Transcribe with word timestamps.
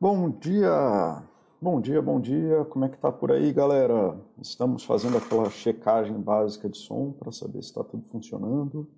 Bom 0.00 0.30
dia, 0.30 1.24
bom 1.60 1.80
dia, 1.80 2.00
bom 2.00 2.20
dia. 2.20 2.64
Como 2.66 2.84
é 2.84 2.88
que 2.88 2.96
tá 2.96 3.10
por 3.10 3.32
aí, 3.32 3.52
galera? 3.52 4.16
Estamos 4.40 4.84
fazendo 4.84 5.16
aquela 5.16 5.50
checagem 5.50 6.16
básica 6.20 6.68
de 6.68 6.78
som 6.78 7.10
para 7.10 7.32
saber 7.32 7.60
se 7.64 7.70
está 7.70 7.82
tudo 7.82 8.06
funcionando. 8.06 8.88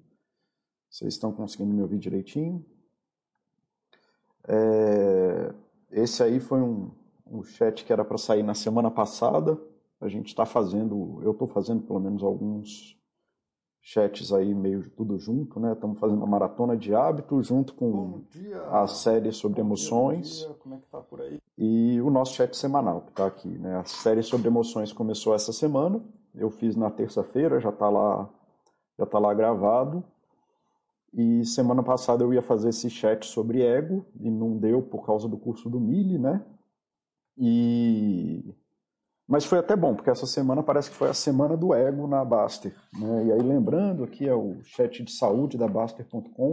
Vocês 0.91 1.15
estão 1.15 1.33
conseguindo 1.33 1.73
me 1.73 1.81
ouvir 1.81 1.99
direitinho? 1.99 2.63
É... 4.47 5.55
Esse 5.91 6.23
aí 6.23 6.39
foi 6.39 6.61
um, 6.61 6.91
um 7.27 7.43
chat 7.43 7.83
que 7.83 7.95
era 7.95 8.05
para 8.05 8.19
sair 8.19 8.43
na 8.43 8.55
semana 8.55 8.91
passada. 8.91 9.59
A 10.03 10.07
gente 10.07 10.27
está 10.27 10.45
fazendo, 10.45 11.19
eu 11.23 11.33
estou 11.33 11.49
fazendo 11.49 11.83
pelo 11.83 11.99
menos 11.99 12.23
alguns 12.23 13.00
chats 13.83 14.33
aí 14.33 14.55
meio 14.55 14.91
tudo 14.91 15.19
junto, 15.19 15.59
né? 15.59 15.73
Estamos 15.73 15.99
fazendo 15.99 16.19
uma 16.19 16.27
maratona 16.27 16.77
de 16.77 16.95
hábitos 16.95 17.47
junto 17.47 17.75
com 17.75 18.23
a 18.71 18.87
série 18.87 19.33
sobre 19.33 19.61
emoções 19.61 20.45
Como 20.61 20.75
é 20.75 20.79
que 20.79 20.87
tá 20.87 20.99
por 21.01 21.21
aí? 21.21 21.41
e 21.57 22.01
o 22.01 22.11
nosso 22.11 22.35
chat 22.35 22.57
semanal 22.57 23.03
que 23.03 23.11
está 23.11 23.27
aqui, 23.27 23.49
né? 23.49 23.77
A 23.77 23.85
série 23.85 24.23
sobre 24.23 24.49
emoções 24.49 24.93
começou 24.93 25.35
essa 25.35 25.53
semana. 25.53 26.01
Eu 26.35 26.51
fiz 26.51 26.77
na 26.77 26.91
terça-feira, 26.91 27.59
já 27.61 27.71
está 27.71 27.89
lá, 27.89 28.29
já 28.99 29.07
tá 29.07 29.19
lá 29.19 29.33
gravado. 29.35 30.05
E 31.13 31.45
semana 31.45 31.83
passada 31.83 32.23
eu 32.23 32.33
ia 32.33 32.41
fazer 32.43 32.69
esse 32.69 32.89
chat 32.89 33.27
sobre 33.27 33.63
ego 33.63 34.05
e 34.21 34.31
não 34.31 34.57
deu 34.57 34.81
por 34.81 35.05
causa 35.05 35.27
do 35.29 35.37
curso 35.37 35.69
do 35.69 35.81
Mili, 35.81 36.19
né? 36.19 36.45
E 37.37 38.55
mas 39.31 39.45
foi 39.45 39.59
até 39.59 39.77
bom, 39.77 39.95
porque 39.95 40.11
essa 40.11 40.27
semana 40.27 40.61
parece 40.61 40.91
que 40.91 40.97
foi 40.97 41.09
a 41.09 41.15
semana 41.15 41.57
do 41.57 41.73
ego 41.73 42.09
na 42.09 42.25
Baster. 42.25 42.75
Né? 42.99 43.27
E 43.27 43.33
aí, 43.33 43.41
lembrando, 43.41 44.03
aqui 44.03 44.27
é 44.27 44.35
o 44.35 44.61
chat 44.65 45.05
de 45.05 45.13
saúde 45.13 45.57
da 45.57 45.69
Baster.com. 45.69 46.53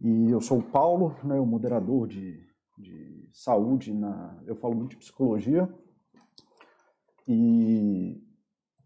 E 0.00 0.30
eu 0.30 0.40
sou 0.40 0.60
o 0.60 0.62
Paulo, 0.62 1.14
né, 1.22 1.38
o 1.38 1.44
moderador 1.44 2.08
de, 2.08 2.40
de 2.78 3.28
saúde. 3.34 3.92
Na, 3.92 4.34
eu 4.46 4.56
falo 4.56 4.76
muito 4.76 4.92
de 4.92 4.96
psicologia. 4.96 5.68
E 7.28 8.18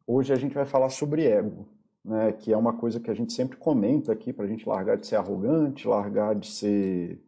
hoje 0.05 0.33
a 0.33 0.37
gente 0.37 0.57
vai 0.57 0.67
falar 0.67 0.91
sobre 0.91 1.25
ego, 1.25 1.69
né, 2.05 2.33
que 2.33 2.53
é 2.53 2.57
uma 2.57 2.73
coisa 2.73 2.99
que 2.99 3.13
a 3.13 3.15
gente 3.15 3.33
sempre 3.33 3.59
comenta 3.59 4.11
aqui 4.11 4.33
para 4.33 4.45
a 4.45 4.49
gente 4.49 4.69
largar 4.69 4.97
de 4.97 5.07
ser 5.07 5.15
arrogante, 5.15 5.87
largar 5.87 6.35
de 6.35 6.51
ser 6.51 7.25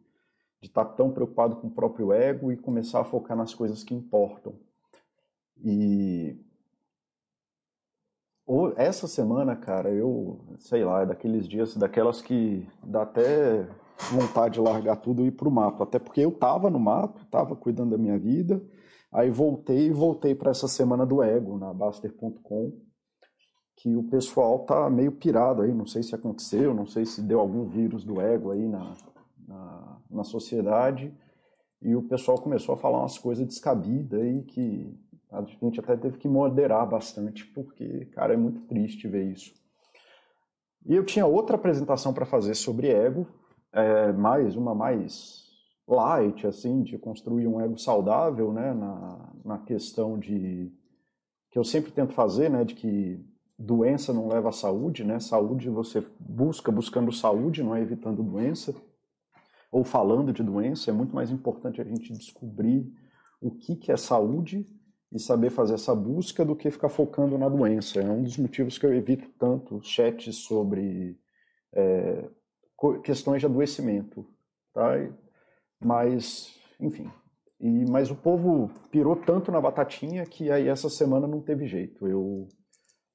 de 0.61 0.67
estar 0.67 0.83
tão 0.83 1.11
preocupado 1.11 1.55
com 1.55 1.67
o 1.67 1.71
próprio 1.71 2.11
ego 2.11 2.51
e 2.51 2.57
começar 2.57 2.99
a 2.99 3.05
focar 3.05 3.37
nas 3.37 3.53
coisas 3.53 3.85
que 3.85 3.95
importam. 3.95 4.64
E 5.63 6.37
essa 8.77 9.07
semana, 9.07 9.55
cara, 9.55 9.89
eu, 9.89 10.39
sei 10.59 10.83
lá, 10.83 11.01
é 11.01 11.05
daqueles 11.05 11.47
dias, 11.47 11.75
daquelas 11.75 12.21
que 12.21 12.67
dá 12.83 13.01
até 13.01 13.67
vontade 14.11 14.55
de 14.55 14.59
largar 14.59 14.97
tudo 14.97 15.23
e 15.23 15.27
ir 15.27 15.31
pro 15.31 15.51
mato. 15.51 15.81
Até 15.81 15.99
porque 15.99 16.21
eu 16.21 16.31
tava 16.31 16.69
no 16.69 16.79
mato, 16.79 17.25
tava 17.25 17.55
cuidando 17.55 17.91
da 17.91 17.97
minha 17.97 18.19
vida, 18.19 18.61
aí 19.11 19.29
voltei 19.29 19.87
e 19.87 19.93
voltei 19.93 20.35
para 20.35 20.51
essa 20.51 20.67
semana 20.67 21.05
do 21.05 21.23
ego 21.23 21.57
na 21.57 21.73
Baster.com, 21.73 22.73
que 23.77 23.95
o 23.95 24.03
pessoal 24.03 24.59
tá 24.59 24.89
meio 24.89 25.11
pirado 25.11 25.61
aí, 25.61 25.73
não 25.73 25.85
sei 25.85 26.03
se 26.03 26.13
aconteceu, 26.13 26.73
não 26.73 26.85
sei 26.85 27.05
se 27.05 27.21
deu 27.21 27.39
algum 27.39 27.65
vírus 27.65 28.03
do 28.03 28.21
ego 28.21 28.51
aí 28.51 28.67
na, 28.67 28.93
na, 29.47 29.97
na 30.09 30.23
sociedade, 30.23 31.13
e 31.81 31.95
o 31.95 32.03
pessoal 32.03 32.39
começou 32.39 32.73
a 32.73 32.77
falar 32.77 32.99
umas 32.99 33.17
coisas 33.17 33.45
descabidas 33.45 34.19
aí 34.19 34.43
que 34.43 34.97
a 35.31 35.41
gente 35.41 35.79
até 35.79 35.95
teve 35.95 36.17
que 36.17 36.27
moderar 36.27 36.87
bastante, 36.87 37.45
porque, 37.47 38.05
cara, 38.13 38.33
é 38.33 38.37
muito 38.37 38.61
triste 38.61 39.07
ver 39.07 39.31
isso. 39.31 39.53
E 40.85 40.95
eu 40.95 41.03
tinha 41.03 41.25
outra 41.25 41.55
apresentação 41.55 42.13
para 42.13 42.25
fazer 42.25 42.53
sobre 42.53 42.89
ego, 42.89 43.27
é, 43.73 44.13
mais 44.13 44.55
uma 44.55 44.75
mais 44.75 45.45
light, 45.87 46.45
assim, 46.47 46.81
de 46.81 46.97
construir 46.97 47.47
um 47.47 47.59
ego 47.59 47.77
saudável, 47.77 48.51
né, 48.51 48.73
na, 48.73 49.33
na 49.43 49.57
questão 49.59 50.17
de 50.17 50.71
que 51.51 51.59
eu 51.59 51.63
sempre 51.63 51.91
tento 51.91 52.13
fazer, 52.13 52.49
né, 52.49 52.63
de 52.63 52.75
que 52.75 53.23
doença 53.57 54.11
não 54.11 54.27
leva 54.27 54.49
à 54.49 54.51
saúde, 54.51 55.03
né, 55.03 55.19
saúde 55.19 55.69
você 55.69 56.05
busca 56.19 56.71
buscando 56.71 57.11
saúde, 57.11 57.63
não 57.63 57.75
é 57.75 57.81
evitando 57.81 58.23
doença, 58.23 58.75
ou 59.71 59.83
falando 59.83 60.31
de 60.31 60.41
doença, 60.41 60.89
é 60.89 60.93
muito 60.93 61.13
mais 61.13 61.31
importante 61.31 61.81
a 61.81 61.83
gente 61.83 62.13
descobrir 62.13 62.91
o 63.41 63.51
que, 63.51 63.75
que 63.75 63.91
é 63.91 63.97
saúde 63.97 64.65
e 65.15 65.19
saber 65.19 65.49
fazer 65.49 65.75
essa 65.75 65.95
busca 65.95 66.43
do 66.43 66.57
que 66.57 66.69
ficar 66.69 66.89
focando 66.89 67.37
na 67.37 67.47
doença. 67.47 68.01
É 68.01 68.11
um 68.11 68.21
dos 68.21 68.37
motivos 68.37 68.77
que 68.77 68.85
eu 68.85 68.93
evito 68.93 69.29
tanto 69.39 69.79
chats 69.81 70.35
sobre 70.35 71.17
é, 71.73 72.29
questões 73.01 73.39
de 73.39 73.45
adoecimento, 73.45 74.27
tá? 74.73 74.91
Mas, 75.79 76.53
enfim. 76.81 77.09
E, 77.61 77.89
mas 77.89 78.11
o 78.11 78.15
povo 78.15 78.69
pirou 78.91 79.15
tanto 79.15 79.53
na 79.53 79.61
batatinha 79.61 80.25
que 80.25 80.51
aí 80.51 80.67
essa 80.67 80.89
semana 80.89 81.25
não 81.25 81.39
teve 81.39 81.65
jeito. 81.65 82.05
Eu, 82.05 82.49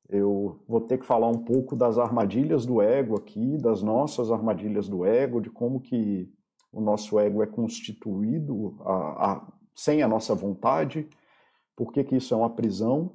eu 0.09 0.59
vou 0.67 0.81
ter 0.81 0.97
que 0.97 1.05
falar 1.05 1.29
um 1.29 1.45
pouco 1.45 1.77
das 1.77 1.99
armadilhas 1.99 2.65
do 2.65 2.81
ego 2.81 3.15
aqui, 3.15 3.59
das 3.59 3.83
nossas 3.83 4.31
armadilhas 4.31 4.89
do 4.89 5.05
ego, 5.05 5.39
de 5.39 5.51
como 5.51 5.79
que 5.79 6.33
o 6.73 6.81
nosso 6.81 7.21
ego 7.21 7.43
é 7.43 7.47
constituído 7.47 8.79
a, 8.87 9.33
a, 9.33 9.53
sem 9.75 10.03
a 10.03 10.09
nossa 10.09 10.35
vontade, 10.35 11.07
por 11.81 11.95
que, 11.95 12.05
que 12.05 12.15
isso 12.15 12.35
é 12.35 12.37
uma 12.37 12.51
prisão 12.51 13.11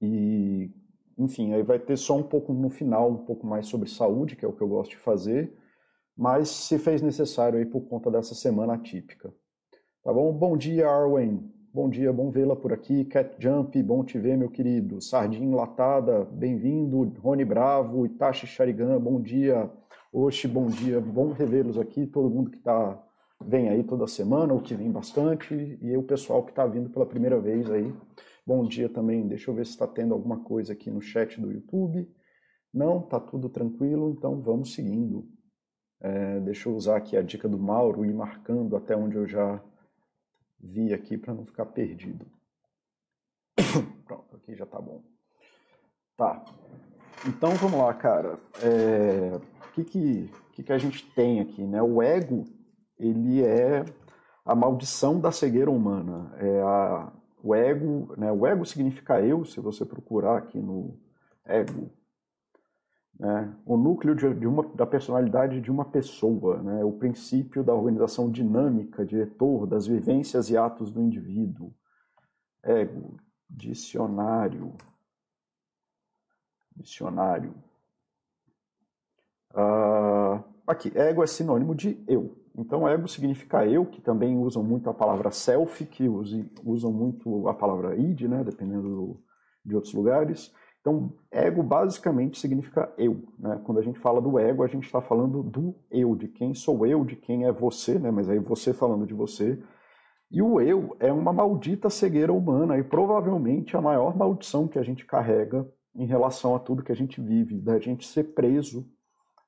e 0.00 0.70
enfim, 1.18 1.52
aí 1.54 1.62
vai 1.64 1.76
ter 1.76 1.96
só 1.96 2.16
um 2.16 2.22
pouco 2.22 2.52
no 2.52 2.70
final, 2.70 3.10
um 3.10 3.16
pouco 3.16 3.44
mais 3.44 3.66
sobre 3.66 3.90
saúde, 3.90 4.36
que 4.36 4.44
é 4.44 4.48
o 4.48 4.52
que 4.52 4.62
eu 4.62 4.68
gosto 4.68 4.92
de 4.92 4.96
fazer, 4.96 5.52
mas 6.16 6.48
se 6.48 6.78
fez 6.78 7.02
necessário 7.02 7.58
aí 7.58 7.66
por 7.66 7.80
conta 7.80 8.12
dessa 8.12 8.32
semana 8.32 8.74
atípica. 8.74 9.34
Tá 10.04 10.12
bom? 10.12 10.32
Bom 10.32 10.56
dia, 10.56 10.88
Arwen. 10.88 11.52
Bom 11.74 11.90
dia, 11.90 12.12
bom 12.12 12.30
vê-la 12.30 12.54
por 12.54 12.72
aqui. 12.72 13.04
Cat 13.06 13.34
Jump, 13.40 13.82
bom 13.82 14.04
te 14.04 14.20
ver, 14.20 14.38
meu 14.38 14.48
querido. 14.48 15.00
Sardinha 15.00 15.56
Latada, 15.56 16.26
bem-vindo. 16.26 17.12
Rony 17.18 17.44
Bravo, 17.44 18.06
Itachi 18.06 18.46
Sharigan, 18.46 19.00
bom 19.00 19.20
dia. 19.20 19.68
Oxe, 20.12 20.46
bom 20.46 20.66
dia. 20.66 21.00
Bom 21.00 21.32
revê-los 21.32 21.76
aqui. 21.76 22.06
Todo 22.06 22.30
mundo 22.30 22.52
que 22.52 22.58
tá 22.60 23.04
vem 23.44 23.68
aí 23.68 23.84
toda 23.84 24.06
semana, 24.06 24.52
ou 24.52 24.60
que 24.60 24.74
vem 24.74 24.90
bastante, 24.90 25.78
e 25.80 25.96
o 25.96 26.02
pessoal 26.02 26.44
que 26.44 26.50
está 26.50 26.66
vindo 26.66 26.90
pela 26.90 27.06
primeira 27.06 27.40
vez 27.40 27.70
aí. 27.70 27.94
Bom 28.46 28.64
dia 28.64 28.88
também, 28.88 29.26
deixa 29.26 29.50
eu 29.50 29.54
ver 29.54 29.66
se 29.66 29.72
está 29.72 29.86
tendo 29.86 30.14
alguma 30.14 30.42
coisa 30.42 30.72
aqui 30.72 30.90
no 30.90 31.00
chat 31.00 31.40
do 31.40 31.52
YouTube. 31.52 32.08
Não, 32.72 33.02
tá 33.02 33.20
tudo 33.20 33.48
tranquilo, 33.48 34.10
então 34.10 34.40
vamos 34.40 34.74
seguindo. 34.74 35.28
É, 36.00 36.40
deixa 36.40 36.68
eu 36.68 36.74
usar 36.74 36.96
aqui 36.96 37.16
a 37.16 37.22
dica 37.22 37.48
do 37.48 37.58
Mauro 37.58 38.04
e 38.04 38.12
marcando 38.12 38.76
até 38.76 38.96
onde 38.96 39.16
eu 39.16 39.26
já 39.26 39.62
vi 40.60 40.92
aqui 40.92 41.16
para 41.16 41.34
não 41.34 41.44
ficar 41.44 41.66
perdido. 41.66 42.26
Pronto, 44.04 44.36
aqui 44.36 44.54
já 44.54 44.66
tá 44.66 44.80
bom. 44.80 45.02
Tá. 46.16 46.44
Então 47.26 47.50
vamos 47.56 47.78
lá, 47.78 47.92
cara. 47.94 48.38
É, 48.62 49.36
o 49.36 49.72
que, 49.72 49.84
que, 49.84 50.30
que, 50.52 50.62
que 50.62 50.72
a 50.72 50.78
gente 50.78 51.04
tem 51.14 51.40
aqui, 51.40 51.66
né? 51.66 51.82
O 51.82 52.02
ego 52.02 52.44
ele 52.98 53.44
é 53.44 53.84
a 54.44 54.54
maldição 54.54 55.20
da 55.20 55.30
cegueira 55.30 55.70
humana. 55.70 56.32
É 56.38 56.62
a, 56.62 57.12
o 57.42 57.54
ego, 57.54 58.14
né? 58.16 58.32
O 58.32 58.46
ego 58.46 58.64
significa 58.64 59.20
eu, 59.20 59.44
se 59.44 59.60
você 59.60 59.84
procurar 59.84 60.38
aqui 60.38 60.58
no 60.58 60.98
ego, 61.44 61.90
né? 63.18 63.52
O 63.66 63.76
núcleo 63.76 64.14
de, 64.14 64.32
de 64.34 64.46
uma, 64.46 64.62
da 64.74 64.86
personalidade 64.86 65.60
de 65.60 65.70
uma 65.70 65.84
pessoa, 65.84 66.62
né? 66.62 66.84
O 66.84 66.92
princípio 66.92 67.64
da 67.64 67.74
organização 67.74 68.30
dinâmica, 68.30 69.04
diretor 69.04 69.66
das 69.66 69.86
vivências 69.86 70.50
e 70.50 70.56
atos 70.56 70.92
do 70.92 71.02
indivíduo. 71.02 71.74
Ego, 72.62 73.16
dicionário, 73.50 74.74
dicionário. 76.76 77.54
Uh, 79.52 80.44
aqui, 80.66 80.92
ego 80.96 81.22
é 81.22 81.26
sinônimo 81.26 81.74
de 81.74 82.02
eu. 82.06 82.37
Então, 82.58 82.88
ego 82.88 83.06
significa 83.06 83.64
eu, 83.64 83.86
que 83.86 84.00
também 84.00 84.36
usam 84.36 84.64
muito 84.64 84.90
a 84.90 84.94
palavra 84.94 85.30
self, 85.30 85.86
que 85.86 86.08
usam 86.64 86.92
muito 86.92 87.46
a 87.48 87.54
palavra 87.54 87.96
id, 87.96 88.22
né, 88.22 88.42
dependendo 88.42 88.88
do, 88.88 89.20
de 89.64 89.76
outros 89.76 89.94
lugares. 89.94 90.52
Então, 90.80 91.12
ego 91.30 91.62
basicamente 91.62 92.36
significa 92.36 92.92
eu. 92.98 93.22
Né? 93.38 93.60
Quando 93.64 93.78
a 93.78 93.82
gente 93.82 94.00
fala 94.00 94.20
do 94.20 94.40
ego, 94.40 94.64
a 94.64 94.66
gente 94.66 94.84
está 94.84 95.00
falando 95.00 95.40
do 95.40 95.76
eu, 95.88 96.16
de 96.16 96.26
quem 96.26 96.52
sou 96.52 96.84
eu, 96.84 97.04
de 97.04 97.14
quem 97.14 97.46
é 97.46 97.52
você, 97.52 97.96
né? 97.96 98.10
mas 98.10 98.28
aí 98.28 98.40
você 98.40 98.72
falando 98.72 99.06
de 99.06 99.14
você. 99.14 99.62
E 100.28 100.42
o 100.42 100.60
eu 100.60 100.96
é 100.98 101.12
uma 101.12 101.32
maldita 101.32 101.88
cegueira 101.88 102.32
humana 102.32 102.76
e 102.76 102.82
provavelmente 102.82 103.76
a 103.76 103.80
maior 103.80 104.16
maldição 104.16 104.66
que 104.66 104.80
a 104.80 104.82
gente 104.82 105.06
carrega 105.06 105.64
em 105.94 106.06
relação 106.06 106.56
a 106.56 106.58
tudo 106.58 106.82
que 106.82 106.92
a 106.92 106.96
gente 106.96 107.20
vive, 107.20 107.60
da 107.60 107.78
gente 107.78 108.04
ser 108.04 108.34
preso 108.34 108.84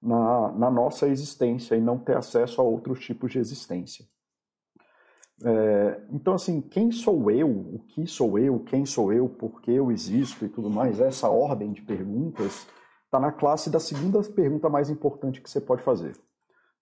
na, 0.03 0.53
na 0.53 0.71
nossa 0.71 1.09
existência 1.09 1.75
e 1.75 1.81
não 1.81 1.99
ter 1.99 2.17
acesso 2.17 2.61
a 2.61 2.65
outros 2.65 3.01
tipos 3.01 3.33
de 3.33 3.39
existência. 3.39 4.05
É, 5.43 6.03
então, 6.11 6.35
assim, 6.35 6.61
quem 6.61 6.91
sou 6.91 7.31
eu? 7.31 7.49
O 7.49 7.79
que 7.89 8.07
sou 8.07 8.39
eu? 8.39 8.61
Quem 8.61 8.85
sou 8.85 9.13
eu? 9.13 9.29
Por 9.29 9.61
que 9.61 9.73
eu 9.73 9.91
existo 9.91 10.45
e 10.45 10.49
tudo 10.49 10.69
mais? 10.69 11.01
Essa 11.01 11.29
ordem 11.29 11.73
de 11.73 11.83
perguntas 11.83 12.67
está 13.05 13.19
na 13.19 13.33
classe 13.33 13.71
da 13.71 13.81
segunda 13.81 14.23
pergunta 14.23 14.69
mais 14.69 14.91
importante 14.91 15.41
que 15.41 15.51
você 15.51 15.61
pode 15.61 15.83
fazer. 15.83 16.17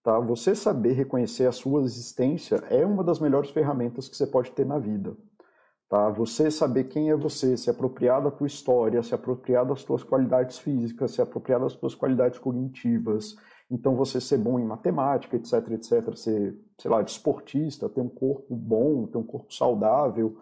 Tá? 0.02 0.18
Você 0.20 0.54
saber 0.54 0.92
reconhecer 0.92 1.46
a 1.46 1.52
sua 1.52 1.82
existência 1.82 2.56
é 2.68 2.84
uma 2.84 3.04
das 3.04 3.20
melhores 3.20 3.50
ferramentas 3.50 4.08
que 4.08 4.16
você 4.16 4.26
pode 4.26 4.50
ter 4.52 4.66
na 4.66 4.78
vida. 4.78 5.16
Tá? 5.88 6.10
Você 6.10 6.50
saber 6.50 6.84
quem 6.84 7.10
é 7.10 7.16
você, 7.16 7.56
se 7.56 7.70
apropriar 7.70 8.22
da 8.22 8.30
tua 8.30 8.46
história, 8.46 9.02
se 9.02 9.14
apropriar 9.14 9.64
das 9.64 9.82
tuas 9.82 10.02
qualidades 10.04 10.58
físicas, 10.58 11.12
se 11.12 11.22
apropriar 11.22 11.60
das 11.60 11.74
tuas 11.74 11.94
qualidades 11.94 12.38
cognitivas. 12.38 13.36
Então 13.70 13.96
você 13.96 14.20
ser 14.20 14.38
bom 14.38 14.58
em 14.58 14.64
matemática, 14.64 15.36
etc, 15.36 15.70
etc, 15.72 16.14
ser, 16.14 16.58
sei 16.78 16.90
lá, 16.90 17.00
desportista, 17.00 17.88
ter 17.88 18.00
um 18.00 18.08
corpo 18.08 18.54
bom, 18.54 19.06
ter 19.06 19.16
um 19.16 19.22
corpo 19.22 19.52
saudável, 19.52 20.38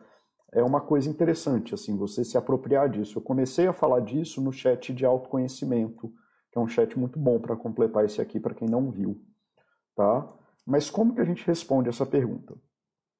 é 0.53 0.63
uma 0.63 0.81
coisa 0.81 1.09
interessante, 1.09 1.75
assim, 1.75 1.97
você 1.97 2.25
se 2.25 2.39
apropriar 2.39 2.89
disso. 2.89 3.19
Eu 3.19 3.23
comecei 3.23 3.67
a 3.67 3.73
falar 3.73 4.01
disso 4.01 4.41
no 4.41 4.53
chat 4.53 4.93
de 4.93 5.05
autoconhecimento, 5.05 6.13
que 6.51 6.59
é 6.59 6.61
um 6.61 6.69
chat 6.69 6.99
muito 6.99 7.19
bom 7.19 7.39
para 7.39 7.57
completar 7.57 8.05
esse 8.05 8.21
aqui 8.21 8.41
para 8.41 8.55
quem 8.55 8.69
não 8.69 8.91
viu, 8.91 9.21
tá? 9.95 10.27
Mas 10.65 10.89
como 10.89 11.15
que 11.15 11.21
a 11.21 11.25
gente 11.25 11.47
responde 11.47 11.89
essa 11.89 12.07
pergunta? 12.07 12.55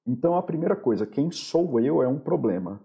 Então, 0.07 0.37
a 0.37 0.43
primeira 0.43 0.77
coisa, 0.77 1.05
quem 1.05 1.31
sou 1.31 1.81
eu 1.81 2.03
é 2.03 2.07
um 2.07 2.19
problema, 2.19 2.81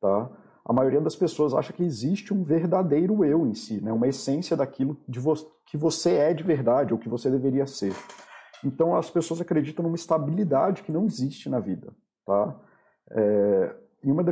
tá? 0.00 0.30
A 0.64 0.72
maioria 0.72 1.00
das 1.00 1.14
pessoas 1.14 1.54
acha 1.54 1.72
que 1.72 1.84
existe 1.84 2.32
um 2.32 2.42
verdadeiro 2.42 3.24
eu 3.24 3.46
em 3.46 3.54
si, 3.54 3.82
né? 3.82 3.92
uma 3.92 4.08
essência 4.08 4.56
daquilo 4.56 4.96
de 5.06 5.20
vo 5.20 5.34
que 5.66 5.76
você 5.76 6.14
é 6.14 6.32
de 6.32 6.42
verdade, 6.42 6.92
ou 6.92 6.98
que 6.98 7.08
você 7.08 7.30
deveria 7.30 7.66
ser. 7.66 7.94
Então, 8.64 8.96
as 8.96 9.10
pessoas 9.10 9.40
acreditam 9.40 9.82
numa 9.82 9.96
estabilidade 9.96 10.82
que 10.82 10.92
não 10.92 11.04
existe 11.04 11.48
na 11.48 11.60
vida, 11.60 11.92
tá? 12.24 12.56
É, 13.10 13.76
em 14.02 14.10
uma. 14.10 14.24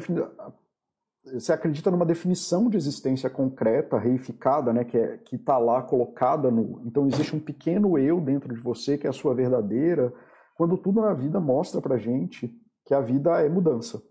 Você 1.25 1.53
acredita 1.53 1.91
numa 1.91 2.07
definição 2.07 2.69
de 2.69 2.77
existência 2.77 3.31
concreta, 3.31 3.99
reificada, 3.99 4.73
né, 4.73 4.85
que 4.85 4.97
é, 4.97 5.21
está 5.33 5.59
lá 5.59 5.83
colocada 5.83 6.51
no. 6.51 6.81
Então 6.85 7.07
existe 7.07 7.37
um 7.37 7.41
pequeno 7.41 7.99
eu 7.99 8.21
dentro 8.21 8.53
de 8.55 8.61
você 8.61 8.99
que 8.99 9.07
é 9.07 9.11
a 9.11 9.13
sua 9.13 9.35
verdadeira, 9.35 10.13
quando 10.55 10.77
tudo 10.77 11.01
na 11.01 11.15
vida 11.15 11.41
mostra 11.41 11.81
para 11.81 11.99
gente 11.99 12.53
que 12.85 12.95
a 12.95 13.01
vida 13.01 13.41
é 13.41 13.49
mudança. 13.49 14.03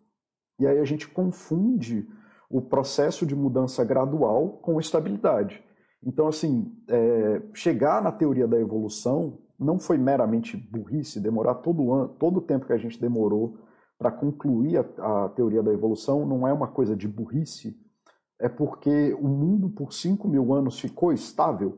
E 0.60 0.68
aí 0.68 0.80
a 0.80 0.86
gente 0.86 1.08
confunde 1.08 2.08
o 2.50 2.62
processo 2.62 3.26
de 3.26 3.36
mudança 3.36 3.84
gradual 3.84 4.60
com 4.62 4.80
estabilidade. 4.80 5.64
Então, 6.04 6.28
assim, 6.28 6.76
é, 6.88 7.42
chegar 7.54 8.02
na 8.02 8.12
teoria 8.12 8.48
da 8.48 8.60
evolução 8.60 9.40
não 9.60 9.80
foi 9.80 9.98
meramente 9.98 10.58
burrice, 10.58 11.20
demorar 11.20 11.56
todo, 11.56 11.94
ano, 11.94 12.10
todo 12.10 12.38
o 12.38 12.42
tempo 12.42 12.66
que 12.66 12.74
a 12.74 12.78
gente 12.78 13.00
demorou 13.00 13.58
para 13.98 14.12
concluir 14.12 14.78
a, 14.78 15.26
a, 15.26 15.30
teoria 15.30 15.62
da 15.62 15.72
evolução 15.72 16.26
não 16.26 16.48
é 16.48 16.52
uma 16.52 16.68
coisa 16.68 16.96
de 16.96 17.08
burrice, 17.08 17.80
é 18.40 18.50
porque 18.50 19.14
o 19.14 19.28
mundo 19.28 19.70
por 19.70 19.94
5 19.94 20.28
mil 20.28 20.52
anos 20.52 20.80
ficou 20.80 21.14
estável, 21.14 21.78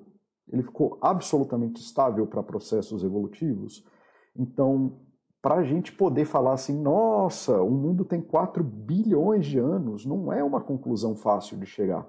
ele 0.49 0.63
ficou 0.63 0.97
absolutamente 1.01 1.81
estável 1.81 2.25
para 2.25 2.41
processos 2.41 3.03
evolutivos. 3.03 3.85
Então, 4.35 4.99
para 5.41 5.55
a 5.55 5.63
gente 5.63 5.91
poder 5.91 6.25
falar 6.25 6.53
assim, 6.53 6.81
nossa, 6.81 7.61
o 7.61 7.69
mundo 7.69 8.05
tem 8.05 8.21
4 8.21 8.63
bilhões 8.63 9.45
de 9.45 9.59
anos, 9.59 10.05
não 10.05 10.31
é 10.31 10.43
uma 10.43 10.61
conclusão 10.61 11.15
fácil 11.15 11.57
de 11.57 11.65
chegar. 11.65 12.07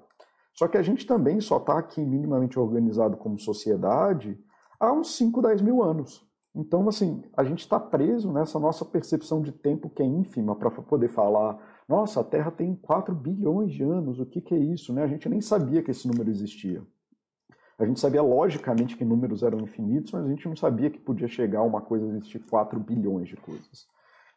Só 0.53 0.69
que 0.69 0.77
a 0.77 0.81
gente 0.81 1.05
também 1.05 1.41
só 1.41 1.57
está 1.57 1.77
aqui 1.77 1.99
minimamente 2.03 2.57
organizado 2.57 3.17
como 3.17 3.37
sociedade 3.37 4.39
há 4.79 4.91
uns 4.93 5.17
5, 5.17 5.41
10 5.41 5.61
mil 5.61 5.83
anos. 5.83 6.25
Então, 6.55 6.87
assim, 6.87 7.21
a 7.35 7.43
gente 7.43 7.59
está 7.59 7.77
preso 7.77 8.31
nessa 8.31 8.57
nossa 8.57 8.85
percepção 8.85 9.41
de 9.41 9.51
tempo 9.51 9.89
que 9.89 10.01
é 10.01 10.05
ínfima 10.05 10.55
para 10.55 10.71
poder 10.71 11.09
falar, 11.09 11.59
nossa, 11.87 12.21
a 12.21 12.23
Terra 12.23 12.49
tem 12.49 12.73
4 12.73 13.13
bilhões 13.13 13.73
de 13.73 13.83
anos, 13.83 14.21
o 14.21 14.25
que, 14.25 14.39
que 14.39 14.55
é 14.55 14.57
isso? 14.57 14.93
Né? 14.93 15.03
A 15.03 15.07
gente 15.07 15.27
nem 15.27 15.41
sabia 15.41 15.83
que 15.83 15.91
esse 15.91 16.07
número 16.07 16.29
existia. 16.29 16.81
A 17.77 17.85
gente 17.85 17.99
sabia 17.99 18.21
logicamente 18.21 18.95
que 18.95 19.03
números 19.03 19.43
eram 19.43 19.59
infinitos, 19.59 20.11
mas 20.11 20.25
a 20.25 20.29
gente 20.29 20.47
não 20.47 20.55
sabia 20.55 20.89
que 20.89 20.99
podia 20.99 21.27
chegar 21.27 21.59
a 21.59 21.63
uma 21.63 21.81
coisa 21.81 22.07
existir 22.07 22.39
4 22.39 22.79
bilhões 22.79 23.27
de 23.27 23.35
coisas. 23.35 23.85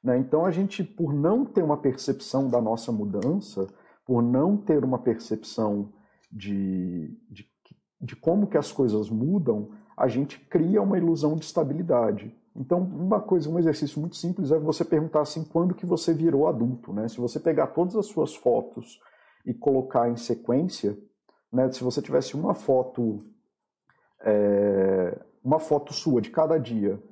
Né? 0.03 0.19
Então, 0.19 0.45
a 0.45 0.51
gente, 0.51 0.83
por 0.83 1.13
não 1.13 1.45
ter 1.45 1.63
uma 1.63 1.77
percepção 1.77 2.49
da 2.49 2.61
nossa 2.61 2.91
mudança, 2.91 3.67
por 4.05 4.23
não 4.23 4.57
ter 4.57 4.85
uma 4.85 4.99
percepção 4.99 5.93
de, 6.33 7.17
de, 7.31 7.47
de 8.01 8.17
como 8.17 8.47
que 8.47 8.59
as 8.59 8.73
coisas 8.73 9.09
mudam, 9.09 9.71
a 9.97 10.09
gente 10.09 10.39
cria 10.39 10.83
uma 10.83 10.99
ilusão 10.99 11.37
de 11.37 11.45
estabilidade. 11.45 12.35
Então, 12.57 12.81
uma 12.81 13.21
coisa, 13.21 13.49
um 13.49 13.59
exercício 13.59 14.01
muito 14.01 14.17
simples 14.17 14.51
é 14.51 14.59
você 14.59 14.85
perguntar 14.85 15.21
assim, 15.21 15.45
quando 15.45 15.75
que 15.75 15.87
você 15.87 16.13
virou 16.13 16.49
adulto, 16.49 16.93
né? 16.93 17.07
Se 17.07 17.19
você 17.19 17.39
pegar 17.39 17.69
todas 17.69 17.95
as 17.95 18.07
suas 18.07 18.35
fotos 18.35 18.99
e 19.47 19.55
colocar 19.55 20.11
em 20.11 20.17
sequência, 20.17 20.99
né? 21.53 21.71
Se 21.71 21.83
você 21.83 22.03
tivesse 22.03 22.35
uma 22.35 22.55
foto, 22.55 23.19
é, 24.23 25.19
uma 25.43 25.59
foto 25.59 25.93
sua 25.93 26.21
de 26.21 26.31
cada 26.31 26.59
dia 26.59 27.03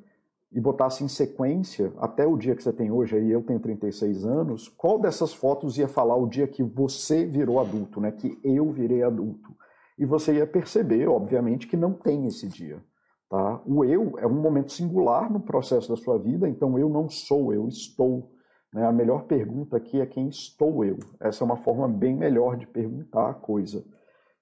e 0.53 0.61
botasse 0.61 1.05
em 1.05 1.09
sequência 1.09 1.93
até 1.99 2.27
o 2.27 2.37
dia 2.37 2.55
que 2.55 2.62
você 2.62 2.73
tem 2.73 2.91
hoje, 2.91 3.17
aí 3.17 3.31
eu 3.31 3.43
tenho 3.43 3.61
36 3.61 4.25
anos, 4.25 4.69
qual 4.69 4.99
dessas 4.99 5.35
fotos 5.35 5.77
ia 5.79 5.88
falar 5.88 6.17
o 6.17 6.29
dia 6.29 6.47
que 6.47 6.62
você 6.62 7.25
virou 7.27 7.61
adulto, 7.61 8.00
né? 8.00 8.11
Que 8.12 8.38
eu 8.44 8.71
virei 8.71 9.03
adulto? 9.03 9.56
e 9.99 10.05
você 10.05 10.35
ia 10.35 10.47
perceber, 10.47 11.09
obviamente, 11.09 11.67
que 11.67 11.77
não 11.77 11.93
tem 11.93 12.27
esse 12.27 12.47
dia. 12.49 12.83
Tá? 13.29 13.61
O 13.67 13.85
eu 13.85 14.19
é 14.19 14.27
um 14.27 14.41
momento 14.41 14.73
singular 14.73 15.33
no 15.33 15.41
processo 15.41 15.88
da 15.88 15.97
sua 15.97 16.19
vida, 16.19 16.49
então 16.49 16.79
eu 16.79 16.88
não 16.88 17.09
sou, 17.09 17.53
eu 17.53 17.67
estou. 17.67 18.31
Né? 18.73 18.87
A 18.87 18.93
melhor 18.93 19.25
pergunta 19.25 19.77
aqui 19.77 20.00
é 20.00 20.06
quem 20.06 20.29
estou 20.29 20.85
eu. 20.85 20.99
Essa 21.19 21.43
é 21.43 21.47
uma 21.47 21.56
forma 21.56 21.88
bem 21.88 22.15
melhor 22.15 22.56
de 22.56 22.67
perguntar 22.67 23.31
a 23.31 23.35
coisa. 23.35 23.85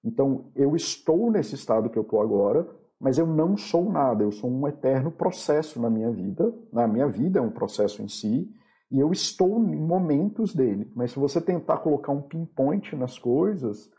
Então, 0.05 0.51
eu 0.55 0.75
estou 0.75 1.31
nesse 1.31 1.55
estado 1.55 1.89
que 1.89 1.97
eu 1.97 2.03
estou 2.03 2.21
agora, 2.21 2.67
mas 2.99 3.17
eu 3.17 3.25
não 3.25 3.57
sou 3.57 3.91
nada, 3.91 4.23
eu 4.23 4.31
sou 4.31 4.49
um 4.49 4.67
eterno 4.67 5.11
processo 5.11 5.81
na 5.81 5.89
minha 5.89 6.11
vida. 6.11 6.53
Na 6.71 6.87
minha 6.87 7.07
vida 7.07 7.39
é 7.39 7.41
um 7.41 7.49
processo 7.49 8.03
em 8.03 8.07
si, 8.07 8.47
e 8.91 8.99
eu 8.99 9.11
estou 9.11 9.59
em 9.59 9.75
momentos 9.75 10.53
dele. 10.53 10.91
Mas 10.95 11.11
se 11.11 11.19
você 11.19 11.41
tentar 11.41 11.77
colocar 11.77 12.11
um 12.11 12.21
pinpoint 12.21 12.95
nas 12.95 13.17
coisas, 13.17 13.89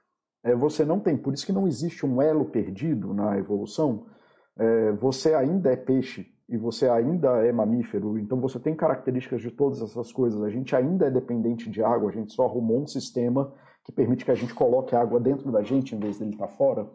é, 0.44 0.54
você 0.54 0.84
não 0.84 1.00
tem. 1.00 1.16
Por 1.16 1.34
isso 1.34 1.44
que 1.44 1.52
não 1.52 1.66
existe 1.66 2.06
um 2.06 2.22
elo 2.22 2.44
perdido 2.46 3.12
na 3.12 3.36
evolução. 3.36 4.06
É, 4.56 4.92
você 4.92 5.34
ainda 5.34 5.72
é 5.72 5.76
peixe 5.76 6.26
e 6.48 6.56
você 6.56 6.88
ainda 6.88 7.44
é 7.44 7.50
mamífero, 7.50 8.16
então 8.18 8.40
você 8.40 8.60
tem 8.60 8.72
características 8.74 9.42
de 9.42 9.50
todas 9.50 9.82
essas 9.82 10.12
coisas. 10.12 10.40
A 10.42 10.48
gente 10.48 10.76
ainda 10.76 11.06
é 11.06 11.10
dependente 11.10 11.68
de 11.68 11.82
água, 11.82 12.08
a 12.08 12.12
gente 12.12 12.32
só 12.32 12.44
arrumou 12.44 12.82
um 12.82 12.86
sistema 12.86 13.52
que 13.86 13.92
permite 13.92 14.24
que 14.24 14.32
a 14.32 14.34
gente 14.34 14.52
coloque 14.52 14.96
a 14.96 15.00
água 15.00 15.20
dentro 15.20 15.52
da 15.52 15.62
gente 15.62 15.94
em 15.94 15.98
vez 15.98 16.18
dele 16.18 16.32
estar 16.32 16.48
fora. 16.48 16.90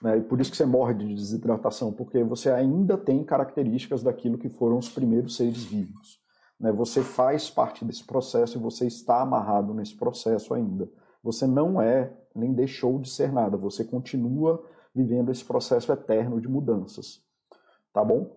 Né? 0.00 0.16
E 0.16 0.22
por 0.22 0.40
isso 0.40 0.50
que 0.50 0.56
você 0.56 0.64
morre 0.64 0.94
de 0.94 1.14
desidratação, 1.14 1.92
porque 1.92 2.24
você 2.24 2.50
ainda 2.50 2.96
tem 2.96 3.22
características 3.22 4.02
daquilo 4.02 4.38
que 4.38 4.48
foram 4.48 4.78
os 4.78 4.88
primeiros 4.88 5.36
seres 5.36 5.62
vivos. 5.64 6.18
Né? 6.58 6.72
Você 6.72 7.02
faz 7.02 7.50
parte 7.50 7.84
desse 7.84 8.04
processo 8.04 8.56
e 8.56 8.60
você 8.60 8.86
está 8.86 9.20
amarrado 9.20 9.74
nesse 9.74 9.94
processo 9.94 10.54
ainda. 10.54 10.90
Você 11.22 11.46
não 11.46 11.80
é 11.80 12.10
nem 12.34 12.54
deixou 12.54 12.98
de 12.98 13.10
ser 13.10 13.30
nada. 13.30 13.58
Você 13.58 13.84
continua 13.84 14.64
vivendo 14.94 15.30
esse 15.30 15.44
processo 15.44 15.92
eterno 15.92 16.40
de 16.40 16.48
mudanças. 16.48 17.22
Tá 17.92 18.02
bom? 18.02 18.34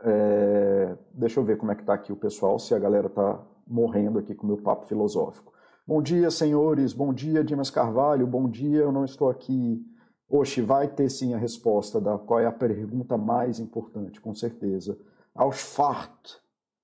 É... 0.00 0.96
Deixa 1.12 1.38
eu 1.38 1.44
ver 1.44 1.58
como 1.58 1.70
é 1.70 1.76
que 1.76 1.84
tá 1.84 1.94
aqui 1.94 2.12
o 2.12 2.16
pessoal, 2.16 2.58
se 2.58 2.74
a 2.74 2.78
galera 2.80 3.08
tá 3.08 3.40
morrendo 3.64 4.18
aqui 4.18 4.34
com 4.34 4.42
o 4.42 4.48
meu 4.48 4.58
papo 4.58 4.86
filosófico. 4.86 5.54
Bom 5.88 6.02
dia, 6.02 6.32
senhores. 6.32 6.92
Bom 6.92 7.14
dia, 7.14 7.44
Dimas 7.44 7.70
Carvalho. 7.70 8.26
Bom 8.26 8.48
dia, 8.48 8.80
eu 8.80 8.90
não 8.90 9.04
estou 9.04 9.30
aqui. 9.30 9.80
Oxe, 10.28 10.60
vai 10.60 10.88
ter 10.88 11.08
sim 11.08 11.32
a 11.32 11.38
resposta 11.38 12.00
da 12.00 12.18
qual 12.18 12.40
é 12.40 12.46
a 12.46 12.50
pergunta 12.50 13.16
mais 13.16 13.60
importante, 13.60 14.20
com 14.20 14.34
certeza. 14.34 14.98
Ausfart. 15.32 16.40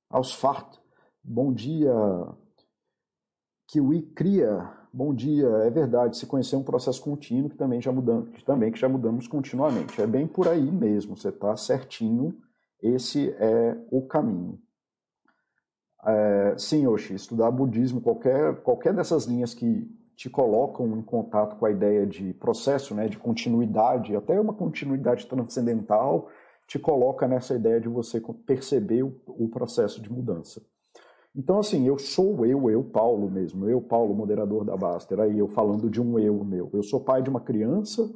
Ausfart. 0.08 0.78
Bom 1.20 1.52
dia. 1.52 1.92
Kiwi 3.66 4.02
Cria. 4.14 4.70
Bom 4.92 5.12
dia, 5.12 5.48
é 5.48 5.70
verdade, 5.70 6.16
se 6.16 6.26
conhecer 6.26 6.54
um 6.54 6.62
processo 6.62 7.02
contínuo 7.02 7.50
que 7.50 7.56
também 7.56 7.80
já 7.80 7.90
mudamos, 7.90 8.28
que 8.28 8.44
também 8.44 8.70
que 8.70 8.78
já 8.78 8.88
mudamos 8.88 9.26
continuamente. 9.26 10.00
É 10.00 10.06
bem 10.06 10.28
por 10.28 10.46
aí 10.46 10.70
mesmo, 10.70 11.16
você 11.16 11.30
está 11.30 11.56
certinho, 11.56 12.38
esse 12.80 13.30
é 13.38 13.76
o 13.90 14.02
caminho. 14.02 14.60
É, 16.04 16.54
sim, 16.58 16.86
Oshi, 16.86 17.14
estudar 17.14 17.50
budismo, 17.50 18.00
qualquer, 18.00 18.56
qualquer 18.62 18.92
dessas 18.92 19.24
linhas 19.24 19.54
que 19.54 19.88
te 20.16 20.28
colocam 20.28 20.86
em 20.96 21.02
contato 21.02 21.56
com 21.56 21.66
a 21.66 21.70
ideia 21.70 22.06
de 22.06 22.32
processo, 22.34 22.94
né, 22.94 23.08
de 23.08 23.18
continuidade, 23.18 24.14
até 24.14 24.38
uma 24.38 24.52
continuidade 24.52 25.26
transcendental, 25.26 26.28
te 26.66 26.78
coloca 26.78 27.26
nessa 27.26 27.54
ideia 27.54 27.80
de 27.80 27.88
você 27.88 28.20
perceber 28.46 29.02
o, 29.02 29.14
o 29.26 29.48
processo 29.48 30.00
de 30.00 30.12
mudança. 30.12 30.62
Então, 31.34 31.58
assim, 31.58 31.86
eu 31.86 31.98
sou 31.98 32.44
eu, 32.44 32.70
eu, 32.70 32.84
Paulo 32.84 33.30
mesmo, 33.30 33.68
eu, 33.68 33.80
Paulo, 33.80 34.14
moderador 34.14 34.64
da 34.64 34.76
Baster, 34.76 35.18
aí 35.18 35.38
eu 35.38 35.48
falando 35.48 35.88
de 35.88 36.00
um 36.00 36.18
eu 36.18 36.44
meu. 36.44 36.68
Eu 36.72 36.82
sou 36.82 37.00
pai 37.00 37.22
de 37.22 37.30
uma 37.30 37.40
criança, 37.40 38.12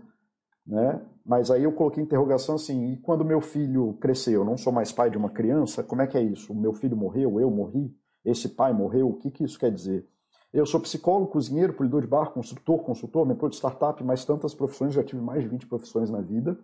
né? 0.66 1.00
Mas 1.25 1.50
aí 1.50 1.64
eu 1.64 1.73
coloquei 1.73 2.02
interrogação 2.02 2.56
assim, 2.56 2.92
e 2.92 2.96
quando 2.99 3.25
meu 3.25 3.40
filho 3.40 3.94
cresceu, 4.00 4.40
eu 4.40 4.44
não 4.44 4.56
sou 4.56 4.73
mais 4.73 4.92
pai 4.92 5.11
de 5.11 5.18
uma 5.18 5.30
criança, 5.30 5.82
como 5.82 6.02
é 6.02 6.06
que 6.06 6.18
é 6.18 6.23
isso? 6.23 6.52
O 6.52 6.56
meu 6.56 6.73
filho 6.73 6.96
morreu, 6.96 7.40
eu 7.40 7.50
morri, 7.50 7.94
esse 8.25 8.49
pai 8.49 8.73
morreu, 8.73 9.08
o 9.08 9.14
que, 9.14 9.30
que 9.30 9.44
isso 9.44 9.58
quer 9.58 9.70
dizer? 9.70 10.06
Eu 10.52 10.64
sou 10.64 10.80
psicólogo, 10.80 11.30
cozinheiro, 11.30 11.75
polidor 11.75 12.00
de 12.00 12.06
bar, 12.06 12.30
construtor, 12.30 12.78
consultor, 12.78 13.26
mentor 13.26 13.50
de 13.50 13.56
startup, 13.56 14.02
mais 14.02 14.25
tantas 14.25 14.54
profissões, 14.54 14.94
já 14.94 15.04
tive 15.04 15.20
mais 15.20 15.42
de 15.42 15.49
20 15.49 15.66
profissões 15.66 16.11
na 16.11 16.20
vida. 16.20 16.58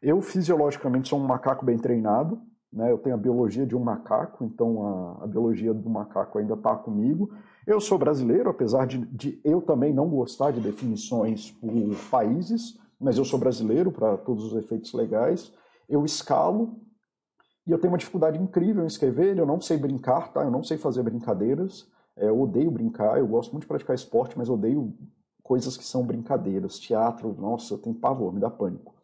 Eu 0.00 0.20
fisiologicamente 0.20 1.08
sou 1.08 1.18
um 1.18 1.26
macaco 1.26 1.64
bem 1.64 1.78
treinado, 1.78 2.40
né? 2.72 2.90
Eu 2.90 2.98
tenho 2.98 3.14
a 3.14 3.18
biologia 3.18 3.66
de 3.66 3.76
um 3.76 3.80
macaco, 3.80 4.44
então 4.44 4.86
a, 4.86 5.24
a 5.24 5.26
biologia 5.26 5.74
do 5.74 5.90
macaco 5.90 6.38
ainda 6.38 6.54
está 6.54 6.74
comigo. 6.76 7.30
Eu 7.66 7.80
sou 7.80 7.98
brasileiro, 7.98 8.48
apesar 8.48 8.86
de, 8.86 8.98
de, 9.06 9.40
eu 9.44 9.60
também 9.60 9.92
não 9.92 10.08
gostar 10.08 10.52
de 10.52 10.60
definições 10.60 11.50
por 11.50 11.70
países, 12.10 12.78
mas 13.02 13.18
eu 13.18 13.24
sou 13.24 13.38
brasileiro 13.38 13.90
para 13.90 14.16
todos 14.16 14.44
os 14.44 14.54
efeitos 14.54 14.92
legais. 14.92 15.52
Eu 15.88 16.04
escalo 16.04 16.76
e 17.66 17.70
eu 17.70 17.78
tenho 17.78 17.92
uma 17.92 17.98
dificuldade 17.98 18.38
incrível 18.38 18.84
em 18.84 18.86
escrever. 18.86 19.36
Eu 19.36 19.46
não 19.46 19.60
sei 19.60 19.76
brincar, 19.76 20.32
tá? 20.32 20.42
Eu 20.42 20.50
não 20.50 20.62
sei 20.62 20.78
fazer 20.78 21.02
brincadeiras. 21.02 21.86
É, 22.16 22.28
eu 22.28 22.40
odeio 22.40 22.70
brincar. 22.70 23.18
Eu 23.18 23.26
gosto 23.26 23.52
muito 23.52 23.62
de 23.62 23.68
praticar 23.68 23.94
esporte, 23.94 24.38
mas 24.38 24.48
odeio 24.48 24.94
coisas 25.42 25.76
que 25.76 25.84
são 25.84 26.04
brincadeiras. 26.04 26.78
Teatro, 26.78 27.34
nossa, 27.38 27.74
eu 27.74 27.78
tenho 27.78 27.96
pavor, 27.96 28.32
me 28.32 28.40
dá 28.40 28.48
pânico. 28.48 28.94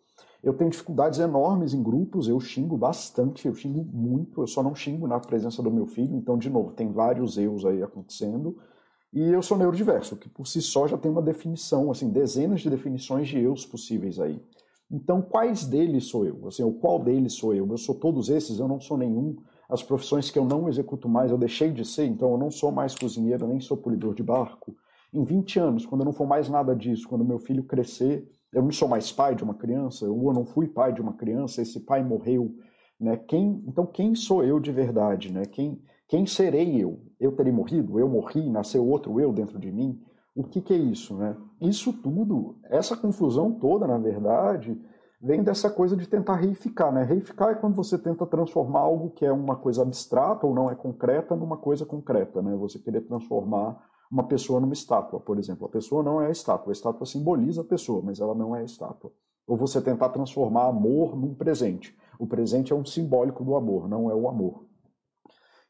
Eu 0.42 0.54
tenho 0.54 0.70
dificuldades 0.70 1.18
enormes 1.18 1.74
em 1.74 1.82
grupos, 1.82 2.28
eu 2.28 2.38
xingo 2.38 2.76
bastante, 2.76 3.48
eu 3.48 3.54
xingo 3.54 3.84
muito, 3.84 4.40
eu 4.40 4.46
só 4.46 4.62
não 4.62 4.72
xingo 4.72 5.08
na 5.08 5.18
presença 5.18 5.60
do 5.60 5.70
meu 5.70 5.84
filho, 5.84 6.14
então, 6.14 6.38
de 6.38 6.48
novo, 6.48 6.70
tem 6.70 6.92
vários 6.92 7.36
eus 7.36 7.64
aí 7.64 7.82
acontecendo. 7.82 8.56
E 9.12 9.20
eu 9.20 9.42
sou 9.42 9.56
neurodiverso, 9.56 10.16
que 10.16 10.28
por 10.28 10.46
si 10.46 10.60
só 10.60 10.86
já 10.86 10.98
tem 10.98 11.10
uma 11.10 11.22
definição, 11.22 11.90
assim, 11.90 12.10
dezenas 12.10 12.60
de 12.60 12.68
definições 12.68 13.28
de 13.28 13.38
eus 13.38 13.64
possíveis 13.64 14.20
aí. 14.20 14.40
Então, 14.90 15.20
quais 15.20 15.66
deles 15.66 16.04
sou 16.06 16.24
eu? 16.24 16.46
Assim, 16.46 16.62
o 16.62 16.72
qual 16.72 16.98
deles 16.98 17.34
sou 17.34 17.54
eu? 17.54 17.66
Eu 17.66 17.78
sou 17.78 17.94
todos 17.94 18.28
esses, 18.28 18.58
eu 18.58 18.68
não 18.68 18.80
sou 18.80 18.96
nenhum. 18.96 19.36
As 19.68 19.82
profissões 19.82 20.30
que 20.30 20.38
eu 20.38 20.44
não 20.44 20.68
executo 20.68 21.08
mais, 21.08 21.30
eu 21.30 21.38
deixei 21.38 21.70
de 21.70 21.84
ser, 21.84 22.06
então 22.06 22.32
eu 22.32 22.38
não 22.38 22.50
sou 22.50 22.72
mais 22.72 22.94
cozinheiro, 22.94 23.46
nem 23.46 23.60
sou 23.60 23.76
polidor 23.76 24.14
de 24.14 24.22
barco. 24.22 24.74
Em 25.12 25.24
20 25.24 25.58
anos, 25.58 25.86
quando 25.86 26.02
eu 26.02 26.06
não 26.06 26.12
for 26.12 26.26
mais 26.26 26.48
nada 26.48 26.74
disso, 26.74 27.08
quando 27.08 27.24
meu 27.24 27.38
filho 27.38 27.62
crescer, 27.64 28.26
eu 28.52 28.62
não 28.62 28.70
sou 28.70 28.88
mais 28.88 29.12
pai 29.12 29.34
de 29.34 29.42
uma 29.42 29.54
criança, 29.54 30.08
ou 30.08 30.28
eu 30.28 30.34
não 30.34 30.44
fui 30.44 30.66
pai 30.66 30.92
de 30.92 31.00
uma 31.00 31.12
criança, 31.12 31.60
esse 31.60 31.80
pai 31.80 32.02
morreu, 32.02 32.54
né? 32.98 33.16
Quem, 33.16 33.62
então 33.66 33.86
quem 33.86 34.14
sou 34.14 34.42
eu 34.42 34.58
de 34.58 34.72
verdade, 34.72 35.30
né? 35.30 35.44
Quem, 35.44 35.80
quem 36.08 36.26
serei 36.26 36.82
eu? 36.82 37.00
Eu 37.20 37.32
terei 37.32 37.52
morrido? 37.52 37.98
Eu 37.98 38.08
morri? 38.08 38.48
Nasceu 38.50 38.86
outro 38.86 39.20
eu 39.20 39.32
dentro 39.32 39.58
de 39.58 39.70
mim? 39.70 40.00
O 40.34 40.42
que, 40.42 40.60
que 40.60 40.72
é 40.72 40.76
isso, 40.76 41.14
né? 41.16 41.36
Isso 41.60 41.92
tudo, 41.92 42.56
essa 42.64 42.96
confusão 42.96 43.52
toda, 43.52 43.86
na 43.86 43.98
verdade, 43.98 44.80
vem 45.20 45.42
dessa 45.42 45.68
coisa 45.68 45.96
de 45.96 46.08
tentar 46.08 46.36
reificar, 46.36 46.92
né? 46.92 47.02
Reificar 47.02 47.50
é 47.50 47.54
quando 47.56 47.74
você 47.74 47.98
tenta 47.98 48.24
transformar 48.24 48.80
algo 48.80 49.10
que 49.10 49.26
é 49.26 49.32
uma 49.32 49.56
coisa 49.56 49.82
abstrata 49.82 50.46
ou 50.46 50.54
não 50.54 50.70
é 50.70 50.74
concreta 50.74 51.34
numa 51.34 51.56
coisa 51.56 51.84
concreta, 51.84 52.40
né? 52.40 52.54
Você 52.56 52.78
querer 52.78 53.00
transformar 53.02 53.84
uma 54.10 54.24
pessoa 54.24 54.60
numa 54.60 54.72
estátua, 54.72 55.20
por 55.20 55.38
exemplo. 55.38 55.66
A 55.66 55.68
pessoa 55.68 56.02
não 56.02 56.22
é 56.22 56.28
a 56.28 56.30
estátua, 56.30 56.70
a 56.70 56.72
estátua 56.72 57.04
simboliza 57.04 57.62
a 57.62 57.64
pessoa, 57.64 58.00
mas 58.02 58.20
ela 58.20 58.34
não 58.34 58.54
é 58.54 58.60
a 58.60 58.64
estátua. 58.64 59.12
Ou 59.46 59.56
você 59.56 59.80
tentar 59.80 60.10
transformar 60.10 60.68
amor 60.68 61.16
num 61.16 61.34
presente. 61.34 61.96
O 62.18 62.26
presente 62.26 62.72
é 62.72 62.76
um 62.76 62.84
simbólico 62.84 63.44
do 63.44 63.56
amor, 63.56 63.88
não 63.88 64.10
é 64.10 64.14
o 64.14 64.28
amor. 64.28 64.67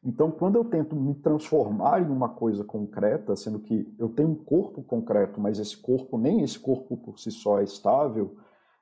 Então, 0.03 0.31
quando 0.31 0.57
eu 0.57 0.65
tento 0.65 0.95
me 0.95 1.15
transformar 1.15 2.01
em 2.01 2.07
uma 2.11 2.29
coisa 2.29 2.63
concreta, 2.63 3.35
sendo 3.35 3.59
que 3.59 3.93
eu 3.99 4.09
tenho 4.09 4.31
um 4.31 4.35
corpo 4.35 4.83
concreto, 4.83 5.41
mas 5.41 5.59
esse 5.59 5.77
corpo, 5.77 6.17
nem 6.17 6.43
esse 6.43 6.59
corpo 6.59 6.97
por 6.97 7.19
si 7.19 7.31
só 7.31 7.61
é 7.61 7.65
estável, 7.65 8.37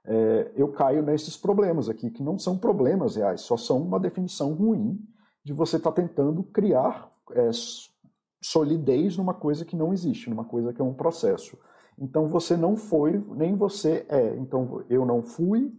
é, 0.04 0.52
eu 0.54 0.68
caio 0.68 1.02
nesses 1.02 1.36
problemas 1.36 1.88
aqui, 1.88 2.10
que 2.10 2.22
não 2.22 2.38
são 2.38 2.58
problemas 2.58 3.16
reais, 3.16 3.40
só 3.40 3.56
são 3.56 3.78
uma 3.78 3.98
definição 3.98 4.52
ruim 4.52 5.00
de 5.42 5.52
você 5.52 5.78
estar 5.78 5.90
tá 5.90 6.02
tentando 6.02 6.42
criar 6.44 7.10
é, 7.32 7.50
solidez 8.42 9.16
numa 9.16 9.34
coisa 9.34 9.64
que 9.64 9.74
não 9.74 9.92
existe, 9.92 10.30
numa 10.30 10.44
coisa 10.44 10.72
que 10.72 10.80
é 10.80 10.84
um 10.84 10.94
processo. 10.94 11.58
Então 11.98 12.28
você 12.28 12.56
não 12.56 12.76
foi, 12.76 13.18
nem 13.34 13.56
você 13.56 14.06
é. 14.08 14.36
Então 14.36 14.84
eu 14.88 15.04
não 15.04 15.22
fui, 15.22 15.72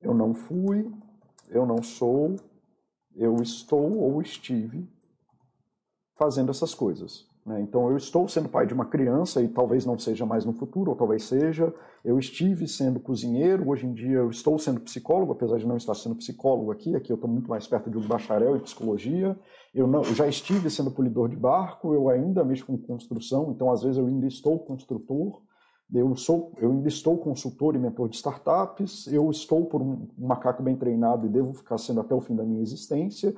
eu 0.00 0.14
não 0.14 0.34
fui, 0.34 0.90
eu 1.48 1.66
não 1.66 1.82
sou, 1.82 2.36
eu 3.16 3.36
estou 3.36 3.98
ou 3.98 4.20
estive 4.20 4.88
fazendo 6.14 6.50
essas 6.50 6.74
coisas. 6.74 7.26
Né? 7.44 7.60
Então, 7.60 7.90
eu 7.90 7.96
estou 7.96 8.28
sendo 8.28 8.48
pai 8.48 8.66
de 8.66 8.74
uma 8.74 8.84
criança 8.84 9.42
e 9.42 9.48
talvez 9.48 9.84
não 9.84 9.98
seja 9.98 10.24
mais 10.24 10.44
no 10.44 10.52
futuro, 10.52 10.90
ou 10.90 10.96
talvez 10.96 11.24
seja. 11.24 11.74
Eu 12.04 12.18
estive 12.18 12.66
sendo 12.66 13.00
cozinheiro, 13.00 13.68
hoje 13.68 13.86
em 13.86 13.92
dia 13.92 14.18
eu 14.18 14.30
estou 14.30 14.58
sendo 14.58 14.80
psicólogo, 14.80 15.32
apesar 15.32 15.58
de 15.58 15.66
não 15.66 15.76
estar 15.76 15.94
sendo 15.94 16.16
psicólogo 16.16 16.70
aqui. 16.72 16.94
Aqui 16.96 17.12
eu 17.12 17.16
estou 17.16 17.30
muito 17.30 17.48
mais 17.48 17.66
perto 17.66 17.90
de 17.90 17.98
um 17.98 18.06
bacharel 18.06 18.56
em 18.56 18.60
psicologia. 18.60 19.38
Eu, 19.74 19.86
não, 19.86 20.02
eu 20.02 20.14
já 20.14 20.26
estive 20.26 20.68
sendo 20.68 20.90
polidor 20.90 21.28
de 21.28 21.36
barco, 21.36 21.94
eu 21.94 22.08
ainda 22.08 22.44
mexo 22.44 22.66
com 22.66 22.76
construção, 22.76 23.52
então 23.52 23.70
às 23.70 23.82
vezes 23.82 23.98
eu 23.98 24.06
ainda 24.06 24.26
estou 24.26 24.58
construtor. 24.58 25.40
Eu, 25.94 26.16
sou, 26.16 26.52
eu 26.56 26.70
ainda 26.70 26.88
estou 26.88 27.18
consultor 27.18 27.74
e 27.74 27.78
mentor 27.78 28.08
de 28.08 28.16
startups, 28.16 29.06
eu 29.12 29.30
estou 29.30 29.66
por 29.66 29.82
um 29.82 30.08
macaco 30.16 30.62
bem 30.62 30.74
treinado 30.74 31.26
e 31.26 31.28
devo 31.28 31.52
ficar 31.52 31.76
sendo 31.76 32.00
até 32.00 32.14
o 32.14 32.20
fim 32.20 32.34
da 32.34 32.44
minha 32.44 32.62
existência. 32.62 33.34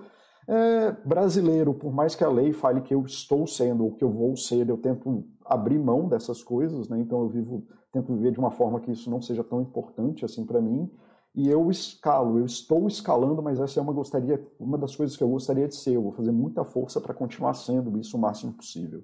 É, 0.47 0.93
brasileiro, 1.05 1.75
por 1.75 1.93
mais 1.93 2.15
que 2.15 2.23
a 2.23 2.29
lei 2.29 2.53
fale 2.53 2.83
que 2.83 2.95
eu 2.95 3.03
estou 3.05 3.47
sendo 3.47 3.85
ou 3.85 3.93
que 3.93 4.05
eu 4.05 4.11
vou 4.11 4.37
ser, 4.37 4.69
eu 4.69 4.77
tento 4.77 5.25
abrir 5.45 5.79
mão 5.79 6.07
dessas 6.07 6.43
coisas, 6.43 6.89
né? 6.89 7.01
Então 7.01 7.23
eu 7.23 7.29
vivo, 7.29 7.67
tento 7.91 8.15
viver 8.15 8.31
de 8.31 8.39
uma 8.39 8.51
forma 8.51 8.81
que 8.81 8.93
isso 8.93 9.11
não 9.11 9.21
seja 9.21 9.43
tão 9.43 9.61
importante 9.61 10.25
assim 10.25 10.45
para 10.45 10.61
mim. 10.61 10.91
E 11.35 11.49
eu 11.49 11.69
escalo, 11.71 12.39
eu 12.39 12.45
estou 12.45 12.87
escalando, 12.87 13.43
mas 13.43 13.59
essa 13.59 13.81
é 13.81 13.83
uma 13.83 13.93
gostaria, 13.93 14.41
uma 14.61 14.79
das 14.79 14.95
coisas 14.95 15.17
que 15.17 15.25
eu 15.25 15.29
gostaria 15.29 15.67
de 15.67 15.75
ser. 15.75 15.97
Eu 15.97 16.03
vou 16.03 16.13
fazer 16.13 16.31
muita 16.31 16.65
força 16.65 17.01
para 17.01 17.13
continuar 17.13 17.55
sendo 17.55 17.99
isso 17.99 18.17
o 18.17 18.21
máximo 18.21 18.53
possível. 18.53 19.03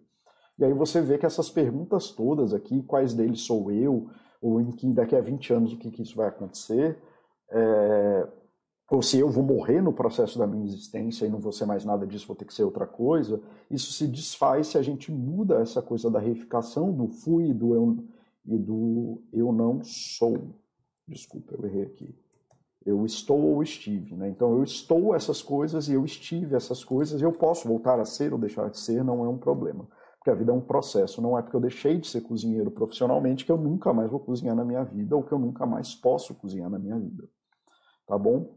E 0.60 0.64
aí 0.64 0.74
você 0.74 1.00
vê 1.00 1.16
que 1.16 1.24
essas 1.24 1.48
perguntas 1.48 2.10
todas 2.10 2.52
aqui, 2.52 2.82
quais 2.82 3.14
deles 3.14 3.40
sou 3.40 3.72
eu, 3.72 4.10
ou 4.42 4.60
em 4.60 4.70
que 4.70 4.92
daqui 4.92 5.16
a 5.16 5.20
20 5.20 5.54
anos 5.54 5.72
o 5.72 5.78
que, 5.78 5.90
que 5.90 6.02
isso 6.02 6.14
vai 6.14 6.28
acontecer, 6.28 6.98
é, 7.50 8.28
ou 8.90 9.00
se 9.00 9.18
eu 9.18 9.30
vou 9.30 9.42
morrer 9.42 9.80
no 9.80 9.92
processo 9.92 10.38
da 10.38 10.46
minha 10.46 10.64
existência 10.64 11.24
e 11.24 11.30
não 11.30 11.38
vou 11.38 11.50
ser 11.50 11.64
mais 11.64 11.84
nada 11.84 12.06
disso, 12.06 12.26
vou 12.26 12.36
ter 12.36 12.44
que 12.44 12.52
ser 12.52 12.64
outra 12.64 12.86
coisa, 12.86 13.40
isso 13.70 13.90
se 13.92 14.06
desfaz 14.06 14.66
se 14.66 14.76
a 14.76 14.82
gente 14.82 15.10
muda 15.10 15.60
essa 15.60 15.80
coisa 15.80 16.10
da 16.10 16.18
reificação 16.18 16.92
do 16.92 17.08
fui 17.08 17.48
e 17.48 17.54
do 17.54 17.74
eu, 17.74 17.96
e 18.44 18.58
do 18.58 19.22
eu 19.32 19.52
não 19.52 19.82
sou. 19.82 20.54
Desculpa, 21.08 21.54
eu 21.54 21.66
errei 21.66 21.84
aqui. 21.84 22.14
Eu 22.84 23.06
estou 23.06 23.40
ou 23.40 23.62
estive, 23.62 24.14
né? 24.14 24.28
Então 24.28 24.52
eu 24.54 24.64
estou 24.64 25.14
essas 25.14 25.40
coisas 25.40 25.88
e 25.88 25.94
eu 25.94 26.04
estive 26.04 26.54
essas 26.54 26.84
coisas 26.84 27.20
e 27.20 27.24
eu 27.24 27.32
posso 27.32 27.66
voltar 27.68 27.98
a 27.98 28.04
ser 28.04 28.32
ou 28.32 28.38
deixar 28.38 28.68
de 28.68 28.78
ser, 28.78 29.02
não 29.02 29.24
é 29.24 29.28
um 29.28 29.38
problema. 29.38 29.88
Porque 30.20 30.30
a 30.30 30.34
vida 30.34 30.52
é 30.52 30.54
um 30.54 30.60
processo, 30.60 31.22
não 31.22 31.38
é 31.38 31.40
porque 31.40 31.56
eu 31.56 31.60
deixei 31.60 31.98
de 31.98 32.06
ser 32.06 32.20
cozinheiro 32.20 32.70
profissionalmente 32.70 33.42
que 33.42 33.50
eu 33.50 33.56
nunca 33.56 33.90
mais 33.90 34.10
vou 34.10 34.20
cozinhar 34.20 34.54
na 34.54 34.66
minha 34.66 34.84
vida 34.84 35.16
ou 35.16 35.22
que 35.22 35.32
eu 35.32 35.38
nunca 35.38 35.64
mais 35.64 35.94
posso 35.94 36.34
cozinhar 36.34 36.68
na 36.68 36.78
minha 36.78 36.98
vida. 36.98 37.26
Tá 38.06 38.18
bom? 38.18 38.54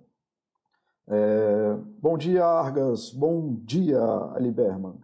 É, 1.08 1.78
bom 2.02 2.18
dia, 2.18 2.46
Argas. 2.46 3.12
Bom 3.12 3.56
dia, 3.64 4.02
Ali 4.36 4.52
Berman. 4.52 4.96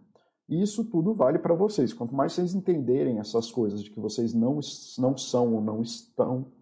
E 0.50 0.60
isso 0.60 0.84
tudo 0.84 1.14
vale 1.14 1.38
para 1.38 1.54
vocês. 1.54 1.94
Quanto 1.94 2.14
mais 2.14 2.34
vocês 2.34 2.54
entenderem 2.54 3.18
essas 3.18 3.50
coisas 3.50 3.82
de 3.82 3.90
que 3.90 3.98
vocês 3.98 4.34
não, 4.34 4.60
não 4.98 5.16
são 5.16 5.54
ou 5.54 5.62
não 5.62 5.80
estão, 5.80 6.52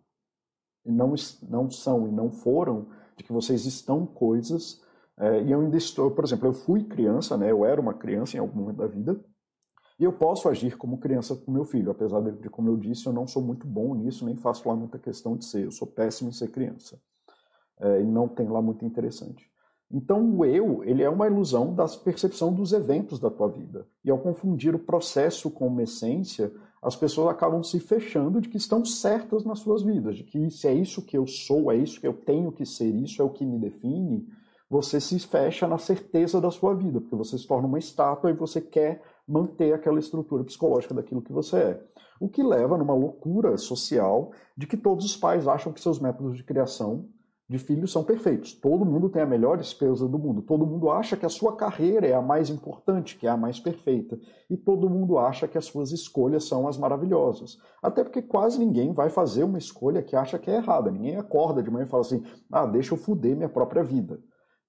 não, 0.87 1.15
não 1.43 1.69
são 1.69 2.07
e 2.07 2.13
não 2.13 2.31
foram, 2.31 2.87
de 3.17 3.25
que 3.25 3.33
vocês 3.33 3.67
estão 3.67 4.07
coisas, 4.07 4.81
é, 5.17 5.43
e 5.43 5.51
eu 5.51 5.61
ainda 5.61 5.77
estou, 5.77 6.13
por 6.13 6.25
exemplo, 6.25 6.47
eu 6.47 6.53
fui 6.53 6.85
criança, 6.85 7.37
né, 7.37 7.51
eu 7.51 7.65
era 7.65 7.81
uma 7.81 7.95
criança 7.95 8.37
em 8.37 8.41
algum 8.41 8.61
momento 8.61 8.77
da 8.77 8.87
vida, 8.87 9.19
e 9.99 10.05
eu 10.05 10.13
posso 10.13 10.49
agir 10.49 10.77
como 10.77 10.99
criança 10.99 11.35
com 11.35 11.51
meu 11.51 11.65
filho, 11.65 11.91
apesar 11.91 12.21
de, 12.21 12.33
de, 12.33 12.49
como 12.49 12.69
eu 12.69 12.77
disse, 12.77 13.07
eu 13.07 13.13
não 13.13 13.27
sou 13.27 13.43
muito 13.43 13.67
bom 13.67 13.95
nisso, 13.95 14.25
nem 14.25 14.37
faço 14.37 14.69
lá 14.69 14.77
muita 14.77 14.99
questão 14.99 15.37
de 15.37 15.45
ser, 15.45 15.65
eu 15.65 15.73
sou 15.73 15.89
péssimo 15.89 16.31
em 16.31 16.33
ser 16.33 16.49
criança 16.51 17.01
é, 17.81 18.01
e 18.01 18.05
não 18.05 18.29
tem 18.29 18.49
lá 18.49 18.63
muito 18.63 18.85
interessante. 18.85 19.51
Então 19.91 20.37
o 20.37 20.45
eu, 20.45 20.85
ele 20.85 21.03
é 21.03 21.09
uma 21.09 21.27
ilusão 21.27 21.75
da 21.75 21.87
percepção 21.89 22.53
dos 22.53 22.73
eventos 22.73 23.19
da 23.19 23.31
tua 23.31 23.49
vida. 23.49 23.87
E 24.05 24.11
ao 24.11 24.19
confundir 24.19 24.75
o 24.75 24.79
processo 24.79 25.51
com 25.51 25.67
uma 25.67 25.83
essência, 25.83 26.53
as 26.83 26.95
pessoas 26.95 27.29
acabam 27.29 27.63
se 27.63 27.81
fechando 27.81 28.41
de 28.41 28.49
que 28.49 28.59
estão 28.59 28.85
certas 28.85 29.45
nas 29.45 29.61
suas 29.61 29.83
vidas, 29.83 30.17
de 30.17 30.25
que 30.25 30.51
se 30.51 30.69
é 30.69 30.75
isso 30.75 31.05
que 31.05 31.17
eu 31.17 31.27
sou, 31.27 31.73
é 31.73 31.77
isso 31.77 32.01
que 32.01 32.07
eu 32.07 32.13
tenho 32.13 32.53
que 32.53 32.67
ser, 32.67 32.95
isso 32.95 33.21
é 33.21 33.25
o 33.25 33.31
que 33.31 33.45
me 33.45 33.59
define, 33.59 34.29
você 34.71 35.01
se 35.01 35.19
fecha 35.19 35.67
na 35.67 35.79
certeza 35.79 36.41
da 36.41 36.51
sua 36.51 36.75
vida, 36.75 37.01
porque 37.01 37.17
você 37.17 37.39
se 37.39 37.47
torna 37.47 37.67
uma 37.67 37.79
estátua 37.79 38.31
e 38.31 38.35
você 38.35 38.61
quer 38.61 39.03
manter 39.29 39.73
aquela 39.75 39.99
estrutura 39.99 40.43
psicológica 40.43 40.95
daquilo 40.95 41.23
que 41.23 41.33
você 41.33 41.57
é. 41.57 41.85
O 42.19 42.29
que 42.29 42.43
leva 42.43 42.79
numa 42.79 42.95
loucura 42.95 43.57
social 43.59 44.33
de 44.57 44.67
que 44.67 44.77
todos 44.77 45.05
os 45.05 45.17
pais 45.17 45.47
acham 45.47 45.73
que 45.73 45.81
seus 45.81 46.01
métodos 46.01 46.37
de 46.37 46.43
criação 46.43 47.09
de 47.49 47.59
filhos 47.59 47.91
são 47.91 48.05
perfeitos. 48.05 48.53
Todo 48.53 48.85
mundo 48.85 49.09
tem 49.09 49.23
a 49.23 49.27
melhor 49.27 49.59
esposa 49.59 50.07
do 50.07 50.19
mundo. 50.19 50.43
Todo 50.43 50.67
mundo 50.67 50.91
acha 50.91 51.17
que 51.17 51.25
a 51.25 51.31
sua 51.31 51.57
carreira 51.57 52.07
é 52.07 52.13
a 52.13 52.21
mais 52.21 52.51
importante, 52.51 53.17
que 53.17 53.27
é 53.27 53.31
a 53.31 53.39
mais 53.39 53.59
perfeita. 53.59 54.19
E 54.51 54.57
todo 54.57 54.91
mundo 54.91 55.19
acha 55.19 55.49
que 55.49 55.57
as 55.57 55.65
suas 55.65 55.91
escolhas 55.91 56.45
são 56.45 56.69
as 56.69 56.77
maravilhosas. 56.77 57.57
Até 57.83 58.05
porque 58.05 58.21
quase 58.21 58.59
ninguém 58.59 58.93
vai 58.93 59.09
fazer 59.09 59.45
uma 59.45 59.57
escolha 59.57 60.03
que 60.03 60.15
acha 60.15 60.39
que 60.39 60.51
é 60.51 60.57
errada. 60.57 60.91
Ninguém 60.91 61.17
acorda 61.17 61.63
de 61.63 61.71
manhã 61.71 61.87
e 61.87 61.89
fala 61.89 62.03
assim: 62.03 62.23
ah, 62.53 62.67
deixa 62.67 62.93
eu 62.93 62.99
fuder 62.99 63.35
minha 63.35 63.49
própria 63.49 63.83
vida. 63.83 64.21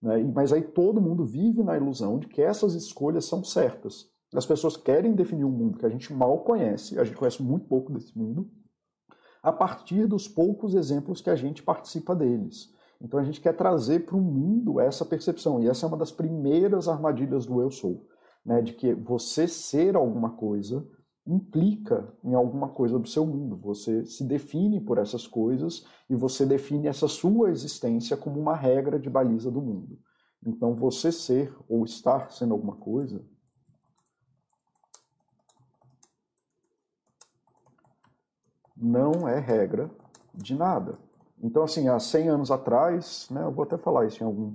Né? 0.02 0.24
Mas 0.34 0.54
aí 0.54 0.62
todo 0.62 1.02
mundo 1.02 1.26
vive 1.26 1.62
na 1.62 1.76
ilusão 1.76 2.18
de 2.18 2.28
que 2.28 2.42
essas 2.42 2.76
escolhas 2.76 3.26
são 3.26 3.44
certas. 3.44 4.08
As 4.34 4.46
pessoas 4.46 4.78
querem 4.78 5.14
definir 5.14 5.44
um 5.44 5.52
mundo 5.52 5.78
que 5.78 5.86
a 5.86 5.90
gente 5.90 6.14
mal 6.14 6.40
conhece, 6.44 7.00
a 7.00 7.04
gente 7.04 7.18
conhece 7.18 7.42
muito 7.42 7.68
pouco 7.68 7.92
desse 7.92 8.16
mundo, 8.18 8.50
a 9.42 9.52
partir 9.52 10.06
dos 10.06 10.28
poucos 10.28 10.76
exemplos 10.76 11.22
que 11.22 11.30
a 11.30 11.36
gente 11.36 11.64
participa 11.64 12.16
deles. 12.16 12.74
Então 13.02 13.20
a 13.20 13.24
gente 13.24 13.42
quer 13.42 13.54
trazer 13.54 14.06
para 14.06 14.16
o 14.16 14.22
mundo 14.22 14.80
essa 14.80 15.06
percepção, 15.06 15.64
e 15.64 15.68
essa 15.68 15.86
é 15.86 15.88
uma 15.88 15.98
das 15.98 16.12
primeiras 16.12 16.88
armadilhas 16.88 17.46
do 17.46 17.62
eu 17.62 17.72
sou, 17.72 18.06
né? 18.46 18.62
de 18.62 18.74
que 18.74 18.94
você 18.94 19.48
ser 19.48 19.96
alguma 19.96 20.32
coisa 20.32 20.86
implica 21.26 22.12
em 22.24 22.34
alguma 22.34 22.70
coisa 22.70 22.98
do 22.98 23.08
seu 23.08 23.26
mundo. 23.26 23.58
Você 23.58 24.06
se 24.06 24.24
define 24.24 24.80
por 24.82 24.98
essas 24.98 25.28
coisas 25.28 25.86
e 26.10 26.16
você 26.16 26.46
define 26.46 26.88
essa 26.88 27.08
sua 27.08 27.52
existência 27.52 28.18
como 28.18 28.40
uma 28.40 28.56
regra 28.56 29.00
de 29.00 29.10
baliza 29.10 29.52
do 29.52 29.62
mundo. 29.62 30.00
Então, 30.46 30.74
você 30.74 31.12
ser 31.12 31.56
ou 31.68 31.84
estar 31.84 32.32
sendo 32.32 32.54
alguma 32.54 32.76
coisa 32.78 33.24
não 38.82 39.28
é 39.28 39.40
regra 39.40 39.90
de 40.34 40.56
nada. 40.56 40.98
Então, 41.42 41.64
assim, 41.64 41.88
há 41.88 42.00
100 42.00 42.30
anos 42.30 42.52
atrás, 42.52 43.28
né, 43.32 43.44
eu 43.44 43.52
vou 43.52 43.64
até 43.64 43.78
falar 43.78 44.06
isso 44.06 44.24
em 44.24 44.26
algum. 44.26 44.54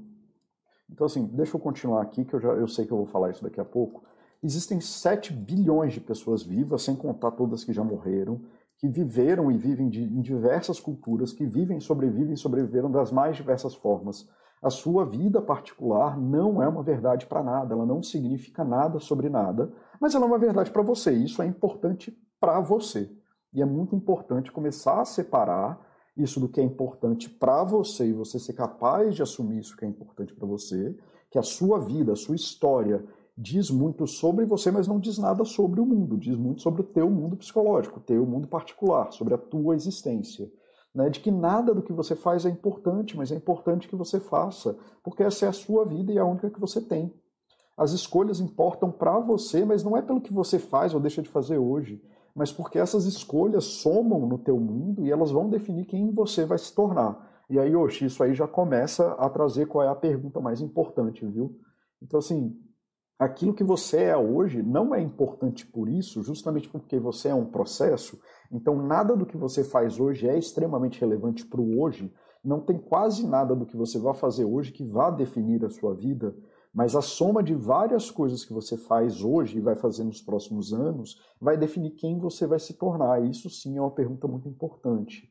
Então, 0.91 1.07
assim, 1.07 1.25
deixa 1.27 1.57
eu 1.57 1.61
continuar 1.61 2.03
aqui, 2.03 2.25
que 2.25 2.35
eu, 2.35 2.41
já, 2.41 2.49
eu 2.51 2.69
sei 2.69 2.87
que 2.87 2.93
eu 2.93 2.99
vou 2.99 3.07
falar 3.07 3.31
isso 3.31 3.43
daqui 3.43 3.61
a 3.61 3.65
pouco. 3.65 4.05
Existem 4.43 4.81
7 4.81 5.33
bilhões 5.33 5.95
de 5.95 6.01
pessoas 6.01 6.43
vivas, 6.43 6.83
sem 6.83 6.95
contar 6.95 7.31
todas 7.33 7.65
que 7.65 7.73
já 7.73 7.83
morreram, 7.83 8.41
que 8.79 8.89
viveram 8.89 9.51
e 9.51 9.57
vivem 9.57 9.89
de, 9.89 10.03
em 10.03 10.21
diversas 10.21 10.79
culturas, 10.79 11.33
que 11.33 11.47
vivem, 11.47 11.81
sobrevivem 11.81 12.35
e 12.35 12.37
sobreviveram 12.37 12.91
das 12.91 13.11
mais 13.11 13.37
diversas 13.37 13.75
formas. 13.75 14.29
A 14.63 14.69
sua 14.69 15.07
vida 15.07 15.41
particular 15.41 16.19
não 16.19 16.63
é 16.63 16.69
uma 16.69 16.83
verdade 16.83 17.27
para 17.27 17.43
nada, 17.43 17.75
ela 17.75 17.87
não 17.87 18.03
significa 18.03 18.65
nada 18.65 18.99
sobre 18.99 19.29
nada, 19.29 19.73
mas 20.01 20.15
ela 20.15 20.25
é 20.25 20.29
uma 20.29 20.39
verdade 20.39 20.71
para 20.71 20.83
você. 20.83 21.13
Isso 21.13 21.41
é 21.43 21.47
importante 21.47 22.17
para 22.39 22.61
você. 22.61 23.11
E 23.55 23.63
é 23.63 23.65
muito 23.65 23.95
importante 23.95 24.51
começar 24.51 25.01
a 25.01 25.05
separar 25.05 25.81
isso 26.17 26.41
do 26.41 26.49
que 26.49 26.61
é 26.61 26.65
importante 26.65 27.31
para 27.31 27.63
você 27.63 28.07
e 28.07 28.13
você 28.13 28.39
ser 28.39 28.53
capaz 28.53 29.15
de 29.15 29.23
assumir 29.23 29.61
isso 29.61 29.77
que 29.77 29.85
é 29.85 29.89
importante 29.89 30.35
para 30.35 30.47
você, 30.47 30.97
que 31.31 31.39
a 31.39 31.43
sua 31.43 31.79
vida, 31.79 32.13
a 32.13 32.17
sua 32.17 32.35
história 32.35 33.05
diz 33.37 33.71
muito 33.71 34.07
sobre 34.07 34.45
você, 34.45 34.71
mas 34.71 34.87
não 34.87 35.01
diz 35.01 35.19
nada 35.19 35.45
sobre 35.45 35.81
o 35.81 35.87
mundo, 35.87 36.17
diz 36.17 36.37
muito 36.37 36.63
sobre 36.63 36.83
o 36.83 36.85
teu 36.85 37.11
mundo 37.11 37.37
psicológico, 37.37 37.99
o 37.99 38.03
teu 38.03 38.25
mundo 38.25 38.47
particular, 38.47 39.13
sobre 39.13 39.35
a 39.35 39.39
tua 39.39 39.75
existência. 39.75 40.51
Né? 40.95 41.11
De 41.11 41.19
que 41.19 41.31
nada 41.31 41.75
do 41.75 41.83
que 41.83 41.93
você 41.93 42.15
faz 42.15 42.47
é 42.47 42.49
importante, 42.49 43.17
mas 43.17 43.33
é 43.33 43.35
importante 43.35 43.89
que 43.89 43.97
você 43.97 44.21
faça, 44.21 44.79
porque 45.03 45.23
essa 45.23 45.47
é 45.47 45.49
a 45.49 45.53
sua 45.53 45.85
vida 45.85 46.13
e 46.13 46.19
é 46.19 46.21
a 46.21 46.25
única 46.25 46.51
que 46.51 46.61
você 46.61 46.81
tem. 46.81 47.13
As 47.77 47.91
escolhas 47.91 48.39
importam 48.39 48.93
para 48.93 49.19
você, 49.19 49.65
mas 49.65 49.83
não 49.83 49.97
é 49.97 50.03
pelo 50.03 50.21
que 50.21 50.33
você 50.33 50.61
faz 50.61 50.95
ou 50.95 51.01
deixa 51.01 51.21
de 51.21 51.29
fazer 51.29 51.59
hoje, 51.59 52.01
mas 52.35 52.51
porque 52.51 52.79
essas 52.79 53.05
escolhas 53.05 53.65
somam 53.65 54.27
no 54.27 54.39
teu 54.39 54.59
mundo 54.59 55.07
e 55.07 55.11
elas 55.11 55.31
vão 55.31 55.49
definir 55.49 55.87
quem 55.87 56.11
você 56.13 56.45
vai 56.45 56.59
se 56.59 56.75
tornar. 56.75 57.45
E 57.49 57.59
aí, 57.59 57.77
Oxi, 57.77 58.07
isso 58.07 58.23
aí 58.23 58.35
já 58.35 58.49
começa 58.49 59.13
a 59.13 59.29
trazer 59.29 59.67
qual 59.67 59.85
é 59.85 59.89
a 59.89 59.95
pergunta 59.95 60.41
mais 60.41 60.61
importante, 60.61 61.25
viu? 61.27 61.57
Então, 62.03 62.19
assim, 62.19 62.59
aquilo 63.19 63.55
que 63.55 63.63
você 63.63 64.05
é 64.05 64.17
hoje 64.17 64.63
não 64.63 64.95
é 64.95 65.01
importante 65.01 65.67
por 65.67 65.89
isso, 65.89 66.23
justamente 66.23 66.69
porque 66.69 66.99
você 66.99 67.29
é 67.29 67.35
um 67.35 67.47
processo. 67.47 68.19
Então, 68.51 68.77
nada 68.77 69.15
do 69.15 69.27
que 69.27 69.37
você 69.37 69.63
faz 69.63 70.01
hoje 70.01 70.29
é 70.29 70.37
extremamente 70.37 71.01
relevante 71.01 71.47
para 71.47 71.61
o 71.61 71.81
hoje. 71.81 72.13
Não 72.43 72.61
tem 72.61 72.79
quase 72.79 73.27
nada 73.27 73.55
do 73.55 73.67
que 73.67 73.77
você 73.77 73.99
vai 73.99 74.15
fazer 74.15 74.45
hoje 74.45 74.73
que 74.73 74.85
vá 74.85 75.11
definir 75.11 75.65
a 75.65 75.71
sua 75.71 75.95
vida, 75.95 76.35
mas 76.75 76.97
a 76.97 77.01
soma 77.01 77.43
de 77.43 77.55
várias 77.55 78.11
coisas 78.11 78.45
que 78.45 78.53
você 78.53 78.77
faz 78.77 79.23
hoje 79.23 79.59
e 79.59 79.61
vai 79.61 79.77
fazer 79.77 80.03
nos 80.03 80.21
próximos 80.21 80.73
anos 80.73 81.21
vai 81.41 81.57
definir 81.57 81.91
quem 81.91 82.19
você 82.19 82.47
vai 82.47 82.59
se 82.59 82.75
tornar. 82.75 83.23
Isso 83.25 83.49
sim 83.49 83.79
é 83.79 83.81
uma 83.81 83.93
pergunta 83.93 84.27
muito 84.27 84.49
importante. 84.49 85.31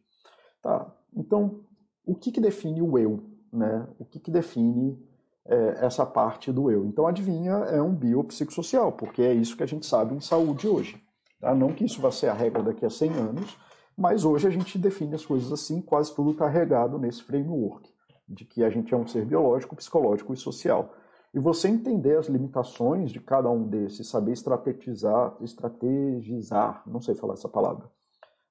Tá? 0.61 0.89
Então, 1.13 1.59
o 2.05 2.15
que, 2.15 2.31
que 2.31 2.39
define 2.39 2.81
o 2.81 2.97
eu? 2.97 3.23
Né? 3.51 3.85
O 3.99 4.05
que, 4.05 4.19
que 4.19 4.31
define 4.31 4.97
é, 5.45 5.85
essa 5.85 6.05
parte 6.05 6.51
do 6.51 6.71
eu. 6.71 6.85
Então, 6.85 7.05
adivinha, 7.05 7.51
é 7.51 7.81
um 7.81 7.93
biopsicossocial, 7.93 8.93
porque 8.93 9.21
é 9.21 9.33
isso 9.33 9.57
que 9.57 9.63
a 9.63 9.67
gente 9.67 9.85
sabe 9.85 10.15
em 10.15 10.21
saúde 10.21 10.67
hoje. 10.67 11.01
Tá? 11.41 11.53
Não 11.53 11.73
que 11.73 11.83
isso 11.83 12.01
vá 12.01 12.11
ser 12.11 12.27
a 12.29 12.33
regra 12.33 12.63
daqui 12.63 12.85
a 12.85 12.89
100 12.89 13.13
anos, 13.15 13.57
mas 13.97 14.23
hoje 14.23 14.47
a 14.47 14.49
gente 14.49 14.77
define 14.77 15.15
as 15.15 15.25
coisas 15.25 15.51
assim, 15.51 15.81
quase 15.81 16.15
tudo 16.15 16.33
carregado 16.33 16.97
nesse 16.97 17.21
framework, 17.21 17.89
de 18.27 18.45
que 18.45 18.63
a 18.63 18.69
gente 18.69 18.93
é 18.93 18.97
um 18.97 19.05
ser 19.05 19.25
biológico, 19.25 19.75
psicológico 19.75 20.33
e 20.33 20.37
social. 20.37 20.93
E 21.33 21.39
você 21.39 21.67
entender 21.67 22.17
as 22.17 22.27
limitações 22.27 23.11
de 23.11 23.19
cada 23.19 23.49
um 23.49 23.67
desses, 23.67 24.07
saber 24.07 24.33
estrategizar, 24.33 25.35
estrategizar, 25.41 26.83
não 26.85 27.01
sei 27.01 27.15
falar 27.15 27.33
essa 27.33 27.49
palavra, 27.49 27.89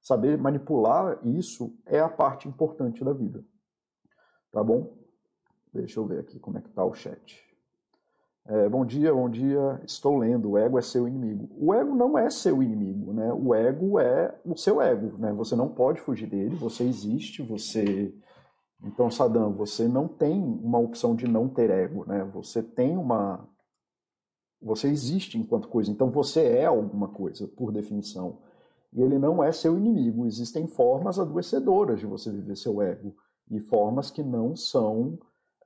saber 0.00 0.36
manipular 0.36 1.18
isso 1.24 1.72
é 1.86 2.00
a 2.00 2.08
parte 2.08 2.48
importante 2.48 3.04
da 3.04 3.12
vida. 3.12 3.44
Tá 4.50 4.62
bom? 4.64 4.98
Deixa 5.72 6.00
eu 6.00 6.06
ver 6.06 6.20
aqui 6.20 6.38
como 6.38 6.58
é 6.58 6.60
que 6.60 6.68
está 6.68 6.84
o 6.84 6.92
chat. 6.92 7.40
É, 8.44 8.68
bom 8.68 8.84
dia, 8.84 9.14
bom 9.14 9.30
dia. 9.30 9.80
Estou 9.86 10.18
lendo. 10.18 10.50
O 10.50 10.58
ego 10.58 10.76
é 10.76 10.82
seu 10.82 11.06
inimigo. 11.06 11.48
O 11.56 11.72
ego 11.72 11.94
não 11.94 12.18
é 12.18 12.28
seu 12.28 12.60
inimigo, 12.60 13.12
né? 13.12 13.32
O 13.32 13.54
ego 13.54 14.00
é 14.00 14.36
o 14.44 14.56
seu 14.56 14.82
ego, 14.82 15.16
né? 15.16 15.32
Você 15.32 15.54
não 15.54 15.68
pode 15.68 16.00
fugir 16.00 16.26
dele. 16.28 16.56
Você 16.56 16.82
existe. 16.82 17.40
Você. 17.42 18.12
Então, 18.84 19.10
Saddam, 19.10 19.52
você 19.52 19.86
não 19.86 20.08
tem 20.08 20.42
uma 20.42 20.78
opção 20.78 21.14
de 21.14 21.26
não 21.28 21.48
ter 21.48 21.70
ego, 21.70 22.04
né? 22.06 22.24
Você 22.34 22.62
tem 22.62 22.96
uma. 22.96 23.48
Você 24.60 24.88
existe 24.88 25.38
enquanto 25.38 25.68
coisa. 25.68 25.90
Então, 25.90 26.10
você 26.10 26.42
é 26.42 26.66
alguma 26.66 27.08
coisa, 27.08 27.46
por 27.46 27.72
definição. 27.72 28.38
E 28.92 29.00
ele 29.00 29.18
não 29.18 29.42
é 29.42 29.52
seu 29.52 29.76
inimigo. 29.78 30.26
Existem 30.26 30.66
formas 30.66 31.18
adoecedoras 31.18 32.00
de 32.00 32.06
você 32.06 32.30
viver 32.30 32.56
seu 32.56 32.82
ego 32.82 33.14
e 33.50 33.60
formas 33.60 34.10
que 34.10 34.22
não 34.22 34.54
são 34.54 35.18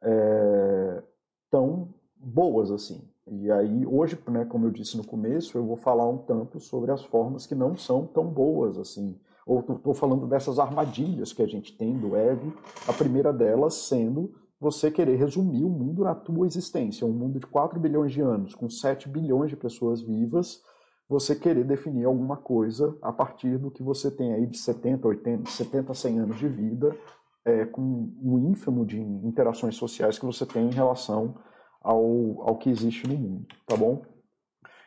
é, 0.02 1.02
tão 1.50 1.94
boas 2.16 2.70
assim. 2.70 3.08
E 3.28 3.50
aí, 3.50 3.84
hoje, 3.84 4.18
né, 4.28 4.44
como 4.44 4.66
eu 4.66 4.70
disse 4.70 4.96
no 4.96 5.06
começo, 5.06 5.58
eu 5.58 5.66
vou 5.66 5.76
falar 5.76 6.08
um 6.08 6.18
tanto 6.18 6.60
sobre 6.60 6.92
as 6.92 7.02
formas 7.04 7.46
que 7.46 7.54
não 7.54 7.76
são 7.76 8.06
tão 8.06 8.26
boas 8.26 8.78
assim. 8.78 9.18
Ou 9.46 9.60
estou 9.60 9.94
falando 9.94 10.26
dessas 10.26 10.58
armadilhas 10.58 11.32
que 11.32 11.40
a 11.40 11.46
gente 11.46 11.76
tem 11.78 11.96
do 11.96 12.16
ego, 12.16 12.52
a 12.88 12.92
primeira 12.92 13.32
delas 13.32 13.74
sendo 13.74 14.34
você 14.58 14.90
querer 14.90 15.16
resumir 15.16 15.62
o 15.62 15.68
mundo 15.68 16.02
na 16.02 16.14
tua 16.14 16.46
existência. 16.46 17.06
Um 17.06 17.12
mundo 17.12 17.38
de 17.38 17.46
4 17.46 17.78
bilhões 17.78 18.12
de 18.12 18.20
anos, 18.20 18.54
com 18.54 18.68
7 18.68 19.08
bilhões 19.08 19.50
de 19.50 19.56
pessoas 19.56 20.02
vivas, 20.02 20.62
você 21.08 21.36
querer 21.36 21.64
definir 21.64 22.04
alguma 22.04 22.36
coisa 22.36 22.98
a 23.00 23.12
partir 23.12 23.58
do 23.58 23.70
que 23.70 23.82
você 23.82 24.10
tem 24.10 24.32
aí 24.34 24.46
de 24.46 24.58
70, 24.58 25.06
80, 25.06 25.50
70, 25.50 25.94
100 25.94 26.18
anos 26.18 26.38
de 26.38 26.48
vida 26.48 26.96
é, 27.44 27.64
com 27.64 28.12
o 28.20 28.38
ínfimo 28.40 28.84
de 28.84 29.00
interações 29.00 29.76
sociais 29.76 30.18
que 30.18 30.26
você 30.26 30.44
tem 30.44 30.66
em 30.66 30.74
relação 30.74 31.36
ao, 31.80 32.42
ao 32.42 32.58
que 32.58 32.68
existe 32.68 33.06
no 33.06 33.16
mundo, 33.16 33.46
tá 33.64 33.76
bom? 33.76 34.02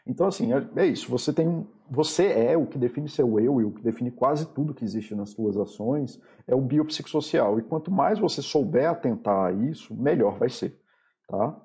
Então, 0.05 0.27
assim, 0.27 0.51
é, 0.51 0.67
é 0.75 0.85
isso. 0.85 1.09
Você 1.09 1.31
tem 1.31 1.65
você 1.89 2.27
é 2.27 2.57
o 2.57 2.65
que 2.65 2.77
define 2.77 3.09
seu 3.09 3.39
eu 3.39 3.59
e 3.61 3.65
o 3.65 3.71
que 3.71 3.81
define 3.81 4.11
quase 4.11 4.45
tudo 4.53 4.73
que 4.73 4.83
existe 4.83 5.15
nas 5.15 5.31
suas 5.31 5.57
ações 5.57 6.21
é 6.47 6.55
o 6.55 6.61
biopsicossocial. 6.61 7.59
E 7.59 7.63
quanto 7.63 7.91
mais 7.91 8.19
você 8.19 8.41
souber 8.41 8.89
atentar 8.89 9.47
a 9.47 9.51
isso, 9.51 9.95
melhor 9.95 10.37
vai 10.37 10.49
ser, 10.49 10.79
tá? 11.27 11.59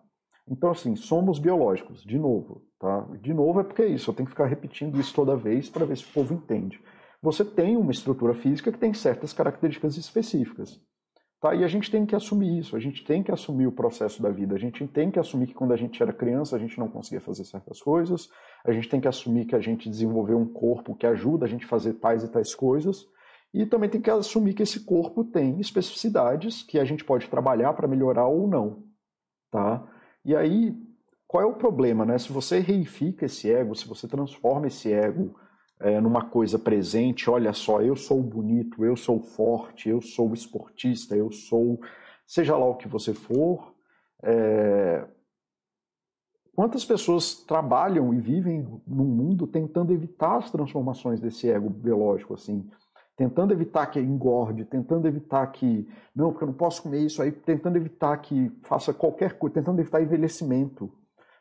Então, 0.49 0.71
assim, 0.71 0.95
somos 0.95 1.39
biológicos, 1.39 2.03
de 2.03 2.19
novo, 2.19 2.63
tá? 2.79 3.09
De 3.21 3.33
novo 3.33 3.61
é 3.61 3.65
porque 3.65 3.83
é 3.83 3.89
isso, 3.89 4.11
eu 4.11 4.15
tenho 4.15 4.27
que 4.27 4.33
ficar 4.33 4.47
repetindo 4.47 5.01
isso 5.01 5.15
toda 5.15 5.37
vez 5.37 5.71
para 5.71 5.87
ver 5.87 5.97
se 5.97 6.05
o 6.05 6.13
povo 6.13 6.35
entende 6.35 6.81
você 7.25 7.43
tem 7.43 7.75
uma 7.79 7.91
estrutura 7.91 8.35
física 8.35 8.71
que 8.71 8.79
tem 8.79 8.93
certas 8.93 9.33
características 9.33 9.97
específicas. 9.97 10.79
Tá? 11.45 11.55
E 11.55 11.63
a 11.63 11.69
gente 11.69 11.91
tem 11.91 12.07
que 12.07 12.17
assumir 12.17 12.59
isso, 12.59 12.75
a 12.75 12.81
gente 12.81 13.05
tem 13.05 13.23
que 13.23 13.31
assumir 13.31 13.67
o 13.67 13.73
processo 13.73 14.23
da 14.23 14.31
vida, 14.31 14.55
a 14.55 14.59
gente 14.59 14.87
tem 14.87 15.11
que 15.11 15.19
assumir 15.19 15.49
que 15.49 15.53
quando 15.53 15.73
a 15.73 15.77
gente 15.77 16.03
era 16.03 16.11
criança 16.11 16.57
a 16.57 16.59
gente 16.59 16.79
não 16.79 16.89
conseguia 16.89 17.21
fazer 17.21 17.45
certas 17.45 17.83
coisas, 17.83 18.31
a 18.65 18.73
gente 18.73 18.89
tem 18.89 18.99
que 18.99 19.07
assumir 19.07 19.45
que 19.45 19.55
a 19.55 19.61
gente 19.61 19.91
desenvolveu 19.91 20.39
um 20.39 20.51
corpo 20.51 20.97
que 20.97 21.07
ajuda 21.07 21.45
a 21.45 21.49
gente 21.49 21.67
a 21.67 21.69
fazer 21.69 21.93
tais 22.01 22.25
e 22.25 22.29
tais 22.29 22.55
coisas, 22.55 23.07
e 23.53 23.67
também 23.67 23.91
tem 23.91 24.01
que 24.01 24.09
assumir 24.09 24.55
que 24.55 24.63
esse 24.63 24.87
corpo 24.87 25.23
tem 25.23 25.61
especificidades 25.61 26.63
que 26.63 26.79
a 26.79 26.85
gente 26.87 27.05
pode 27.05 27.29
trabalhar 27.29 27.75
para 27.75 27.87
melhorar 27.87 28.27
ou 28.27 28.49
não. 28.49 28.83
Tá? 29.51 29.87
E 30.25 30.35
aí, 30.35 30.75
qual 31.29 31.43
é 31.43 31.47
o 31.47 31.53
problema? 31.53 32.07
Né? 32.07 32.17
Se 32.17 32.33
você 32.33 32.59
reifica 32.59 33.27
esse 33.27 33.53
ego, 33.53 33.75
se 33.75 33.87
você 33.87 34.09
transforma 34.09 34.69
esse 34.69 34.91
ego 34.91 35.39
é, 35.85 36.01
numa 36.01 36.25
coisa 36.25 36.59
presente, 36.59 37.29
olha 37.29 37.53
só, 37.53 37.83
eu 37.83 37.95
sou 37.95 38.23
bonito, 38.23 38.83
eu 38.87 38.97
sou 38.97 39.21
forte, 39.21 39.91
eu 39.91 40.01
sou 40.01 40.33
esportista, 40.33 41.15
eu 41.15 41.31
sou, 41.31 41.79
seja 42.27 42.57
lá 42.57 42.65
o 42.65 42.77
que 42.77 42.89
você 42.89 43.13
for. 43.13 43.75
É... 44.23 45.07
Quantas 46.57 46.87
pessoas 46.87 47.35
trabalham 47.35 48.15
e 48.15 48.19
vivem 48.19 48.67
no 48.87 49.05
mundo 49.05 49.47
tentando 49.47 49.93
evitar 49.93 50.39
as 50.39 50.51
transformações 50.51 51.21
desse 51.21 51.51
ego 51.51 51.69
biológico, 51.69 52.33
assim, 52.33 52.67
tentando 53.15 53.53
evitar 53.53 53.87
que 53.89 54.01
engorde, 54.01 54.65
tentando 54.65 55.07
evitar 55.07 55.47
que, 55.49 55.87
não, 56.17 56.31
porque 56.31 56.45
eu 56.45 56.49
não 56.49 56.55
posso 56.55 56.83
comer 56.83 57.01
isso 57.01 57.21
aí, 57.21 57.31
tentando 57.31 57.77
evitar 57.77 58.17
que 58.23 58.51
faça 58.63 58.95
qualquer 58.95 59.37
coisa, 59.37 59.57
tentando 59.57 59.81
evitar 59.81 60.01
envelhecimento, 60.01 60.91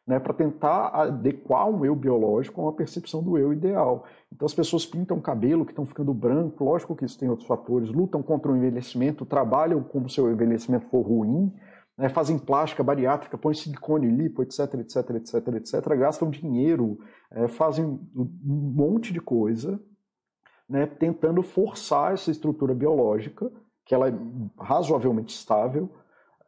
né, 0.06 0.20
para 0.20 0.34
tentar 0.34 0.90
adequar 0.90 1.70
um 1.70 1.86
eu 1.86 1.96
biológico 1.96 2.60
a 2.60 2.66
uma 2.66 2.74
percepção 2.74 3.24
do 3.24 3.38
eu 3.38 3.54
ideal. 3.54 4.06
Então 4.32 4.46
as 4.46 4.54
pessoas 4.54 4.86
pintam 4.86 5.20
cabelo 5.22 5.66
que 5.66 5.72
estão 5.72 5.86
ficando 5.86 6.14
branco, 6.14 6.64
lógico 6.64 6.96
que 6.96 7.06
isso 7.06 7.18
tem 7.18 7.30
outros 7.30 7.48
fatores, 7.48 7.90
lutam 7.90 8.22
contra 8.22 8.52
o 8.52 8.58
envelhecimento, 8.58 9.26
trabalham 9.26 9.82
como 9.82 10.10
se 10.10 10.20
o 10.20 10.30
envelhecimento 10.30 10.86
for 10.88 11.02
ruim, 11.02 11.54
né, 11.98 12.10
fazem 12.10 12.38
plástica 12.38 12.84
bariátrica, 12.84 13.38
põem 13.38 13.54
silicone, 13.54 14.08
lipo, 14.08 14.42
etc, 14.42 14.74
etc, 14.76 15.10
etc, 15.12 15.48
etc, 15.56 15.88
gastam 15.98 16.30
dinheiro, 16.30 17.00
é, 17.32 17.48
fazem 17.48 17.86
um 17.86 18.30
monte 18.76 19.14
de 19.14 19.22
coisa, 19.22 19.80
né, 20.68 20.86
tentando 20.86 21.42
forçar 21.42 22.14
essa 22.14 22.32
estrutura 22.32 22.74
biológica, 22.74 23.50
que 23.86 23.94
ela 23.94 24.10
é 24.10 24.14
razoavelmente 24.60 25.34
estável, 25.34 25.90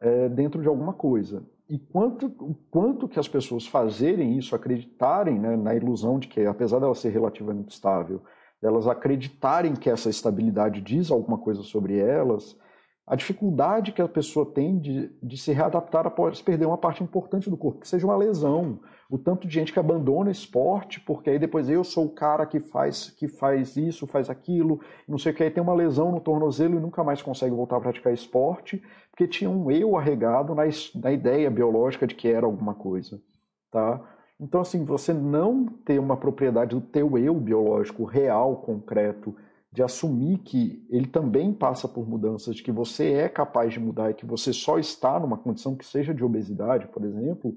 é, 0.00 0.28
dentro 0.28 0.60
de 0.60 0.68
alguma 0.68 0.92
coisa 0.92 1.42
e 1.68 1.78
quanto, 1.78 2.26
o 2.40 2.54
quanto 2.70 3.08
que 3.08 3.18
as 3.18 3.26
pessoas 3.26 3.66
fazerem 3.66 4.38
isso, 4.38 4.54
acreditarem 4.54 5.38
né, 5.38 5.56
na 5.56 5.74
ilusão 5.74 6.18
de 6.18 6.28
que, 6.28 6.46
apesar 6.46 6.78
dela 6.78 6.94
ser 6.94 7.10
relativamente 7.10 7.70
estável, 7.72 8.22
elas 8.62 8.86
acreditarem 8.86 9.74
que 9.74 9.90
essa 9.90 10.08
estabilidade 10.08 10.80
diz 10.80 11.10
alguma 11.10 11.38
coisa 11.38 11.62
sobre 11.62 11.98
elas, 11.98 12.56
a 13.06 13.14
dificuldade 13.14 13.92
que 13.92 14.02
a 14.02 14.08
pessoa 14.08 14.44
tem 14.44 14.78
de, 14.78 15.08
de 15.22 15.38
se 15.38 15.52
readaptar 15.52 16.06
após 16.06 16.42
perder 16.42 16.66
uma 16.66 16.76
parte 16.76 17.04
importante 17.04 17.48
do 17.48 17.56
corpo, 17.56 17.80
que 17.80 17.88
seja 17.88 18.04
uma 18.04 18.16
lesão. 18.16 18.80
O 19.08 19.16
tanto 19.16 19.46
de 19.46 19.54
gente 19.54 19.72
que 19.72 19.78
abandona 19.78 20.28
esporte, 20.28 20.98
porque 20.98 21.30
aí 21.30 21.38
depois 21.38 21.68
eu 21.70 21.84
sou 21.84 22.06
o 22.06 22.14
cara 22.14 22.44
que 22.44 22.58
faz, 22.58 23.10
que 23.10 23.28
faz 23.28 23.76
isso, 23.76 24.08
faz 24.08 24.28
aquilo, 24.28 24.80
não 25.06 25.18
sei 25.18 25.30
o 25.30 25.34
que, 25.36 25.44
aí 25.44 25.50
tem 25.50 25.62
uma 25.62 25.74
lesão 25.74 26.10
no 26.10 26.20
tornozelo 26.20 26.76
e 26.76 26.80
nunca 26.80 27.04
mais 27.04 27.22
consegue 27.22 27.54
voltar 27.54 27.76
a 27.76 27.80
praticar 27.80 28.12
esporte, 28.12 28.82
porque 29.12 29.28
tinha 29.28 29.48
um 29.48 29.70
eu 29.70 29.96
arregado 29.96 30.52
na, 30.52 30.64
na 30.96 31.12
ideia 31.12 31.48
biológica 31.48 32.08
de 32.08 32.14
que 32.16 32.26
era 32.26 32.44
alguma 32.44 32.74
coisa. 32.74 33.22
Tá? 33.70 34.00
Então, 34.40 34.60
assim, 34.60 34.84
você 34.84 35.12
não 35.12 35.64
ter 35.64 36.00
uma 36.00 36.16
propriedade 36.16 36.74
do 36.74 36.80
teu 36.80 37.16
eu 37.16 37.34
biológico 37.34 38.04
real, 38.04 38.56
concreto, 38.56 39.34
de 39.76 39.82
assumir 39.82 40.38
que 40.38 40.82
ele 40.88 41.06
também 41.06 41.52
passa 41.52 41.86
por 41.86 42.08
mudanças, 42.08 42.56
de 42.56 42.62
que 42.62 42.72
você 42.72 43.12
é 43.12 43.28
capaz 43.28 43.74
de 43.74 43.78
mudar 43.78 44.10
e 44.10 44.14
que 44.14 44.24
você 44.24 44.50
só 44.50 44.78
está 44.78 45.20
numa 45.20 45.36
condição 45.36 45.76
que 45.76 45.84
seja 45.84 46.14
de 46.14 46.24
obesidade, 46.24 46.88
por 46.88 47.04
exemplo, 47.04 47.54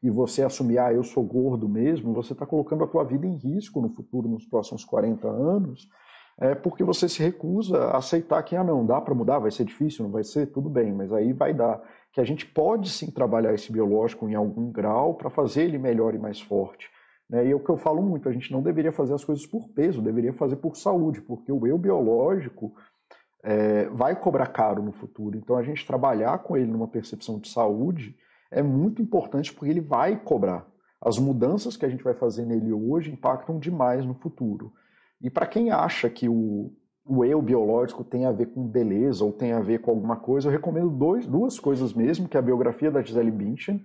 e 0.00 0.08
você 0.08 0.44
assumir, 0.44 0.78
ah, 0.78 0.92
eu 0.92 1.02
sou 1.02 1.24
gordo 1.24 1.68
mesmo, 1.68 2.14
você 2.14 2.32
está 2.32 2.46
colocando 2.46 2.84
a 2.84 2.86
tua 2.86 3.02
vida 3.02 3.26
em 3.26 3.34
risco 3.34 3.80
no 3.80 3.88
futuro, 3.88 4.28
nos 4.28 4.46
próximos 4.46 4.84
40 4.84 5.26
anos, 5.26 5.88
é 6.38 6.54
porque 6.54 6.84
você 6.84 7.08
se 7.08 7.20
recusa 7.20 7.76
a 7.86 7.96
aceitar 7.96 8.40
que, 8.44 8.54
ah, 8.54 8.62
não, 8.62 8.86
dá 8.86 9.00
para 9.00 9.12
mudar, 9.12 9.40
vai 9.40 9.50
ser 9.50 9.64
difícil, 9.64 10.04
não 10.04 10.12
vai 10.12 10.22
ser, 10.22 10.46
tudo 10.52 10.70
bem, 10.70 10.92
mas 10.92 11.12
aí 11.12 11.32
vai 11.32 11.52
dar. 11.52 11.82
Que 12.12 12.20
a 12.20 12.24
gente 12.24 12.46
pode 12.46 12.88
sim 12.88 13.10
trabalhar 13.10 13.52
esse 13.52 13.72
biológico 13.72 14.28
em 14.28 14.36
algum 14.36 14.70
grau 14.70 15.14
para 15.14 15.28
fazer 15.28 15.64
ele 15.64 15.76
melhor 15.76 16.14
e 16.14 16.18
mais 16.18 16.40
forte. 16.40 16.88
Né? 17.28 17.46
E 17.46 17.50
é 17.50 17.54
o 17.54 17.60
que 17.60 17.70
eu 17.70 17.76
falo 17.76 18.02
muito, 18.02 18.28
a 18.28 18.32
gente 18.32 18.52
não 18.52 18.62
deveria 18.62 18.92
fazer 18.92 19.14
as 19.14 19.24
coisas 19.24 19.46
por 19.46 19.68
peso, 19.68 20.02
deveria 20.02 20.32
fazer 20.32 20.56
por 20.56 20.76
saúde, 20.76 21.20
porque 21.20 21.50
o 21.50 21.66
eu 21.66 21.76
biológico 21.76 22.74
é, 23.42 23.88
vai 23.88 24.18
cobrar 24.18 24.46
caro 24.48 24.82
no 24.82 24.92
futuro. 24.92 25.36
Então 25.36 25.56
a 25.56 25.62
gente 25.62 25.86
trabalhar 25.86 26.38
com 26.38 26.56
ele 26.56 26.70
numa 26.70 26.88
percepção 26.88 27.38
de 27.38 27.48
saúde 27.48 28.16
é 28.50 28.62
muito 28.62 29.02
importante 29.02 29.52
porque 29.52 29.70
ele 29.70 29.80
vai 29.80 30.16
cobrar. 30.16 30.66
As 31.00 31.18
mudanças 31.18 31.76
que 31.76 31.84
a 31.84 31.88
gente 31.88 32.02
vai 32.02 32.14
fazer 32.14 32.44
nele 32.44 32.72
hoje 32.72 33.12
impactam 33.12 33.58
demais 33.58 34.04
no 34.04 34.14
futuro. 34.14 34.72
E 35.20 35.30
para 35.30 35.46
quem 35.46 35.70
acha 35.70 36.08
que 36.08 36.28
o, 36.28 36.72
o 37.04 37.24
eu 37.24 37.40
biológico 37.40 38.02
tem 38.02 38.26
a 38.26 38.32
ver 38.32 38.46
com 38.46 38.66
beleza 38.66 39.24
ou 39.24 39.32
tem 39.32 39.52
a 39.52 39.60
ver 39.60 39.80
com 39.80 39.90
alguma 39.90 40.16
coisa, 40.16 40.48
eu 40.48 40.52
recomendo 40.52 40.90
dois, 40.90 41.26
duas 41.26 41.58
coisas 41.60 41.92
mesmo, 41.92 42.28
que 42.28 42.36
é 42.36 42.40
a 42.40 42.42
biografia 42.42 42.90
da 42.90 43.02
Gisele 43.02 43.30
Bündchen, 43.30 43.84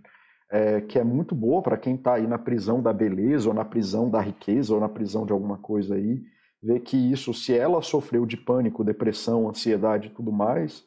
é, 0.52 0.82
que 0.82 1.00
é 1.00 1.04
muito 1.04 1.34
boa 1.34 1.62
para 1.62 1.78
quem 1.78 1.96
está 1.96 2.16
aí 2.16 2.28
na 2.28 2.38
prisão 2.38 2.82
da 2.82 2.92
beleza, 2.92 3.48
ou 3.48 3.56
na 3.56 3.64
prisão 3.64 4.10
da 4.10 4.20
riqueza, 4.20 4.74
ou 4.74 4.82
na 4.82 4.90
prisão 4.90 5.26
de 5.26 5.32
alguma 5.32 5.58
coisa 5.58 5.96
aí, 5.96 6.22
ver 6.62 6.82
que 6.82 6.98
isso, 6.98 7.34
se 7.34 7.58
ela 7.58 7.82
sofreu 7.82 8.26
de 8.26 8.36
pânico, 8.36 8.84
depressão, 8.84 9.50
ansiedade 9.50 10.08
e 10.08 10.12
tudo 10.12 10.32
mais, 10.32 10.86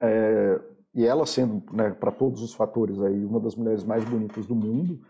é, 0.00 0.60
e 0.94 1.04
ela 1.04 1.26
sendo, 1.26 1.62
né, 1.72 1.90
para 1.90 2.12
todos 2.12 2.40
os 2.40 2.54
fatores 2.54 3.00
aí, 3.02 3.24
uma 3.24 3.40
das 3.40 3.56
mulheres 3.56 3.82
mais 3.82 4.04
bonitas 4.04 4.46
do 4.46 4.54
mundo, 4.54 5.00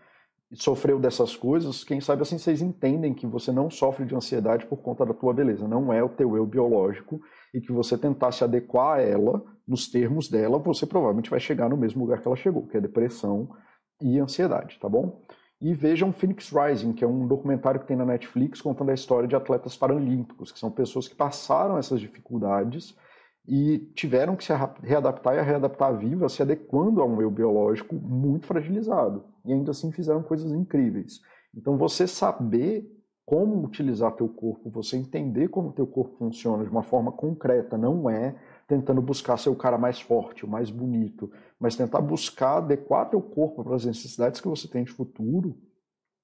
sofreu 0.53 0.99
dessas 0.99 1.35
coisas, 1.35 1.83
quem 1.83 2.01
sabe 2.01 2.23
assim 2.23 2.39
vocês 2.39 2.61
entendem 2.61 3.13
que 3.13 3.27
você 3.27 3.51
não 3.51 3.69
sofre 3.69 4.03
de 4.03 4.15
ansiedade 4.15 4.65
por 4.65 4.77
conta 4.77 5.05
da 5.05 5.13
tua 5.13 5.31
beleza, 5.31 5.67
não 5.67 5.93
é 5.93 6.03
o 6.03 6.09
teu 6.09 6.35
eu 6.35 6.45
biológico, 6.45 7.21
e 7.53 7.61
que 7.61 7.71
você 7.71 7.97
tentar 7.97 8.31
se 8.31 8.43
adequar 8.43 8.97
a 8.97 9.01
ela, 9.01 9.43
nos 9.67 9.87
termos 9.87 10.29
dela, 10.29 10.57
você 10.57 10.85
provavelmente 10.85 11.29
vai 11.29 11.39
chegar 11.39 11.69
no 11.69 11.77
mesmo 11.77 12.01
lugar 12.01 12.21
que 12.21 12.27
ela 12.27 12.35
chegou, 12.35 12.65
que 12.67 12.77
é 12.77 12.81
depressão 12.81 13.49
e 14.01 14.19
ansiedade, 14.19 14.77
tá 14.79 14.89
bom? 14.89 15.21
E 15.61 15.73
vejam 15.73 16.13
Phoenix 16.13 16.51
Rising, 16.51 16.93
que 16.93 17.03
é 17.03 17.07
um 17.07 17.27
documentário 17.27 17.79
que 17.79 17.85
tem 17.87 17.97
na 17.97 18.05
Netflix 18.05 18.61
contando 18.61 18.91
a 18.91 18.93
história 18.93 19.27
de 19.27 19.35
atletas 19.35 19.75
paralímpicos, 19.75 20.51
que 20.51 20.59
são 20.59 20.71
pessoas 20.71 21.07
que 21.07 21.15
passaram 21.15 21.77
essas 21.77 21.99
dificuldades 21.99 22.95
e 23.45 23.79
tiveram 23.93 24.35
que 24.35 24.43
se 24.43 24.53
readaptar 24.81 25.35
e 25.35 25.41
readaptar 25.41 25.97
viva, 25.97 26.29
se 26.29 26.41
adequando 26.41 27.01
a 27.01 27.05
um 27.05 27.15
meio 27.15 27.29
biológico 27.29 27.93
muito 27.93 28.45
fragilizado. 28.45 29.25
E 29.43 29.51
ainda 29.51 29.71
assim 29.71 29.91
fizeram 29.91 30.23
coisas 30.23 30.51
incríveis. 30.51 31.19
Então 31.53 31.77
você 31.77 32.07
saber 32.07 32.89
como 33.29 33.63
utilizar 33.63 34.11
teu 34.13 34.27
corpo, 34.27 34.71
você 34.71 34.97
entender 34.97 35.49
como 35.49 35.71
teu 35.71 35.85
corpo 35.85 36.15
funciona 36.17 36.63
de 36.63 36.69
uma 36.71 36.81
forma 36.81 37.11
concreta, 37.11 37.77
não 37.77 38.09
é 38.09 38.33
tentando 38.67 39.03
buscar 39.03 39.37
ser 39.37 39.49
o 39.49 39.55
cara 39.55 39.77
mais 39.77 40.01
forte, 40.01 40.45
o 40.45 40.49
mais 40.49 40.71
bonito, 40.71 41.31
mas 41.59 41.75
tentar 41.75 42.01
buscar 42.01 42.57
adequar 42.57 43.07
teu 43.07 43.21
corpo 43.21 43.63
para 43.63 43.75
as 43.75 43.85
necessidades 43.85 44.41
que 44.41 44.47
você 44.47 44.67
tem 44.67 44.83
de 44.83 44.91
futuro 44.91 45.55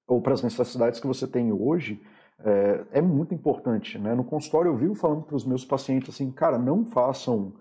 ou 0.08 0.20
para 0.20 0.32
as 0.32 0.42
necessidades 0.42 0.98
que 0.98 1.06
você 1.06 1.28
tem 1.28 1.52
hoje 1.52 2.02
é, 2.40 2.98
é 2.98 3.00
muito 3.00 3.32
importante. 3.32 4.00
Né? 4.00 4.12
No 4.12 4.24
consultório 4.24 4.72
eu 4.72 4.76
vivo 4.76 4.96
falando 4.96 5.22
para 5.22 5.36
os 5.36 5.44
meus 5.44 5.64
pacientes 5.64 6.12
assim, 6.12 6.32
cara, 6.32 6.58
não 6.58 6.84
façam 6.84 7.52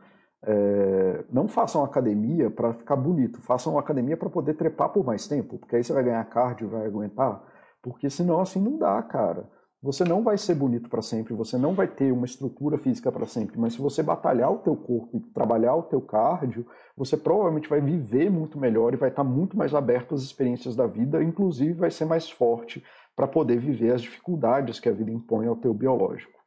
é, 0.43 1.23
não 1.31 1.47
façam 1.47 1.83
academia 1.83 2.49
para 2.49 2.73
ficar 2.73 2.95
bonito, 2.95 3.39
façam 3.41 3.77
academia 3.77 4.17
para 4.17 4.29
poder 4.29 4.55
trepar 4.55 4.89
por 4.89 5.05
mais 5.05 5.27
tempo, 5.27 5.59
porque 5.59 5.75
aí 5.75 5.83
você 5.83 5.93
vai 5.93 6.03
ganhar 6.03 6.25
cardio, 6.25 6.67
vai 6.67 6.87
aguentar, 6.87 7.43
porque 7.85 8.09
senão 8.09 8.41
assim 8.41 8.59
não 8.59 8.79
dá, 8.79 8.99
cara. 9.03 9.47
Você 9.79 10.03
não 10.03 10.23
vai 10.23 10.39
ser 10.39 10.55
bonito 10.55 10.89
para 10.89 11.03
sempre, 11.03 11.35
você 11.35 11.55
não 11.55 11.75
vai 11.75 11.87
ter 11.87 12.11
uma 12.11 12.25
estrutura 12.25 12.79
física 12.79 13.11
para 13.11 13.27
sempre, 13.27 13.59
mas 13.59 13.73
se 13.73 13.79
você 13.79 14.01
batalhar 14.01 14.51
o 14.51 14.57
teu 14.57 14.75
corpo 14.75 15.19
trabalhar 15.31 15.75
o 15.75 15.83
teu 15.83 16.01
cardio, 16.01 16.65
você 16.97 17.15
provavelmente 17.15 17.69
vai 17.69 17.79
viver 17.79 18.31
muito 18.31 18.57
melhor 18.57 18.91
e 18.91 18.97
vai 18.97 19.09
estar 19.09 19.23
muito 19.23 19.55
mais 19.55 19.75
aberto 19.75 20.15
às 20.15 20.23
experiências 20.23 20.75
da 20.75 20.87
vida, 20.87 21.21
inclusive 21.21 21.73
vai 21.73 21.91
ser 21.91 22.05
mais 22.05 22.27
forte 22.27 22.83
para 23.15 23.27
poder 23.27 23.59
viver 23.59 23.93
as 23.93 24.01
dificuldades 24.01 24.79
que 24.79 24.89
a 24.89 24.91
vida 24.91 25.11
impõe 25.11 25.45
ao 25.45 25.55
teu 25.55 25.71
biológico. 25.71 26.39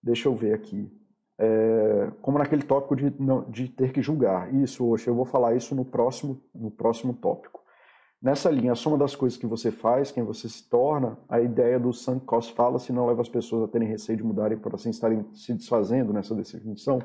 Deixa 0.00 0.28
eu 0.28 0.36
ver 0.36 0.54
aqui. 0.54 0.88
É, 1.40 2.12
como 2.22 2.38
naquele 2.38 2.62
tópico 2.62 2.94
de, 2.94 3.12
de 3.48 3.68
ter 3.68 3.92
que 3.92 4.00
julgar. 4.00 4.54
Isso, 4.54 4.86
hoje 4.86 5.08
eu 5.08 5.14
vou 5.16 5.24
falar 5.24 5.56
isso 5.56 5.74
no 5.74 5.84
próximo, 5.84 6.40
no 6.54 6.70
próximo 6.70 7.12
tópico. 7.12 7.58
Nessa 8.20 8.50
linha, 8.50 8.72
a 8.72 8.74
soma 8.74 8.98
das 8.98 9.14
coisas 9.14 9.38
que 9.38 9.46
você 9.46 9.70
faz, 9.70 10.10
quem 10.10 10.24
você 10.24 10.48
se 10.48 10.68
torna, 10.68 11.16
a 11.28 11.40
ideia 11.40 11.78
do 11.78 11.92
sunk 11.92 12.26
cost 12.26 12.52
fallacy 12.52 12.92
não 12.92 13.06
leva 13.06 13.22
as 13.22 13.28
pessoas 13.28 13.62
a 13.62 13.68
terem 13.68 13.86
receio 13.86 14.18
de 14.18 14.24
mudarem 14.24 14.58
por 14.58 14.74
assim 14.74 14.90
estarem 14.90 15.24
se 15.32 15.54
desfazendo 15.54 16.12
nessa 16.12 16.34
definição. 16.34 17.00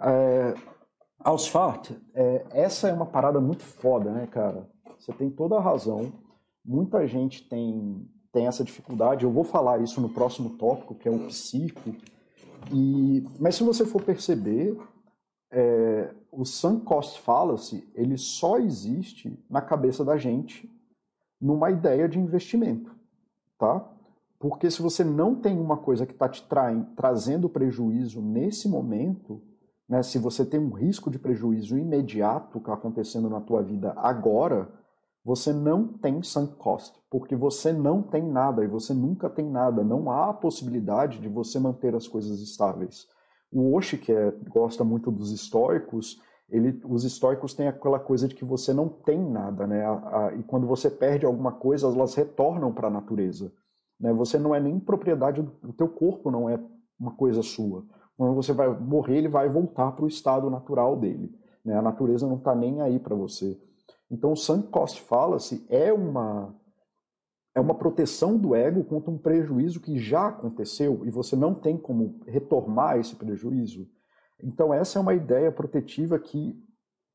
É, 0.00 0.54
aos 1.18 1.46
fatos, 1.46 1.94
é, 2.14 2.44
essa 2.50 2.88
é 2.88 2.92
uma 2.92 3.04
parada 3.04 3.38
muito 3.38 3.62
foda, 3.62 4.10
né, 4.10 4.26
cara? 4.26 4.66
Você 4.98 5.12
tem 5.12 5.28
toda 5.28 5.56
a 5.56 5.60
razão. 5.60 6.10
Muita 6.64 7.06
gente 7.06 7.46
tem, 7.46 8.08
tem 8.32 8.46
essa 8.46 8.64
dificuldade. 8.64 9.24
Eu 9.24 9.30
vou 9.30 9.44
falar 9.44 9.82
isso 9.82 10.00
no 10.00 10.08
próximo 10.08 10.56
tópico, 10.56 10.94
que 10.94 11.06
é 11.06 11.10
o 11.10 11.26
psico. 11.26 11.94
E, 12.72 13.22
mas 13.38 13.56
se 13.56 13.62
você 13.62 13.84
for 13.84 14.00
perceber, 14.00 14.74
é, 15.54 16.12
o 16.32 16.44
sunk 16.44 16.84
cost 16.84 17.20
fallacy 17.20 17.88
ele 17.94 18.18
só 18.18 18.58
existe 18.58 19.38
na 19.48 19.62
cabeça 19.62 20.04
da 20.04 20.16
gente 20.16 20.68
numa 21.40 21.70
ideia 21.70 22.08
de 22.08 22.18
investimento, 22.18 22.90
tá? 23.56 23.88
Porque 24.38 24.70
se 24.70 24.82
você 24.82 25.04
não 25.04 25.36
tem 25.36 25.58
uma 25.58 25.76
coisa 25.76 26.04
que 26.04 26.12
está 26.12 26.28
te 26.28 26.46
trazendo 26.96 27.48
prejuízo 27.48 28.20
nesse 28.20 28.68
momento, 28.68 29.40
né, 29.88 30.02
se 30.02 30.18
você 30.18 30.44
tem 30.44 30.58
um 30.58 30.72
risco 30.72 31.10
de 31.10 31.18
prejuízo 31.18 31.78
imediato 31.78 32.60
que 32.60 32.70
acontecendo 32.70 33.30
na 33.30 33.40
tua 33.40 33.62
vida 33.62 33.92
agora, 33.96 34.68
você 35.24 35.52
não 35.52 35.86
tem 35.86 36.22
sunk 36.22 36.56
cost, 36.56 36.98
porque 37.08 37.36
você 37.36 37.72
não 37.72 38.02
tem 38.02 38.22
nada 38.22 38.64
e 38.64 38.68
você 38.68 38.92
nunca 38.92 39.30
tem 39.30 39.48
nada. 39.48 39.82
Não 39.82 40.10
há 40.10 40.34
possibilidade 40.34 41.20
de 41.20 41.28
você 41.28 41.58
manter 41.58 41.94
as 41.94 42.06
coisas 42.06 42.40
estáveis. 42.40 43.06
O 43.54 43.74
Oshi, 43.74 43.96
que 43.96 44.12
é, 44.12 44.32
gosta 44.48 44.82
muito 44.82 45.10
dos 45.12 45.30
estoicos, 45.30 46.20
ele, 46.50 46.80
os 46.84 47.04
estoicos 47.04 47.54
têm 47.54 47.68
aquela 47.68 48.00
coisa 48.00 48.26
de 48.28 48.34
que 48.34 48.44
você 48.44 48.72
não 48.74 48.88
tem 48.88 49.18
nada, 49.18 49.66
né? 49.66 49.84
A, 49.84 49.92
a, 50.26 50.34
e 50.34 50.42
quando 50.42 50.66
você 50.66 50.90
perde 50.90 51.24
alguma 51.24 51.52
coisa, 51.52 51.86
elas 51.86 52.14
retornam 52.14 52.72
para 52.72 52.88
a 52.88 52.90
natureza. 52.90 53.52
Né? 53.98 54.12
Você 54.12 54.38
não 54.38 54.54
é 54.54 54.60
nem 54.60 54.78
propriedade 54.78 55.40
do, 55.40 55.52
do 55.62 55.72
teu 55.72 55.88
corpo, 55.88 56.30
não 56.30 56.50
é 56.50 56.58
uma 56.98 57.12
coisa 57.12 57.42
sua. 57.42 57.84
Quando 58.16 58.34
você 58.34 58.52
vai 58.52 58.68
morrer, 58.68 59.18
ele 59.18 59.28
vai 59.28 59.48
voltar 59.48 59.92
para 59.92 60.04
o 60.04 60.08
estado 60.08 60.50
natural 60.50 60.96
dele. 60.96 61.32
Né? 61.64 61.76
A 61.76 61.82
natureza 61.82 62.26
não 62.26 62.36
está 62.36 62.54
nem 62.54 62.80
aí 62.80 62.98
para 62.98 63.14
você. 63.14 63.58
Então, 64.10 64.32
o 64.32 64.36
sunk 64.36 64.68
cost 64.68 65.00
fallacy 65.00 65.64
é 65.68 65.92
uma 65.92 66.54
é 67.54 67.60
uma 67.60 67.74
proteção 67.74 68.36
do 68.36 68.54
ego 68.54 68.82
contra 68.84 69.10
um 69.10 69.18
prejuízo 69.18 69.80
que 69.80 69.98
já 69.98 70.28
aconteceu 70.28 71.02
e 71.04 71.10
você 71.10 71.36
não 71.36 71.54
tem 71.54 71.76
como 71.76 72.20
retomar 72.26 72.98
esse 72.98 73.14
prejuízo. 73.14 73.88
Então, 74.42 74.74
essa 74.74 74.98
é 74.98 75.02
uma 75.02 75.14
ideia 75.14 75.52
protetiva 75.52 76.18
que 76.18 76.60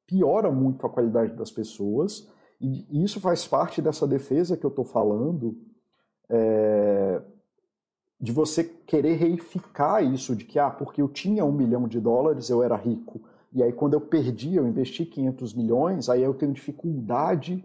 piora 0.07 0.49
muito 0.49 0.85
a 0.85 0.89
qualidade 0.89 1.33
das 1.35 1.51
pessoas 1.51 2.31
e 2.61 3.03
isso 3.03 3.21
faz 3.21 3.47
parte 3.47 3.81
dessa 3.81 4.05
defesa 4.05 4.57
que 4.57 4.65
eu 4.65 4.69
estou 4.69 4.83
falando, 4.83 5.57
é, 6.29 7.21
de 8.19 8.33
você 8.33 8.63
querer 8.63 9.15
reificar 9.15 10.03
isso, 10.03 10.35
de 10.35 10.43
que, 10.43 10.59
ah, 10.59 10.69
porque 10.69 11.01
eu 11.01 11.07
tinha 11.07 11.45
um 11.45 11.53
milhão 11.53 11.87
de 11.87 12.01
dólares, 12.01 12.49
eu 12.49 12.61
era 12.61 12.75
rico. 12.75 13.21
E 13.53 13.63
aí, 13.63 13.71
quando 13.71 13.93
eu 13.93 14.01
perdi, 14.01 14.55
eu 14.55 14.67
investi 14.67 15.05
500 15.05 15.53
milhões, 15.53 16.09
aí 16.09 16.21
eu 16.21 16.33
tenho 16.33 16.51
dificuldade 16.51 17.63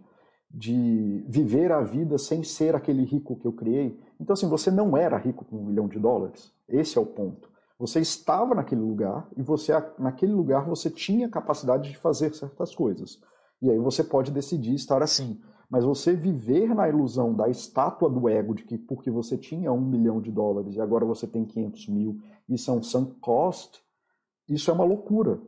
de 0.57 1.25
viver 1.27 1.73
a 1.73 1.81
vida 1.81 2.17
sem 2.17 2.45
ser 2.45 2.77
aquele 2.77 3.05
rico 3.05 3.35
que 3.35 3.45
eu 3.45 3.53
criei. 3.53 3.99
Então, 4.21 4.35
assim, 4.35 4.49
você 4.49 4.71
não 4.71 4.97
era 4.97 5.19
rico 5.19 5.45
com 5.45 5.57
um 5.57 5.65
milhão 5.65 5.89
de 5.89 5.99
dólares. 5.99 6.53
Esse 6.69 6.97
é 6.97 7.01
o 7.01 7.07
ponto. 7.07 7.51
Você 7.77 7.99
estava 7.99 8.55
naquele 8.55 8.81
lugar 8.81 9.29
e 9.37 9.43
você 9.43 9.73
naquele 9.99 10.33
lugar 10.33 10.65
você 10.65 10.89
tinha 10.89 11.29
capacidade 11.29 11.91
de 11.91 11.97
fazer 11.97 12.33
certas 12.33 12.73
coisas. 12.73 13.21
E 13.61 13.69
aí 13.69 13.79
você 13.79 14.05
pode 14.05 14.31
decidir 14.31 14.75
estar 14.75 15.03
assim. 15.03 15.41
Mas 15.69 15.85
você 15.85 16.15
viver 16.15 16.73
na 16.73 16.89
ilusão 16.89 17.35
da 17.35 17.49
estátua 17.49 18.09
do 18.09 18.29
ego 18.29 18.55
de 18.55 18.63
que 18.63 18.79
porque 18.79 19.11
você 19.11 19.37
tinha 19.37 19.73
um 19.73 19.81
milhão 19.81 20.21
de 20.21 20.31
dólares 20.31 20.77
e 20.77 20.81
agora 20.81 21.05
você 21.05 21.27
tem 21.27 21.45
500 21.45 21.89
mil, 21.89 22.21
isso 22.49 22.71
é 22.71 22.75
um 22.75 22.83
sunk 22.83 23.19
cost, 23.19 23.83
isso 24.49 24.71
é 24.71 24.75
uma 24.75 24.85
loucura. 24.85 25.41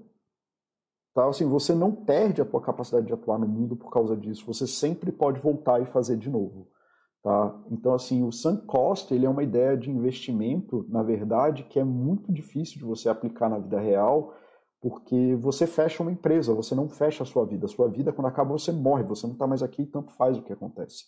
Tá? 1.16 1.26
Assim, 1.26 1.46
você 1.48 1.74
não 1.74 1.90
perde 1.90 2.42
a 2.42 2.44
tua 2.44 2.60
capacidade 2.60 3.06
de 3.06 3.12
atuar 3.14 3.38
no 3.38 3.48
mundo 3.48 3.74
por 3.74 3.90
causa 3.90 4.14
disso. 4.14 4.44
Você 4.46 4.66
sempre 4.66 5.10
pode 5.10 5.40
voltar 5.40 5.80
e 5.80 5.86
fazer 5.86 6.18
de 6.18 6.28
novo. 6.28 6.68
Tá? 7.22 7.58
Então, 7.70 7.94
assim, 7.94 8.22
o 8.22 8.30
sunk 8.30 8.66
cost 8.66 9.14
ele 9.14 9.24
é 9.24 9.28
uma 9.28 9.42
ideia 9.42 9.78
de 9.78 9.90
investimento, 9.90 10.84
na 10.90 11.02
verdade, 11.02 11.64
que 11.64 11.80
é 11.80 11.84
muito 11.84 12.30
difícil 12.30 12.76
de 12.76 12.84
você 12.84 13.08
aplicar 13.08 13.48
na 13.48 13.58
vida 13.58 13.80
real, 13.80 14.34
porque 14.78 15.34
você 15.36 15.66
fecha 15.66 16.02
uma 16.02 16.12
empresa, 16.12 16.52
você 16.52 16.74
não 16.74 16.86
fecha 16.86 17.22
a 17.22 17.26
sua 17.26 17.46
vida. 17.46 17.64
A 17.64 17.68
sua 17.70 17.88
vida, 17.88 18.12
quando 18.12 18.26
acaba, 18.26 18.52
você 18.52 18.70
morre, 18.70 19.02
você 19.02 19.26
não 19.26 19.32
está 19.32 19.46
mais 19.46 19.62
aqui 19.62 19.84
e 19.84 19.86
tanto 19.86 20.12
faz 20.12 20.36
o 20.36 20.42
que 20.42 20.52
acontece. 20.52 21.04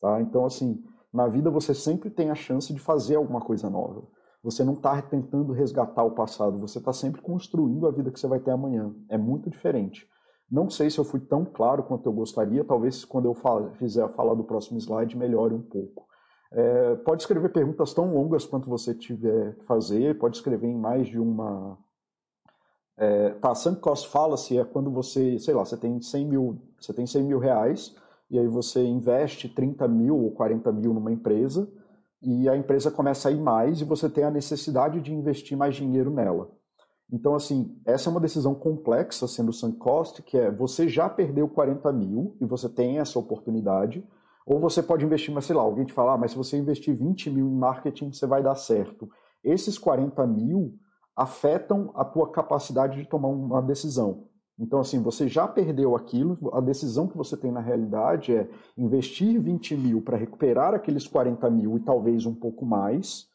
Tá? 0.00 0.20
Então, 0.20 0.46
assim, 0.46 0.80
na 1.12 1.26
vida 1.26 1.50
você 1.50 1.74
sempre 1.74 2.08
tem 2.08 2.30
a 2.30 2.36
chance 2.36 2.72
de 2.72 2.78
fazer 2.78 3.16
alguma 3.16 3.40
coisa 3.40 3.68
nova. 3.68 4.06
Você 4.42 4.64
não 4.64 4.72
está 4.74 5.00
tentando 5.02 5.52
resgatar 5.52 6.02
o 6.02 6.12
passado, 6.12 6.58
você 6.58 6.78
está 6.78 6.92
sempre 6.92 7.20
construindo 7.20 7.86
a 7.86 7.90
vida 7.90 8.10
que 8.10 8.18
você 8.18 8.26
vai 8.26 8.40
ter 8.40 8.50
amanhã. 8.50 8.94
É 9.08 9.18
muito 9.18 9.50
diferente. 9.50 10.08
Não 10.50 10.68
sei 10.68 10.90
se 10.90 10.98
eu 10.98 11.04
fui 11.04 11.20
tão 11.20 11.44
claro 11.44 11.82
quanto 11.82 12.06
eu 12.06 12.12
gostaria, 12.12 12.64
talvez 12.64 13.04
quando 13.04 13.26
eu 13.26 13.36
fizer 13.74 14.02
a 14.02 14.08
fala 14.08 14.34
do 14.34 14.42
próximo 14.42 14.78
slide 14.78 15.16
melhore 15.16 15.54
um 15.54 15.62
pouco. 15.62 16.06
É, 16.52 16.96
pode 16.96 17.22
escrever 17.22 17.52
perguntas 17.52 17.94
tão 17.94 18.12
longas 18.12 18.44
quanto 18.44 18.68
você 18.68 18.94
tiver 18.94 19.54
que 19.56 19.64
fazer, 19.64 20.18
pode 20.18 20.36
escrever 20.36 20.66
em 20.66 20.76
mais 20.76 21.06
de 21.06 21.20
uma 21.20 21.78
é, 23.00 23.30
tá, 23.30 23.54
sunk 23.54 23.80
cost 23.80 24.06
fallacy 24.10 24.58
é 24.58 24.64
quando 24.64 24.90
você, 24.90 25.38
sei 25.38 25.54
lá, 25.54 25.64
você 25.64 25.76
tem 25.76 26.02
100 26.02 26.26
mil, 26.26 26.60
você 26.78 26.92
tem 26.92 27.06
100 27.06 27.22
mil 27.22 27.38
reais 27.38 27.96
e 28.30 28.38
aí 28.38 28.46
você 28.46 28.84
investe 28.84 29.48
30 29.48 29.88
mil 29.88 30.18
ou 30.18 30.30
40 30.32 30.70
mil 30.70 30.92
numa 30.92 31.10
empresa 31.10 31.66
e 32.22 32.48
a 32.48 32.56
empresa 32.56 32.90
começa 32.90 33.28
a 33.28 33.32
ir 33.32 33.40
mais 33.40 33.80
e 33.80 33.84
você 33.84 34.08
tem 34.08 34.24
a 34.24 34.30
necessidade 34.30 35.00
de 35.00 35.12
investir 35.12 35.56
mais 35.56 35.74
dinheiro 35.74 36.10
nela. 36.10 36.50
Então, 37.12 37.34
assim, 37.34 37.76
essa 37.84 38.08
é 38.08 38.10
uma 38.10 38.20
decisão 38.20 38.54
complexa 38.54 39.26
sendo 39.26 39.52
sunk 39.52 39.78
cost, 39.78 40.22
que 40.22 40.36
é 40.36 40.50
você 40.50 40.88
já 40.88 41.08
perdeu 41.08 41.48
40 41.48 41.92
mil 41.92 42.36
e 42.40 42.44
você 42.44 42.68
tem 42.68 42.98
essa 42.98 43.18
oportunidade, 43.18 44.06
ou 44.46 44.60
você 44.60 44.82
pode 44.82 45.04
investir, 45.04 45.34
mas 45.34 45.44
sei 45.44 45.56
lá, 45.56 45.62
alguém 45.62 45.84
te 45.84 45.92
fala, 45.92 46.14
ah, 46.14 46.18
mas 46.18 46.32
se 46.32 46.36
você 46.36 46.56
investir 46.56 46.94
20 46.94 47.30
mil 47.30 47.46
em 47.46 47.54
marketing, 47.54 48.12
você 48.12 48.26
vai 48.26 48.42
dar 48.42 48.54
certo. 48.54 49.08
Esses 49.42 49.76
40 49.78 50.24
mil 50.26 50.74
afetam 51.16 51.90
a 51.94 52.04
tua 52.04 52.30
capacidade 52.30 52.96
de 52.96 53.08
tomar 53.08 53.28
uma 53.28 53.60
decisão. 53.60 54.28
Então, 54.60 54.78
assim, 54.78 55.02
você 55.02 55.26
já 55.26 55.48
perdeu 55.48 55.96
aquilo, 55.96 56.36
a 56.52 56.60
decisão 56.60 57.08
que 57.08 57.16
você 57.16 57.34
tem 57.34 57.50
na 57.50 57.60
realidade 57.60 58.34
é 58.34 58.46
investir 58.76 59.40
20 59.40 59.74
mil 59.74 60.02
para 60.02 60.18
recuperar 60.18 60.74
aqueles 60.74 61.06
40 61.06 61.48
mil 61.50 61.78
e 61.78 61.80
talvez 61.80 62.26
um 62.26 62.34
pouco 62.34 62.66
mais, 62.66 63.26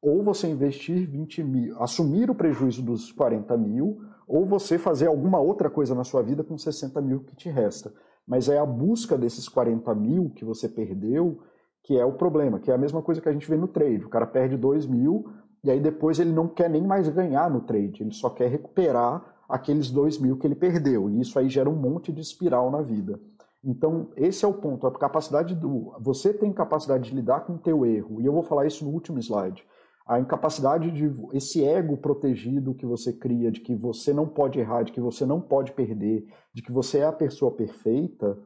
ou 0.00 0.22
você 0.22 0.48
investir 0.48 1.06
20 1.06 1.44
mil, 1.44 1.82
assumir 1.82 2.30
o 2.30 2.34
prejuízo 2.34 2.82
dos 2.82 3.12
40 3.12 3.54
mil, 3.58 4.00
ou 4.26 4.46
você 4.46 4.78
fazer 4.78 5.08
alguma 5.08 5.38
outra 5.38 5.68
coisa 5.68 5.94
na 5.94 6.04
sua 6.04 6.22
vida 6.22 6.42
com 6.42 6.56
60 6.56 6.98
mil 7.02 7.20
que 7.20 7.36
te 7.36 7.50
resta. 7.50 7.92
Mas 8.26 8.48
é 8.48 8.58
a 8.58 8.64
busca 8.64 9.18
desses 9.18 9.48
40 9.48 9.94
mil 9.94 10.30
que 10.30 10.44
você 10.44 10.68
perdeu 10.68 11.40
que 11.82 11.98
é 11.98 12.04
o 12.04 12.12
problema, 12.12 12.60
que 12.60 12.70
é 12.70 12.74
a 12.74 12.78
mesma 12.78 13.02
coisa 13.02 13.20
que 13.20 13.28
a 13.28 13.32
gente 13.32 13.48
vê 13.48 13.56
no 13.56 13.68
trade. 13.68 14.04
O 14.04 14.08
cara 14.08 14.26
perde 14.26 14.56
2 14.56 14.86
mil, 14.86 15.24
e 15.64 15.70
aí 15.70 15.80
depois 15.80 16.18
ele 16.18 16.32
não 16.32 16.48
quer 16.48 16.70
nem 16.70 16.82
mais 16.82 17.08
ganhar 17.08 17.50
no 17.50 17.60
trade, 17.62 18.02
ele 18.02 18.12
só 18.12 18.30
quer 18.30 18.48
recuperar 18.48 19.39
aqueles 19.50 19.90
dois 19.90 20.18
mil 20.18 20.36
que 20.36 20.46
ele 20.46 20.54
perdeu. 20.54 21.10
E 21.10 21.20
isso 21.20 21.38
aí 21.38 21.48
gera 21.48 21.68
um 21.68 21.74
monte 21.74 22.12
de 22.12 22.20
espiral 22.20 22.70
na 22.70 22.80
vida. 22.80 23.20
Então, 23.62 24.08
esse 24.16 24.44
é 24.44 24.48
o 24.48 24.54
ponto, 24.54 24.86
a 24.86 24.90
capacidade 24.90 25.54
do. 25.54 25.94
Você 26.00 26.32
tem 26.32 26.52
capacidade 26.52 27.10
de 27.10 27.14
lidar 27.14 27.40
com 27.40 27.54
o 27.54 27.58
teu 27.58 27.84
erro, 27.84 28.20
e 28.20 28.24
eu 28.24 28.32
vou 28.32 28.42
falar 28.42 28.66
isso 28.66 28.84
no 28.84 28.90
último 28.90 29.18
slide. 29.18 29.62
A 30.06 30.18
incapacidade 30.18 30.90
de. 30.90 31.12
esse 31.32 31.62
ego 31.62 31.96
protegido 31.96 32.74
que 32.74 32.86
você 32.86 33.12
cria, 33.12 33.50
de 33.50 33.60
que 33.60 33.74
você 33.74 34.14
não 34.14 34.26
pode 34.26 34.58
errar, 34.58 34.82
de 34.82 34.92
que 34.92 35.00
você 35.00 35.26
não 35.26 35.40
pode 35.40 35.72
perder, 35.72 36.26
de 36.54 36.62
que 36.62 36.72
você 36.72 36.98
é 36.98 37.04
a 37.04 37.12
pessoa 37.12 37.50
perfeita, 37.52 38.38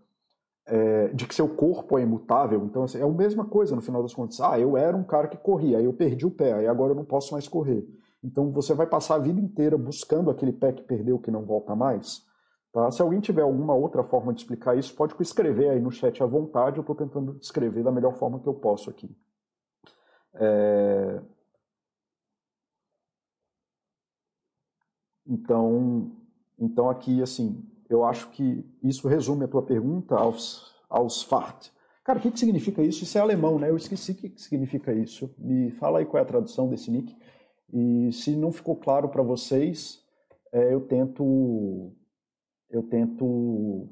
é, 0.67 1.09
de 1.09 1.27
que 1.27 1.35
seu 1.35 1.49
corpo 1.49 1.97
é 1.97 2.03
imutável. 2.03 2.65
Então, 2.65 2.83
assim, 2.83 2.99
é 2.99 3.03
a 3.03 3.09
mesma 3.09 3.45
coisa 3.45 3.77
no 3.77 3.83
final 3.83 4.03
das 4.03 4.15
contas. 4.15 4.41
Ah, 4.41 4.59
eu 4.59 4.77
era 4.77 4.97
um 4.97 5.05
cara 5.05 5.29
que 5.29 5.37
corria, 5.37 5.79
aí 5.79 5.85
eu 5.85 5.93
perdi 5.93 6.27
o 6.27 6.31
pé, 6.31 6.55
aí 6.55 6.67
agora 6.67 6.93
eu 6.93 6.97
não 6.97 7.05
posso 7.05 7.33
mais 7.33 7.47
correr. 7.47 7.87
Então, 8.25 8.51
você 8.51 8.73
vai 8.73 8.87
passar 8.87 9.17
a 9.17 9.19
vida 9.19 9.39
inteira 9.39 9.77
buscando 9.77 10.31
aquele 10.31 10.53
pé 10.53 10.73
que 10.73 10.83
perdeu, 10.83 11.19
que 11.19 11.31
não 11.31 11.45
volta 11.45 11.77
mais. 11.77 12.25
Tá? 12.73 12.91
Se 12.91 13.03
alguém 13.03 13.21
tiver 13.21 13.43
alguma 13.43 13.75
outra 13.75 14.03
forma 14.03 14.33
de 14.33 14.41
explicar 14.41 14.77
isso, 14.77 14.97
pode 14.97 15.15
escrever 15.21 15.69
aí 15.69 15.81
no 15.81 15.93
chat 15.93 16.23
à 16.23 16.27
vontade. 16.27 16.79
Eu 16.79 16.81
estou 16.81 16.97
tentando 16.97 17.35
descrever 17.35 17.85
da 17.85 17.93
melhor 17.93 18.15
forma 18.15 18.41
que 18.41 18.49
eu 18.49 18.55
posso 18.55 18.89
aqui. 18.89 19.15
É... 20.35 21.21
Então, 25.27 26.11
então 26.59 26.91
aqui 26.91 27.23
assim, 27.23 27.65
eu 27.89 28.05
acho 28.05 28.31
que 28.31 28.65
isso 28.83 29.07
resume 29.07 29.45
a 29.45 29.49
tua 29.49 29.63
pergunta 29.63 30.17
aos, 30.17 30.75
aos 30.89 31.23
Fahrt. 31.23 31.69
Cara, 32.03 32.19
o 32.19 32.23
que, 32.23 32.31
que 32.31 32.39
significa 32.39 32.83
isso? 32.83 33.05
Isso 33.05 33.17
é 33.17 33.21
alemão, 33.21 33.59
né? 33.59 33.71
Eu 33.71 33.77
esqueci 33.77 34.13
o 34.13 34.15
que, 34.15 34.29
que 34.31 34.43
significa 34.43 34.93
isso. 34.93 35.35
Me 35.39 35.71
fala 35.71 36.01
aí 36.01 36.05
qual 36.05 36.19
é 36.19 36.23
a 36.23 36.29
tradução 36.29 36.69
desse 36.69 36.91
nick. 36.91 37.17
E 37.75 38.13
se 38.13 38.37
não 38.37 38.53
ficou 38.53 38.77
claro 38.77 39.09
para 39.09 39.23
vocês, 39.23 40.03
é, 40.53 40.73
eu 40.73 40.81
tento 40.81 41.93
eu 42.71 42.83
tento 42.85 43.89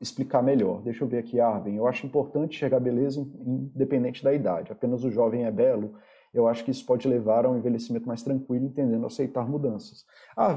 explicar 0.00 0.42
melhor. 0.42 0.82
Deixa 0.82 1.02
eu 1.02 1.08
ver 1.08 1.18
aqui, 1.18 1.40
Arvin. 1.40 1.76
Eu 1.76 1.86
acho 1.86 2.06
importante 2.06 2.58
chegar 2.58 2.78
beleza 2.78 3.20
independente 3.20 4.22
da 4.22 4.32
idade. 4.32 4.70
Apenas 4.70 5.02
o 5.02 5.10
jovem 5.10 5.44
é 5.44 5.50
belo 5.50 5.94
eu 6.34 6.48
acho 6.48 6.64
que 6.64 6.72
isso 6.72 6.84
pode 6.84 7.06
levar 7.06 7.46
a 7.46 7.50
um 7.50 7.56
envelhecimento 7.56 8.08
mais 8.08 8.20
tranquilo, 8.20 8.66
entendendo 8.66 9.06
aceitar 9.06 9.48
mudanças. 9.48 10.04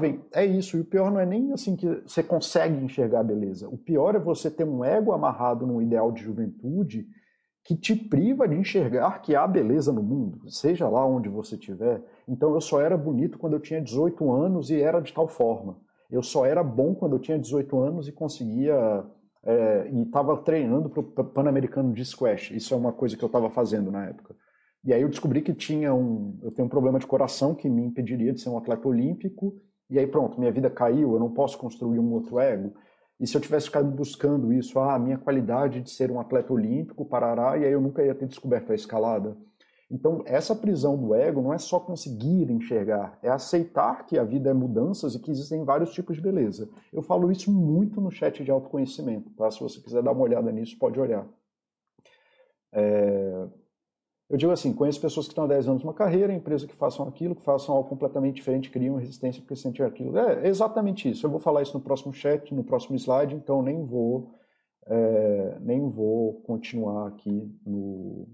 Vem, 0.00 0.20
é 0.34 0.44
isso. 0.44 0.76
E 0.76 0.80
o 0.80 0.84
pior 0.84 1.08
não 1.08 1.20
é 1.20 1.24
nem 1.24 1.52
assim 1.52 1.76
que 1.76 1.86
você 2.04 2.20
consegue 2.20 2.84
enxergar 2.84 3.22
beleza. 3.22 3.68
O 3.68 3.78
pior 3.78 4.16
é 4.16 4.18
você 4.18 4.50
ter 4.50 4.64
um 4.64 4.84
ego 4.84 5.12
amarrado 5.12 5.64
num 5.64 5.80
ideal 5.80 6.10
de 6.10 6.20
juventude 6.20 7.06
que 7.68 7.76
te 7.76 7.94
priva 7.94 8.48
de 8.48 8.56
enxergar 8.56 9.20
que 9.20 9.36
há 9.36 9.46
beleza 9.46 9.92
no 9.92 10.02
mundo, 10.02 10.50
seja 10.50 10.88
lá 10.88 11.06
onde 11.06 11.28
você 11.28 11.54
estiver. 11.54 12.02
Então 12.26 12.54
eu 12.54 12.62
só 12.62 12.80
era 12.80 12.96
bonito 12.96 13.38
quando 13.38 13.52
eu 13.52 13.60
tinha 13.60 13.78
18 13.78 14.32
anos 14.32 14.70
e 14.70 14.80
era 14.80 15.02
de 15.02 15.12
tal 15.12 15.28
forma. 15.28 15.76
Eu 16.10 16.22
só 16.22 16.46
era 16.46 16.64
bom 16.64 16.94
quando 16.94 17.16
eu 17.16 17.18
tinha 17.18 17.38
18 17.38 17.78
anos 17.78 18.08
e 18.08 18.12
conseguia 18.12 19.04
é, 19.44 19.86
e 19.92 20.00
estava 20.00 20.34
treinando 20.38 20.88
para 20.88 21.00
o 21.00 21.24
Pan-Americano 21.26 21.92
de 21.92 22.02
Squash. 22.06 22.52
Isso 22.52 22.72
é 22.72 22.76
uma 22.78 22.90
coisa 22.90 23.18
que 23.18 23.22
eu 23.22 23.26
estava 23.26 23.50
fazendo 23.50 23.90
na 23.90 24.06
época. 24.06 24.34
E 24.82 24.94
aí 24.94 25.02
eu 25.02 25.08
descobri 25.10 25.42
que 25.42 25.52
tinha 25.52 25.92
um, 25.92 26.38
eu 26.42 26.50
tenho 26.50 26.64
um 26.64 26.70
problema 26.70 26.98
de 26.98 27.06
coração 27.06 27.54
que 27.54 27.68
me 27.68 27.84
impediria 27.84 28.32
de 28.32 28.40
ser 28.40 28.48
um 28.48 28.56
atleta 28.56 28.88
olímpico. 28.88 29.60
E 29.90 29.98
aí 29.98 30.06
pronto, 30.06 30.40
minha 30.40 30.50
vida 30.52 30.70
caiu, 30.70 31.12
eu 31.12 31.20
não 31.20 31.34
posso 31.34 31.58
construir 31.58 31.98
um 31.98 32.14
outro 32.14 32.38
ego. 32.38 32.72
E 33.20 33.26
se 33.26 33.36
eu 33.36 33.40
tivesse 33.40 33.66
ficado 33.66 33.90
buscando 33.90 34.52
isso, 34.52 34.78
ah, 34.78 34.94
a 34.94 34.98
minha 34.98 35.18
qualidade 35.18 35.80
de 35.80 35.90
ser 35.90 36.10
um 36.10 36.20
atleta 36.20 36.52
olímpico, 36.52 37.04
parará, 37.04 37.58
e 37.58 37.64
aí 37.64 37.72
eu 37.72 37.80
nunca 37.80 38.04
ia 38.04 38.14
ter 38.14 38.26
descoberto 38.26 38.70
a 38.70 38.74
escalada. 38.74 39.36
Então, 39.90 40.22
essa 40.26 40.54
prisão 40.54 40.98
do 40.98 41.14
ego 41.14 41.40
não 41.40 41.52
é 41.52 41.58
só 41.58 41.80
conseguir 41.80 42.50
enxergar, 42.50 43.18
é 43.22 43.30
aceitar 43.30 44.04
que 44.04 44.18
a 44.18 44.24
vida 44.24 44.50
é 44.50 44.54
mudanças 44.54 45.14
e 45.14 45.18
que 45.18 45.30
existem 45.30 45.64
vários 45.64 45.92
tipos 45.92 46.16
de 46.16 46.22
beleza. 46.22 46.68
Eu 46.92 47.02
falo 47.02 47.32
isso 47.32 47.50
muito 47.50 48.00
no 48.00 48.10
chat 48.10 48.44
de 48.44 48.50
autoconhecimento, 48.50 49.30
tá? 49.30 49.50
Se 49.50 49.60
você 49.60 49.80
quiser 49.80 50.02
dar 50.02 50.12
uma 50.12 50.22
olhada 50.22 50.52
nisso, 50.52 50.78
pode 50.78 51.00
olhar. 51.00 51.26
É... 52.70 53.46
Eu 54.30 54.36
digo 54.36 54.52
assim, 54.52 54.74
conheço 54.74 55.00
pessoas 55.00 55.26
que 55.26 55.32
estão 55.32 55.44
há 55.44 55.48
10 55.48 55.68
anos 55.68 55.82
numa 55.82 55.94
carreira, 55.94 56.32
empresas 56.32 56.68
que 56.68 56.76
façam 56.76 57.08
aquilo, 57.08 57.34
que 57.34 57.42
façam 57.42 57.74
algo 57.74 57.88
completamente 57.88 58.36
diferente, 58.36 58.70
criam 58.70 58.96
resistência 58.96 59.40
porque 59.40 59.56
sentem 59.56 59.84
aquilo. 59.84 60.18
É 60.18 60.46
exatamente 60.46 61.08
isso. 61.08 61.24
Eu 61.24 61.30
vou 61.30 61.40
falar 61.40 61.62
isso 61.62 61.72
no 61.72 61.82
próximo 61.82 62.12
chat, 62.12 62.54
no 62.54 62.62
próximo 62.62 62.94
slide, 62.96 63.34
então 63.34 63.62
nem 63.62 63.86
vou 63.86 64.34
é, 64.88 65.58
nem 65.60 65.88
vou 65.88 66.40
continuar 66.42 67.08
aqui 67.08 67.54
no, 67.64 68.26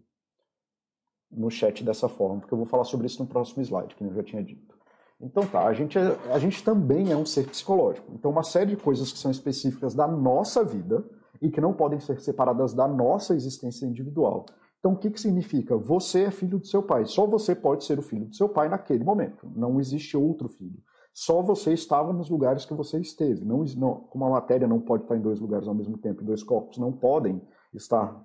no 1.30 1.50
chat 1.50 1.82
dessa 1.84 2.08
forma, 2.08 2.40
porque 2.40 2.54
eu 2.54 2.58
vou 2.58 2.66
falar 2.66 2.84
sobre 2.84 3.06
isso 3.06 3.20
no 3.20 3.28
próximo 3.28 3.62
slide, 3.62 3.94
que 3.94 4.04
eu 4.04 4.14
já 4.14 4.22
tinha 4.22 4.42
dito. 4.42 4.74
Então 5.20 5.46
tá, 5.46 5.66
a 5.66 5.72
gente, 5.72 5.98
é, 5.98 6.16
a 6.32 6.38
gente 6.38 6.62
também 6.62 7.10
é 7.10 7.16
um 7.16 7.26
ser 7.26 7.48
psicológico. 7.48 8.12
Então 8.14 8.30
uma 8.30 8.42
série 8.42 8.70
de 8.70 8.76
coisas 8.76 9.12
que 9.12 9.18
são 9.18 9.30
específicas 9.30 9.94
da 9.94 10.06
nossa 10.06 10.64
vida 10.64 11.04
e 11.42 11.50
que 11.50 11.60
não 11.60 11.72
podem 11.72 11.98
ser 11.98 12.20
separadas 12.20 12.72
da 12.72 12.86
nossa 12.86 13.34
existência 13.34 13.86
individual. 13.86 14.46
Então 14.84 14.92
o 14.92 14.98
que, 14.98 15.10
que 15.10 15.18
significa? 15.18 15.78
Você 15.78 16.24
é 16.24 16.30
filho 16.30 16.58
do 16.58 16.66
seu 16.66 16.82
pai. 16.82 17.06
Só 17.06 17.26
você 17.26 17.54
pode 17.54 17.84
ser 17.84 17.98
o 17.98 18.02
filho 18.02 18.26
do 18.26 18.36
seu 18.36 18.50
pai 18.50 18.68
naquele 18.68 19.02
momento. 19.02 19.50
Não 19.56 19.80
existe 19.80 20.14
outro 20.14 20.46
filho. 20.46 20.76
Só 21.10 21.40
você 21.40 21.72
estava 21.72 22.12
nos 22.12 22.28
lugares 22.28 22.66
que 22.66 22.74
você 22.74 23.00
esteve. 23.00 23.46
Não, 23.46 23.64
não, 23.78 23.94
como 24.10 24.26
a 24.26 24.30
matéria 24.30 24.68
não 24.68 24.78
pode 24.78 25.04
estar 25.04 25.16
em 25.16 25.22
dois 25.22 25.40
lugares 25.40 25.66
ao 25.66 25.74
mesmo 25.74 25.96
tempo, 25.96 26.22
dois 26.22 26.42
corpos 26.42 26.76
não 26.76 26.92
podem 26.92 27.40
estar 27.72 28.22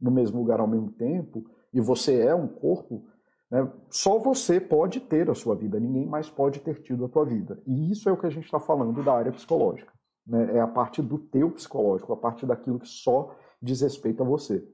no 0.00 0.10
mesmo 0.10 0.40
lugar 0.40 0.58
ao 0.58 0.66
mesmo 0.66 0.90
tempo, 0.90 1.44
e 1.72 1.80
você 1.80 2.18
é 2.20 2.34
um 2.34 2.48
corpo, 2.48 3.04
né, 3.48 3.70
só 3.88 4.18
você 4.18 4.58
pode 4.58 4.98
ter 4.98 5.30
a 5.30 5.34
sua 5.36 5.54
vida, 5.54 5.78
ninguém 5.78 6.04
mais 6.04 6.28
pode 6.28 6.58
ter 6.58 6.82
tido 6.82 7.04
a 7.04 7.08
tua 7.08 7.24
vida. 7.24 7.62
E 7.64 7.92
isso 7.92 8.08
é 8.08 8.12
o 8.12 8.16
que 8.16 8.26
a 8.26 8.30
gente 8.30 8.46
está 8.46 8.58
falando 8.58 9.04
da 9.04 9.14
área 9.14 9.30
psicológica. 9.30 9.92
Né, 10.26 10.56
é 10.56 10.60
a 10.60 10.66
parte 10.66 11.00
do 11.00 11.16
teu 11.16 11.48
psicológico, 11.52 12.12
a 12.12 12.16
parte 12.16 12.44
daquilo 12.44 12.80
que 12.80 12.88
só 12.88 13.36
diz 13.62 13.82
respeito 13.82 14.24
a 14.24 14.26
você. 14.26 14.66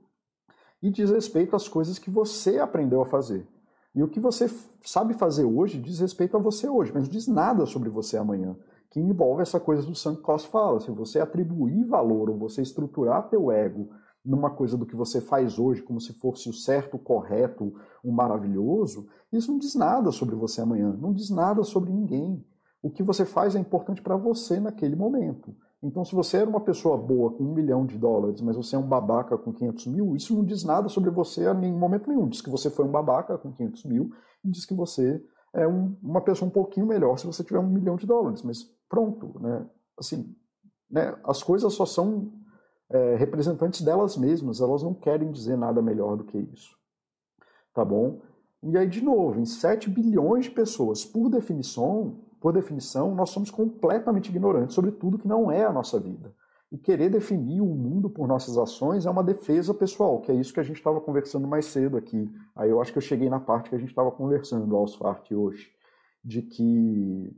E 0.83 0.91
diz 0.91 1.11
respeito 1.11 1.57
às 1.57 1.69
coisas 1.69 1.99
que 1.99 2.11
você 2.11 2.59
aprendeu 2.59 3.01
a 3.01 3.07
fazer. 3.07 3.47
E 3.95 4.03
o 4.03 4.09
que 4.09 4.21
você 4.21 4.49
sabe 4.85 5.14
fazer 5.14 5.45
hoje 5.45 5.81
diz 5.81 5.99
respeito 5.99 6.37
a 6.37 6.41
você 6.41 6.69
hoje, 6.69 6.93
mas 6.93 7.05
não 7.05 7.11
diz 7.11 7.27
nada 7.27 7.67
sobre 7.67 7.88
você 7.88 8.17
amanhã. 8.17 8.57
Que 8.91 9.01
envolve 9.01 9.43
essa 9.43 9.59
coisa 9.59 9.83
do 9.83 9.95
Sunk 9.95 10.23
Cost 10.23 10.49
fala. 10.49 10.81
Se 10.81 10.91
você 10.91 11.21
atribuir 11.21 11.85
valor 11.85 12.31
ou 12.31 12.38
você 12.38 12.62
estruturar 12.62 13.29
teu 13.29 13.51
ego 13.51 13.88
numa 14.25 14.51
coisa 14.51 14.77
do 14.77 14.87
que 14.87 14.95
você 14.95 15.21
faz 15.21 15.59
hoje, 15.59 15.83
como 15.83 16.01
se 16.01 16.12
fosse 16.12 16.49
o 16.49 16.53
certo, 16.53 16.95
o 16.95 16.99
correto, 16.99 17.75
o 18.05 18.12
maravilhoso, 18.12 19.09
isso 19.33 19.51
não 19.51 19.59
diz 19.59 19.75
nada 19.75 20.12
sobre 20.12 20.35
você 20.35 20.61
amanhã, 20.61 20.97
não 21.01 21.12
diz 21.12 21.31
nada 21.31 21.62
sobre 21.64 21.93
ninguém. 21.93 22.45
O 22.83 22.91
que 22.91 23.03
você 23.03 23.25
faz 23.25 23.57
é 23.57 23.59
importante 23.59 24.01
para 24.01 24.17
você 24.17 24.61
naquele 24.61 24.95
momento. 24.95 25.55
Então, 25.83 26.05
se 26.05 26.14
você 26.14 26.38
era 26.38 26.51
uma 26.51 26.61
pessoa 26.61 26.97
boa 26.97 27.33
com 27.33 27.45
um 27.45 27.55
milhão 27.55 27.87
de 27.87 27.97
dólares, 27.97 28.41
mas 28.41 28.57
você 28.57 28.75
é 28.75 28.79
um 28.79 28.88
babaca 28.88 29.38
com 29.38 29.53
500 29.53 29.87
mil, 29.87 30.17
isso 30.17 30.35
não 30.35 30.45
diz 30.45 30.64
nada 30.64 30.88
sobre 30.88 31.09
você 31.11 31.49
em 31.49 31.73
momento 31.73 32.09
nenhum. 32.09 32.29
Diz 32.29 32.41
que 32.41 32.51
você 32.51 32.69
foi 32.69 32.85
um 32.85 32.91
babaca 32.91 33.38
com 33.38 33.53
500 33.53 33.85
mil 33.85 34.11
e 34.45 34.51
diz 34.51 34.67
que 34.67 34.75
você 34.75 35.23
é 35.55 35.67
um, 35.69 35.97
uma 36.03 36.21
pessoa 36.21 36.49
um 36.49 36.53
pouquinho 36.53 36.87
melhor 36.87 37.17
se 37.17 37.27
você 37.27 37.45
tiver 37.45 37.61
um 37.61 37.69
milhão 37.69 37.97
de 37.97 38.07
dólares. 38.07 38.43
Mas 38.43 38.64
pronto, 38.88 39.38
né? 39.41 39.67
Assim, 39.97 40.35
né? 40.91 41.17
as 41.25 41.45
coisas 41.45 41.73
só 41.73 41.87
são 41.87 42.33
é, 42.91 43.14
representantes 43.14 43.83
delas 43.83 44.17
mesmas, 44.17 44.61
elas 44.61 44.83
não 44.83 44.95
querem 44.95 45.31
dizer 45.31 45.57
nada 45.57 45.81
melhor 45.81 46.17
do 46.17 46.25
que 46.25 46.38
isso. 46.38 46.77
Tá 47.73 47.85
bom? 47.85 48.21
E 48.62 48.77
aí, 48.77 48.88
de 48.88 49.03
novo, 49.03 49.38
em 49.38 49.45
7 49.45 49.88
bilhões 49.88 50.47
de 50.47 50.51
pessoas, 50.51 51.05
por 51.05 51.29
definição, 51.31 52.21
por 52.40 52.53
definição, 52.53 53.14
nós 53.14 53.31
somos 53.31 53.51
completamente 53.51 54.29
ignorantes 54.29 54.74
sobre 54.74 54.92
tudo 54.92 55.18
que 55.18 55.29
não 55.29 55.51
é 55.51 55.64
a 55.64 55.72
nossa 55.72 55.98
vida. 55.98 56.35
E 56.70 56.77
querer 56.77 57.09
definir 57.09 57.62
o 57.62 57.66
mundo 57.66 58.11
por 58.11 58.29
nossas 58.29 58.59
ações 58.59 59.07
é 59.07 59.11
uma 59.11 59.24
defesa 59.24 59.72
pessoal, 59.72 60.20
que 60.20 60.31
é 60.31 60.35
isso 60.35 60.53
que 60.53 60.61
a 60.61 60.64
gente 60.64 60.77
estava 60.77 61.01
conversando 61.01 61.48
mais 61.48 61.66
cedo 61.66 61.96
aqui. 61.96 62.31
Aí 62.55 62.68
eu 62.68 62.81
acho 62.81 62.92
que 62.92 62.98
eu 62.98 63.03
cheguei 63.03 63.31
na 63.31 63.40
parte 63.40 63.70
que 63.70 63.74
a 63.74 63.79
gente 63.79 63.88
estava 63.88 64.11
conversando, 64.11 64.77
aos 64.77 64.94
Fart 64.94 65.31
hoje, 65.33 65.70
de 66.22 66.42
que 66.42 67.35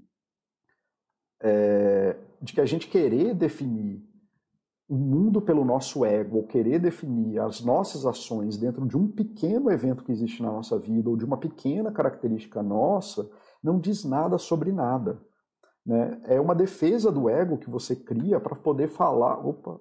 é, 1.42 2.16
de 2.42 2.52
que 2.52 2.60
a 2.60 2.66
gente 2.66 2.88
querer 2.88 3.34
definir 3.34 4.02
o 4.88 4.96
mundo 4.96 5.40
pelo 5.40 5.64
nosso 5.64 6.04
ego, 6.04 6.38
ou 6.38 6.46
querer 6.48 6.80
definir 6.80 7.38
as 7.38 7.60
nossas 7.60 8.04
ações 8.04 8.56
dentro 8.56 8.84
de 8.84 8.96
um 8.96 9.06
pequeno 9.06 9.70
evento 9.70 10.02
que 10.02 10.10
existe 10.10 10.42
na 10.42 10.50
nossa 10.50 10.76
vida, 10.76 11.08
ou 11.08 11.16
de 11.16 11.24
uma 11.24 11.36
pequena 11.36 11.92
característica 11.92 12.60
nossa, 12.60 13.30
não 13.62 13.78
diz 13.78 14.04
nada 14.04 14.38
sobre 14.38 14.72
nada. 14.72 15.20
Né? 15.84 16.20
É 16.24 16.40
uma 16.40 16.54
defesa 16.54 17.10
do 17.10 17.28
ego 17.28 17.58
que 17.58 17.70
você 17.70 17.96
cria 17.96 18.40
para 18.40 18.56
poder 18.56 18.88
falar. 18.88 19.44
Opa! 19.46 19.80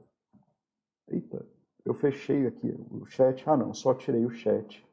Eita, 1.07 1.45
eu 1.83 1.93
fechei 1.93 2.47
aqui 2.47 2.75
o 2.91 3.05
chat. 3.05 3.47
Ah, 3.49 3.57
não, 3.57 3.73
só 3.73 3.93
tirei 3.93 4.25
o 4.25 4.29
chat. 4.29 4.85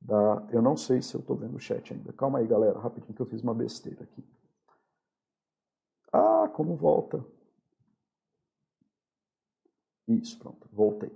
Da... 0.00 0.46
Eu 0.50 0.62
não 0.62 0.76
sei 0.76 1.02
se 1.02 1.14
eu 1.14 1.20
estou 1.20 1.36
vendo 1.36 1.56
o 1.56 1.60
chat 1.60 1.92
ainda. 1.92 2.12
Calma 2.12 2.38
aí, 2.38 2.46
galera, 2.46 2.78
rapidinho 2.78 3.14
que 3.14 3.20
eu 3.20 3.26
fiz 3.26 3.42
uma 3.42 3.54
besteira 3.54 4.02
aqui. 4.02 4.24
Ah, 6.12 6.48
como 6.54 6.74
volta? 6.74 7.24
Isso, 10.06 10.38
pronto, 10.38 10.68
voltei. 10.72 11.10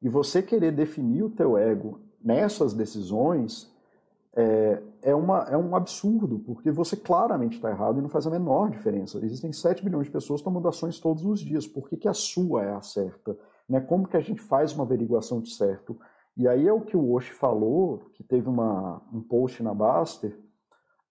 E 0.00 0.08
você 0.08 0.42
querer 0.42 0.72
definir 0.72 1.24
o 1.24 1.30
teu 1.30 1.56
ego 1.58 2.00
nessas 2.20 2.72
decisões 2.72 3.72
é, 4.34 4.82
é, 5.02 5.14
uma, 5.14 5.40
é 5.50 5.56
um 5.56 5.74
absurdo, 5.74 6.38
porque 6.38 6.70
você 6.70 6.96
claramente 6.96 7.56
está 7.56 7.70
errado 7.70 7.98
e 7.98 8.02
não 8.02 8.08
faz 8.08 8.26
a 8.26 8.30
menor 8.30 8.70
diferença. 8.70 9.18
Existem 9.24 9.52
7 9.52 9.84
bilhões 9.84 10.06
de 10.06 10.12
pessoas 10.12 10.40
tomando 10.40 10.68
ações 10.68 10.98
todos 11.00 11.24
os 11.24 11.40
dias. 11.40 11.66
Por 11.66 11.88
que, 11.88 11.96
que 11.96 12.08
a 12.08 12.14
sua 12.14 12.62
é 12.62 12.72
a 12.72 12.80
certa? 12.80 13.36
Né? 13.68 13.80
Como 13.80 14.06
que 14.06 14.16
a 14.16 14.20
gente 14.20 14.40
faz 14.40 14.72
uma 14.72 14.84
averiguação 14.84 15.40
de 15.40 15.52
certo? 15.54 15.98
E 16.36 16.46
aí 16.48 16.66
é 16.66 16.72
o 16.72 16.80
que 16.80 16.96
o 16.96 17.12
Osh 17.12 17.28
falou, 17.28 18.10
que 18.14 18.22
teve 18.22 18.48
uma, 18.48 19.02
um 19.12 19.20
post 19.20 19.62
na 19.62 19.74
Baster, 19.74 20.38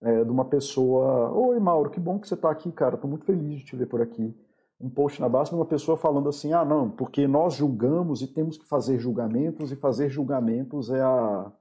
é, 0.01 0.23
de 0.23 0.32
uma 0.32 0.45
pessoa... 0.45 1.32
Oi, 1.32 1.60
Mauro, 1.60 1.91
que 1.91 1.99
bom 1.99 2.17
que 2.17 2.27
você 2.27 2.34
está 2.34 2.49
aqui, 2.49 2.71
cara. 2.71 2.95
Estou 2.95 3.10
muito 3.10 3.25
feliz 3.25 3.60
de 3.60 3.65
te 3.65 3.75
ver 3.75 3.88
por 3.88 4.01
aqui. 4.01 4.36
Um 4.80 4.89
post 4.89 5.21
na 5.21 5.30
Baster 5.30 5.56
de 5.56 5.62
uma 5.62 5.67
pessoa 5.67 5.95
falando 5.97 6.30
assim, 6.30 6.54
ah, 6.54 6.65
não, 6.65 6.89
porque 6.89 7.27
nós 7.27 7.54
julgamos 7.54 8.21
e 8.21 8.27
temos 8.27 8.58
que 8.58 8.65
fazer 8.67 8.97
julgamentos, 8.97 9.71
e 9.71 9.75
fazer 9.75 10.10
julgamentos 10.10 10.89
é 10.89 11.01
a 11.01 11.51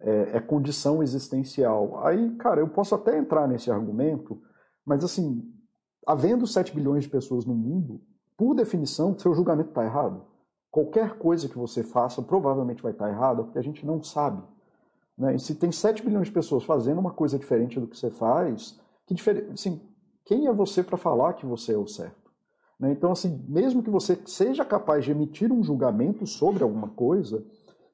é, 0.00 0.36
é 0.36 0.40
condição 0.40 1.02
existencial. 1.02 2.04
Aí, 2.06 2.34
cara, 2.36 2.60
eu 2.60 2.68
posso 2.68 2.94
até 2.94 3.18
entrar 3.18 3.48
nesse 3.48 3.70
argumento, 3.70 4.40
mas 4.84 5.02
assim, 5.04 5.42
havendo 6.06 6.46
7 6.46 6.74
bilhões 6.74 7.04
de 7.04 7.10
pessoas 7.10 7.44
no 7.44 7.54
mundo, 7.54 8.00
por 8.36 8.54
definição, 8.54 9.18
seu 9.18 9.34
julgamento 9.34 9.70
está 9.70 9.84
errado. 9.84 10.24
Qualquer 10.70 11.18
coisa 11.18 11.48
que 11.48 11.56
você 11.56 11.82
faça 11.82 12.20
provavelmente 12.20 12.82
vai 12.82 12.92
estar 12.92 13.06
tá 13.06 13.10
errada, 13.10 13.42
porque 13.42 13.58
a 13.58 13.62
gente 13.62 13.86
não 13.86 14.02
sabe. 14.02 14.42
Né? 15.16 15.34
E 15.34 15.38
se 15.38 15.54
tem 15.54 15.72
7 15.72 16.04
bilhões 16.04 16.26
de 16.26 16.32
pessoas 16.32 16.64
fazendo 16.64 16.98
uma 16.98 17.12
coisa 17.12 17.38
diferente 17.38 17.80
do 17.80 17.86
que 17.86 17.96
você 17.96 18.10
faz, 18.10 18.78
que 19.06 19.14
assim, 19.52 19.80
quem 20.24 20.46
é 20.46 20.52
você 20.52 20.82
para 20.82 20.98
falar 20.98 21.34
que 21.34 21.46
você 21.46 21.72
é 21.72 21.78
o 21.78 21.86
certo? 21.86 22.30
Né? 22.78 22.90
Então, 22.92 23.12
assim, 23.12 23.42
mesmo 23.48 23.82
que 23.82 23.90
você 23.90 24.20
seja 24.26 24.64
capaz 24.64 25.04
de 25.04 25.10
emitir 25.10 25.50
um 25.50 25.62
julgamento 25.62 26.26
sobre 26.26 26.62
alguma 26.62 26.88
coisa, 26.88 27.42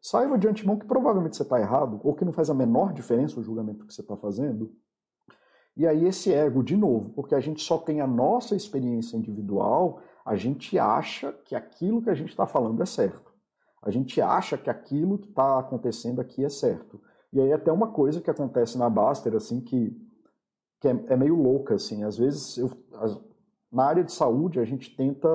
saiba 0.02 0.36
de 0.36 0.48
antemão 0.48 0.76
que 0.76 0.84
provavelmente 0.84 1.36
você 1.36 1.44
está 1.44 1.60
errado, 1.60 2.00
ou 2.02 2.12
que 2.12 2.24
não 2.24 2.32
faz 2.32 2.50
a 2.50 2.54
menor 2.54 2.92
diferença 2.92 3.38
o 3.38 3.42
julgamento 3.42 3.86
que 3.86 3.94
você 3.94 4.00
está 4.00 4.16
fazendo. 4.16 4.74
E 5.76 5.86
aí 5.86 6.04
esse 6.04 6.32
ego, 6.32 6.62
de 6.62 6.76
novo, 6.76 7.10
porque 7.10 7.34
a 7.34 7.40
gente 7.40 7.62
só 7.62 7.78
tem 7.78 8.00
a 8.00 8.06
nossa 8.06 8.56
experiência 8.56 9.16
individual, 9.16 10.02
a 10.24 10.34
gente 10.34 10.78
acha 10.78 11.32
que 11.44 11.54
aquilo 11.54 12.02
que 12.02 12.10
a 12.10 12.14
gente 12.14 12.30
está 12.30 12.46
falando 12.46 12.82
é 12.82 12.86
certo. 12.86 13.32
A 13.80 13.90
gente 13.90 14.20
acha 14.20 14.58
que 14.58 14.68
aquilo 14.68 15.18
que 15.18 15.28
está 15.28 15.58
acontecendo 15.58 16.20
aqui 16.20 16.44
é 16.44 16.48
certo. 16.48 17.00
E 17.32 17.40
aí 17.40 17.52
até 17.52 17.72
uma 17.72 17.90
coisa 17.90 18.20
que 18.20 18.30
acontece 18.30 18.76
na 18.76 18.90
Baster, 18.90 19.34
assim, 19.34 19.60
que, 19.60 19.96
que 20.80 20.88
é, 20.88 21.04
é 21.08 21.16
meio 21.16 21.34
louca, 21.34 21.74
assim. 21.74 22.04
Às 22.04 22.18
vezes 22.18 22.58
eu, 22.58 22.70
na 23.72 23.84
área 23.84 24.04
de 24.04 24.12
saúde, 24.12 24.60
a 24.60 24.64
gente 24.64 24.94
tenta, 24.94 25.28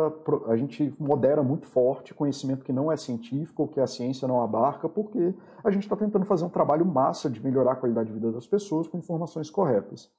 a 0.47 0.55
gente 0.55 0.93
modera 0.99 1.41
muito 1.41 1.65
forte 1.65 2.13
conhecimento 2.13 2.63
que 2.63 2.71
não 2.71 2.91
é 2.91 2.95
científico 2.95 3.63
ou 3.63 3.67
que 3.67 3.79
a 3.79 3.87
ciência 3.87 4.27
não 4.27 4.43
abarca, 4.43 4.87
porque 4.87 5.33
a 5.63 5.71
gente 5.71 5.83
está 5.83 5.95
tentando 5.95 6.23
fazer 6.23 6.45
um 6.45 6.49
trabalho 6.49 6.85
massa 6.85 7.31
de 7.31 7.43
melhorar 7.43 7.71
a 7.71 7.75
qualidade 7.75 8.09
de 8.09 8.13
vida 8.13 8.31
das 8.31 8.45
pessoas 8.45 8.87
com 8.87 8.99
informações 8.99 9.49
corretas. 9.49 10.11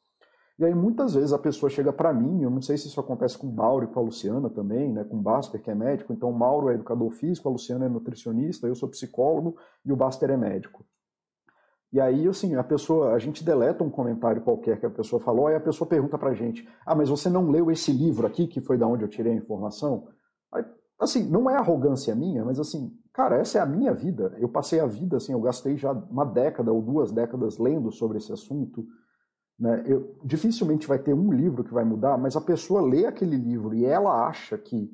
E 0.59 0.65
aí 0.65 0.75
muitas 0.75 1.15
vezes 1.15 1.33
a 1.33 1.39
pessoa 1.39 1.71
chega 1.71 1.93
para 1.93 2.13
mim, 2.13 2.43
eu 2.43 2.51
não 2.51 2.61
sei 2.61 2.77
se 2.77 2.89
isso 2.89 2.99
acontece 2.99 3.39
com 3.39 3.47
o 3.47 3.55
Mauro 3.55 3.85
e 3.85 3.87
com 3.87 4.01
a 4.01 4.03
Luciana 4.03 4.51
também, 4.51 4.93
né, 4.93 5.05
com 5.05 5.17
o 5.17 5.23
Baster, 5.23 5.63
que 5.63 5.71
é 5.71 5.75
médico, 5.75 6.13
então 6.13 6.31
o 6.31 6.37
Mauro 6.37 6.71
é 6.71 6.75
educador 6.75 7.13
físico, 7.13 7.49
a 7.49 7.53
Luciana 7.53 7.87
é 7.87 7.89
nutricionista, 7.89 8.67
eu 8.67 8.75
sou 8.75 8.89
psicólogo 8.89 9.57
e 9.85 9.93
o 9.93 9.97
Baster 9.97 10.29
é 10.31 10.37
médico. 10.37 10.85
E 11.91 12.01
aí, 12.01 12.29
assim, 12.29 12.55
a 12.55 12.63
pessoa, 12.63 13.15
a 13.15 13.19
gente 13.19 13.43
deleta 13.43 13.83
um 13.83 13.91
comentário 13.91 14.43
qualquer 14.43 14.79
que 14.79 14.85
a 14.85 14.91
pessoa 14.91 15.21
falou, 15.21 15.47
aí 15.47 15.55
a 15.57 15.61
pessoa 15.61 15.89
pergunta 15.89 16.19
pra 16.19 16.35
gente: 16.35 16.69
ah, 16.85 16.95
mas 16.95 17.09
você 17.09 17.31
não 17.31 17.51
leu 17.51 17.71
esse 17.71 17.91
livro 17.91 18.27
aqui, 18.27 18.47
que 18.47 18.61
foi 18.61 18.77
da 18.77 18.87
onde 18.87 19.05
eu 19.05 19.09
tirei 19.09 19.33
a 19.33 19.37
informação? 19.37 20.09
Aí, 20.53 20.65
assim, 21.01 21.29
não 21.29 21.49
é 21.49 21.57
arrogância 21.57 22.15
minha, 22.15 22.45
mas 22.45 22.61
assim, 22.61 22.95
cara, 23.13 23.39
essa 23.39 23.59
é 23.59 23.61
a 23.63 23.67
minha 23.67 23.95
vida. 23.95 24.37
Eu 24.39 24.49
passei 24.49 24.81
a 24.81 24.87
vida, 24.87 25.17
assim, 25.17 25.33
eu 25.33 25.41
gastei 25.41 25.77
já 25.77 25.93
uma 25.93 26.25
década 26.25 26.71
ou 26.71 26.83
duas 26.83 27.11
décadas 27.11 27.57
lendo 27.57 27.91
sobre 27.91 28.19
esse 28.19 28.33
assunto. 28.33 28.87
Né? 29.59 29.83
Eu, 29.87 30.15
dificilmente 30.23 30.87
vai 30.87 30.99
ter 30.99 31.15
um 31.15 31.33
livro 31.33 31.65
que 31.65 31.73
vai 31.73 31.85
mudar, 31.85 32.19
mas 32.19 32.37
a 32.37 32.41
pessoa 32.41 32.83
lê 32.83 33.07
aquele 33.07 33.37
livro 33.37 33.75
e 33.75 33.85
ela 33.85 34.29
acha 34.29 34.59
que 34.59 34.91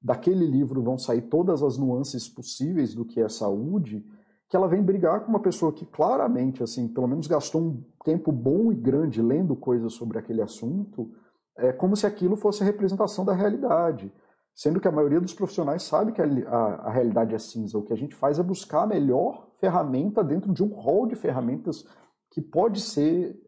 daquele 0.00 0.46
livro 0.46 0.82
vão 0.82 0.96
sair 0.96 1.22
todas 1.22 1.62
as 1.62 1.76
nuances 1.76 2.26
possíveis 2.26 2.94
do 2.94 3.04
que 3.04 3.20
é 3.20 3.28
saúde 3.28 4.04
que 4.48 4.56
ela 4.56 4.66
vem 4.66 4.82
brigar 4.82 5.20
com 5.20 5.28
uma 5.28 5.40
pessoa 5.40 5.72
que 5.72 5.84
claramente, 5.84 6.62
assim, 6.62 6.88
pelo 6.88 7.06
menos 7.06 7.26
gastou 7.26 7.60
um 7.60 7.84
tempo 8.04 8.32
bom 8.32 8.72
e 8.72 8.74
grande 8.74 9.20
lendo 9.20 9.54
coisas 9.54 9.92
sobre 9.92 10.18
aquele 10.18 10.40
assunto, 10.40 11.10
é 11.56 11.72
como 11.72 11.96
se 11.96 12.06
aquilo 12.06 12.36
fosse 12.36 12.62
a 12.62 12.66
representação 12.66 13.24
da 13.24 13.34
realidade. 13.34 14.12
Sendo 14.54 14.80
que 14.80 14.88
a 14.88 14.92
maioria 14.92 15.20
dos 15.20 15.34
profissionais 15.34 15.82
sabe 15.82 16.12
que 16.12 16.22
a, 16.22 16.24
a, 16.24 16.74
a 16.86 16.90
realidade 16.90 17.34
é 17.34 17.38
cinza. 17.38 17.78
O 17.78 17.82
que 17.82 17.92
a 17.92 17.96
gente 17.96 18.14
faz 18.14 18.38
é 18.38 18.42
buscar 18.42 18.82
a 18.82 18.86
melhor 18.86 19.48
ferramenta 19.60 20.24
dentro 20.24 20.52
de 20.52 20.64
um 20.64 20.68
rol 20.68 21.06
de 21.06 21.14
ferramentas 21.14 21.84
que 22.30 22.40
pode 22.40 22.80
ser 22.80 23.38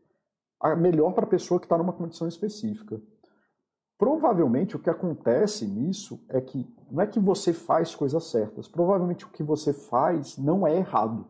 a 0.61 0.77
melhor 0.77 1.13
para 1.15 1.25
a 1.25 1.29
pessoa 1.29 1.59
que 1.59 1.67
está 1.67 1.79
numa 1.79 1.93
condição 1.93 2.29
específica. 2.29 3.01
Provavelmente 4.01 4.77
o 4.77 4.79
que 4.79 4.89
acontece 4.89 5.67
nisso 5.67 6.25
é 6.31 6.41
que 6.41 6.67
não 6.91 7.03
é 7.03 7.07
que 7.07 7.21
você 7.21 7.53
faz 7.53 7.95
coisas 7.95 8.31
certas, 8.31 8.67
provavelmente 8.67 9.27
o 9.27 9.29
que 9.29 9.43
você 9.43 9.75
faz 9.75 10.39
não 10.39 10.67
é 10.67 10.75
errado. 10.75 11.27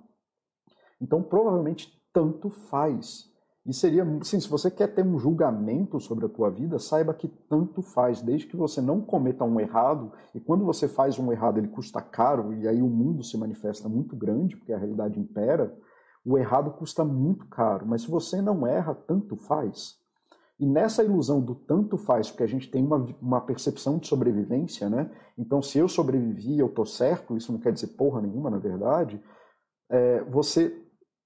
Então, 1.01 1.21
provavelmente 1.21 2.01
tanto 2.13 2.49
faz. 2.49 3.29
E 3.67 3.75
seria, 3.75 4.07
sim, 4.23 4.39
se 4.39 4.49
você 4.49 4.71
quer 4.71 4.87
ter 4.95 5.05
um 5.05 5.19
julgamento 5.19 5.99
sobre 5.99 6.27
a 6.27 6.29
tua 6.29 6.49
vida, 6.49 6.79
saiba 6.79 7.13
que 7.13 7.27
tanto 7.27 7.83
faz, 7.83 8.23
desde 8.23 8.47
que 8.47 8.57
você 8.57 8.81
não 8.81 9.01
cometa 9.01 9.45
um 9.45 9.59
errado, 9.59 10.13
e 10.33 10.39
quando 10.39 10.65
você 10.65 10.87
faz 10.87 11.19
um 11.19 11.33
errado 11.33 11.59
ele 11.59 11.69
custa 11.69 12.01
caro, 12.01 12.55
e 12.55 12.69
aí 12.69 12.81
o 12.81 12.89
mundo 12.89 13.25
se 13.25 13.37
manifesta 13.37 13.89
muito 13.89 14.15
grande, 14.15 14.57
porque 14.57 14.73
a 14.73 14.79
realidade 14.79 15.19
impera, 15.19 15.77
o 16.25 16.39
errado 16.39 16.71
custa 16.71 17.05
muito 17.05 17.49
caro, 17.49 17.85
mas 17.85 18.03
se 18.03 18.11
você 18.11 18.41
não 18.41 18.65
erra, 18.65 18.95
tanto 18.95 19.37
faz. 19.37 20.00
E 20.61 20.67
nessa 20.67 21.03
ilusão 21.03 21.41
do 21.41 21.55
tanto 21.55 21.97
faz, 21.97 22.31
porque 22.31 22.43
a 22.43 22.47
gente 22.47 22.71
tem 22.71 22.85
uma, 22.85 23.07
uma 23.19 23.41
percepção 23.41 23.97
de 23.97 24.07
sobrevivência, 24.07 24.91
né? 24.91 25.11
Então, 25.39 25.63
se 25.63 25.79
eu 25.79 25.89
sobrevivi, 25.89 26.59
eu 26.59 26.69
tô 26.69 26.85
certo, 26.85 27.35
isso 27.35 27.51
não 27.51 27.59
quer 27.59 27.73
dizer 27.73 27.87
porra 27.89 28.21
nenhuma, 28.21 28.51
na 28.51 28.59
verdade, 28.59 29.19
é, 29.91 30.23
você 30.25 30.77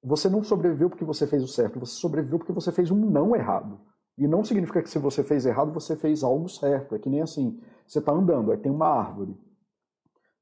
você 0.07 0.29
não 0.29 0.45
sobreviveu 0.45 0.91
porque 0.91 1.05
você 1.05 1.27
fez 1.27 1.43
o 1.43 1.49
certo, 1.49 1.81
você 1.81 1.95
sobreviveu 1.95 2.39
porque 2.39 2.53
você 2.53 2.71
fez 2.71 2.91
um 2.91 3.11
não 3.11 3.35
errado. 3.35 3.81
E 4.19 4.29
não 4.29 4.45
significa 4.45 4.83
que 4.83 4.91
se 4.91 4.99
você 4.99 5.25
fez 5.25 5.47
errado, 5.47 5.73
você 5.73 5.97
fez 5.97 6.23
algo 6.23 6.49
certo. 6.49 6.95
É 6.95 6.99
que 6.99 7.09
nem 7.09 7.23
assim, 7.23 7.59
você 7.87 7.99
está 7.99 8.13
andando, 8.13 8.53
aí 8.53 8.59
tem 8.59 8.71
uma 8.71 8.87
árvore. 8.87 9.37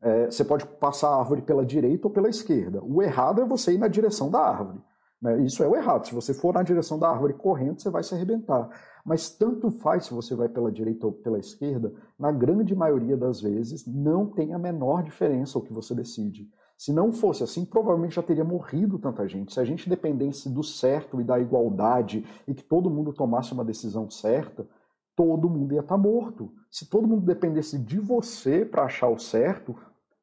É, 0.03 0.27
você 0.27 0.45
pode 0.45 0.67
passar 0.67 1.11
a 1.11 1.19
árvore 1.19 1.43
pela 1.43 1.65
direita 1.65 2.09
ou 2.09 2.13
pela 2.13 2.29
esquerda. 2.29 2.83
O 2.83 3.01
errado 3.01 3.41
é 3.41 3.45
você 3.45 3.73
ir 3.73 3.79
na 3.79 3.89
direção 3.89 4.29
da 4.29 4.41
árvore. 4.41 4.83
Né? 5.23 5.45
Isso 5.45 5.63
é 5.63 5.69
o 5.69 5.77
errado. 5.77 6.07
Se 6.07 6.15
você 6.15 6.35
for 6.35 6.53
na 6.53 6.65
direção 6.65 6.99
da 6.99 7.09
árvore 7.09 7.35
correndo, 7.35 7.81
você 7.81 7.89
vai 7.89 8.03
se 8.03 8.15
arrebentar. 8.15 8.69
Mas 9.05 9.31
tanto 9.31 9.71
faz 9.71 10.07
se 10.07 10.15
você 10.15 10.35
vai 10.35 10.49
pela 10.49 10.73
direita 10.73 11.07
ou 11.07 11.13
pela 11.13 11.39
esquerda, 11.39 11.93
na 12.19 12.33
grande 12.33 12.75
maioria 12.75 13.17
das 13.17 13.41
vezes, 13.41 13.87
não 13.87 14.27
tem 14.27 14.53
a 14.53 14.59
menor 14.59 15.03
diferença 15.03 15.59
o 15.59 15.63
que 15.63 15.73
você 15.73 15.95
decide. 15.95 16.49
Se 16.77 16.93
não 16.93 17.13
fosse 17.13 17.45
assim, 17.45 17.65
provavelmente 17.65 18.17
já 18.17 18.23
teria 18.23 18.45
morrido 18.45 18.99
tanta 18.99 19.29
gente. 19.29 19.55
Se 19.55 19.61
a 19.61 19.65
gente 19.65 19.89
dependesse 19.89 20.51
do 20.51 20.65
certo 20.65 21.21
e 21.21 21.25
da 21.25 21.39
igualdade 21.39 22.27
e 22.47 22.53
que 22.53 22.65
todo 22.65 22.91
mundo 22.91 23.13
tomasse 23.13 23.53
uma 23.53 23.65
decisão 23.65 24.11
certa, 24.11 24.67
todo 25.15 25.49
mundo 25.49 25.75
ia 25.75 25.81
estar 25.81 25.97
tá 25.97 26.03
morto. 26.03 26.51
Se 26.71 26.89
todo 26.89 27.07
mundo 27.07 27.25
dependesse 27.25 27.79
de 27.79 28.01
você 28.01 28.65
para 28.65 28.85
achar 28.85 29.09
o 29.09 29.19
certo, 29.19 29.77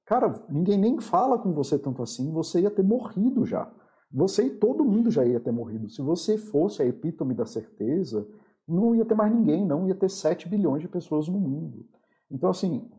cara, 0.06 0.34
ninguém 0.50 0.78
nem 0.78 1.00
fala 1.00 1.38
com 1.38 1.54
você 1.54 1.80
tanto 1.80 2.02
assim, 2.02 2.30
você 2.32 2.60
ia 2.62 2.72
ter 2.72 2.84
morrido 2.84 3.46
já. 3.46 3.72
Você 4.12 4.44
e 4.44 4.50
todo 4.50 4.84
mundo 4.84 5.12
já 5.12 5.24
ia 5.26 5.40
ter 5.40 5.52
morrido. 5.52 5.90
Se 5.90 6.02
você 6.02 6.38
fosse 6.38 6.82
a 6.82 6.86
epítome 6.86 7.34
da 7.34 7.46
certeza, 7.46 8.28
não 8.68 8.96
ia 8.96 9.06
ter 9.06 9.16
mais 9.16 9.34
ninguém, 9.34 9.66
não 9.66 9.88
ia 9.88 9.96
ter 9.96 10.10
7 10.10 10.50
bilhões 10.50 10.82
de 10.82 10.88
pessoas 10.88 11.28
no 11.28 11.40
mundo. 11.40 11.86
Então, 12.30 12.50
assim, 12.50 12.90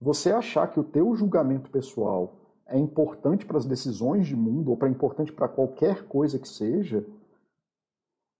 você 0.00 0.30
achar 0.30 0.68
que 0.68 0.80
o 0.80 0.84
teu 0.84 1.14
julgamento 1.14 1.70
pessoal 1.70 2.36
é 2.66 2.78
importante 2.78 3.46
para 3.46 3.58
as 3.58 3.64
decisões 3.64 4.26
de 4.26 4.36
mundo, 4.36 4.70
ou 4.70 4.76
para 4.76 4.88
importante 4.88 5.32
para 5.32 5.48
qualquer 5.48 6.06
coisa 6.06 6.38
que 6.38 6.48
seja, 6.48 7.04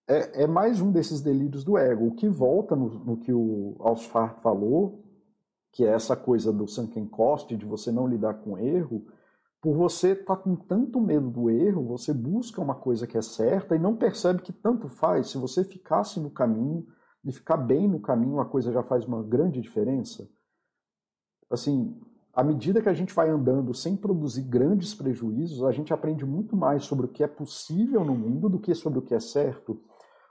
é, 0.07 0.45
é, 0.45 0.47
mais 0.47 0.81
um 0.81 0.91
desses 0.91 1.21
delírios 1.21 1.65
do 1.65 1.77
ego. 1.77 2.07
O 2.07 2.15
que 2.15 2.29
volta 2.29 2.77
no, 2.77 2.89
no 2.89 3.17
que 3.17 3.33
o 3.33 3.77
Alsfar 3.79 4.41
falou, 4.41 5.05
que 5.73 5.85
é 5.85 5.89
essa 5.89 6.17
coisa 6.17 6.53
do 6.53 6.67
sunken 6.67 7.07
cost, 7.07 7.55
de 7.55 7.67
você 7.67 7.93
não 7.93 8.07
lidar 8.07 8.35
com 8.35 8.59
erro, 8.59 9.07
por 9.61 9.77
você 9.77 10.13
estar 10.13 10.37
tá 10.37 10.43
com 10.43 10.55
tanto 10.55 11.01
medo 11.01 11.31
do 11.31 11.51
erro, 11.51 11.85
você 11.85 12.15
busca 12.15 12.61
uma 12.61 12.75
coisa 12.75 13.07
que 13.07 13.19
é 13.19 13.23
certa 13.23 13.75
e 13.75 13.79
não 13.79 13.97
percebe 13.97 14.43
que 14.43 14.53
tanto 14.53 14.89
faz. 14.89 15.31
Se 15.31 15.39
você 15.39 15.65
ficasse 15.65 16.21
no 16.21 16.31
caminho 16.31 16.87
e 17.25 17.33
ficar 17.33 17.57
bem 17.57 17.89
no 17.89 18.01
caminho, 18.01 18.41
a 18.41 18.47
coisa 18.47 18.73
já 18.73 18.83
faz 18.83 19.05
uma 19.05 19.23
grande 19.23 19.61
diferença. 19.61 20.29
Assim, 21.51 22.01
à 22.33 22.45
medida 22.45 22.81
que 22.81 22.89
a 22.89 22.95
gente 22.95 23.13
vai 23.13 23.29
andando 23.29 23.75
sem 23.75 23.97
produzir 23.97 24.43
grandes 24.43 24.95
prejuízos, 24.95 25.65
a 25.65 25.73
gente 25.73 25.93
aprende 25.93 26.25
muito 26.25 26.57
mais 26.57 26.85
sobre 26.85 27.07
o 27.07 27.09
que 27.09 27.25
é 27.25 27.27
possível 27.27 28.05
no 28.05 28.15
mundo 28.15 28.49
do 28.49 28.61
que 28.61 28.75
sobre 28.75 29.01
o 29.01 29.03
que 29.03 29.15
é 29.15 29.21
certo. 29.21 29.81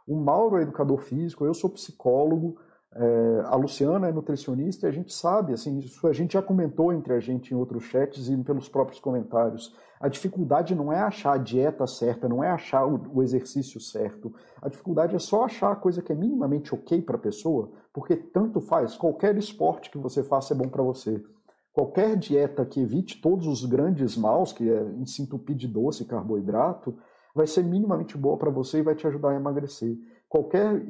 O 0.07 0.15
Mauro 0.15 0.57
é 0.57 0.61
educador 0.61 1.01
físico, 1.01 1.45
eu 1.45 1.53
sou 1.53 1.69
psicólogo, 1.69 2.57
é, 2.99 3.41
a 3.45 3.55
Luciana 3.55 4.07
é 4.07 4.11
nutricionista 4.11 4.87
e 4.87 4.89
a 4.89 4.91
gente 4.91 5.13
sabe, 5.13 5.53
assim, 5.53 5.77
isso 5.77 6.07
a 6.07 6.13
gente 6.13 6.33
já 6.33 6.41
comentou 6.41 6.91
entre 6.91 7.13
a 7.13 7.19
gente 7.19 7.53
em 7.53 7.57
outros 7.57 7.83
chats 7.83 8.27
e 8.27 8.37
pelos 8.37 8.67
próprios 8.67 8.99
comentários. 8.99 9.75
A 9.99 10.07
dificuldade 10.07 10.73
não 10.73 10.91
é 10.91 10.99
achar 10.99 11.33
a 11.33 11.37
dieta 11.37 11.85
certa, 11.85 12.27
não 12.27 12.43
é 12.43 12.49
achar 12.49 12.85
o, 12.85 13.21
exercício 13.21 13.79
certo. 13.79 14.33
A 14.61 14.67
dificuldade 14.67 15.15
é 15.15 15.19
só 15.19 15.45
achar 15.45 15.71
a 15.71 15.75
coisa 15.75 16.01
que 16.01 16.11
é 16.11 16.15
minimamente 16.15 16.73
ok 16.73 17.01
para 17.01 17.17
a 17.17 17.19
pessoa, 17.19 17.71
porque 17.93 18.15
tanto 18.15 18.59
faz, 18.59 18.95
qualquer 18.95 19.37
esporte 19.37 19.91
que 19.91 19.97
você 19.97 20.23
faça 20.23 20.53
é 20.53 20.57
bom 20.57 20.67
para 20.67 20.83
você. 20.83 21.23
Qualquer 21.71 22.15
dieta 22.17 22.65
que 22.65 22.81
evite 22.81 23.21
todos 23.21 23.45
os 23.45 23.63
grandes 23.63 24.17
maus, 24.17 24.51
que 24.51 24.67
é 24.67 24.85
se 25.05 25.21
entupir 25.21 25.55
de 25.55 25.67
doce 25.67 26.01
e 26.01 26.07
carboidrato, 26.07 26.97
vai 27.35 27.45
ser 27.45 27.63
minimamente 27.63 28.17
boa 28.17 28.37
para 28.37 28.49
você 28.49 28.79
e 28.79 28.83
vai 28.83 28.95
te 28.95 29.05
ajudar 29.05 29.29
a 29.29 29.35
emagrecer. 29.35 29.95
Qualquer, 30.27 30.83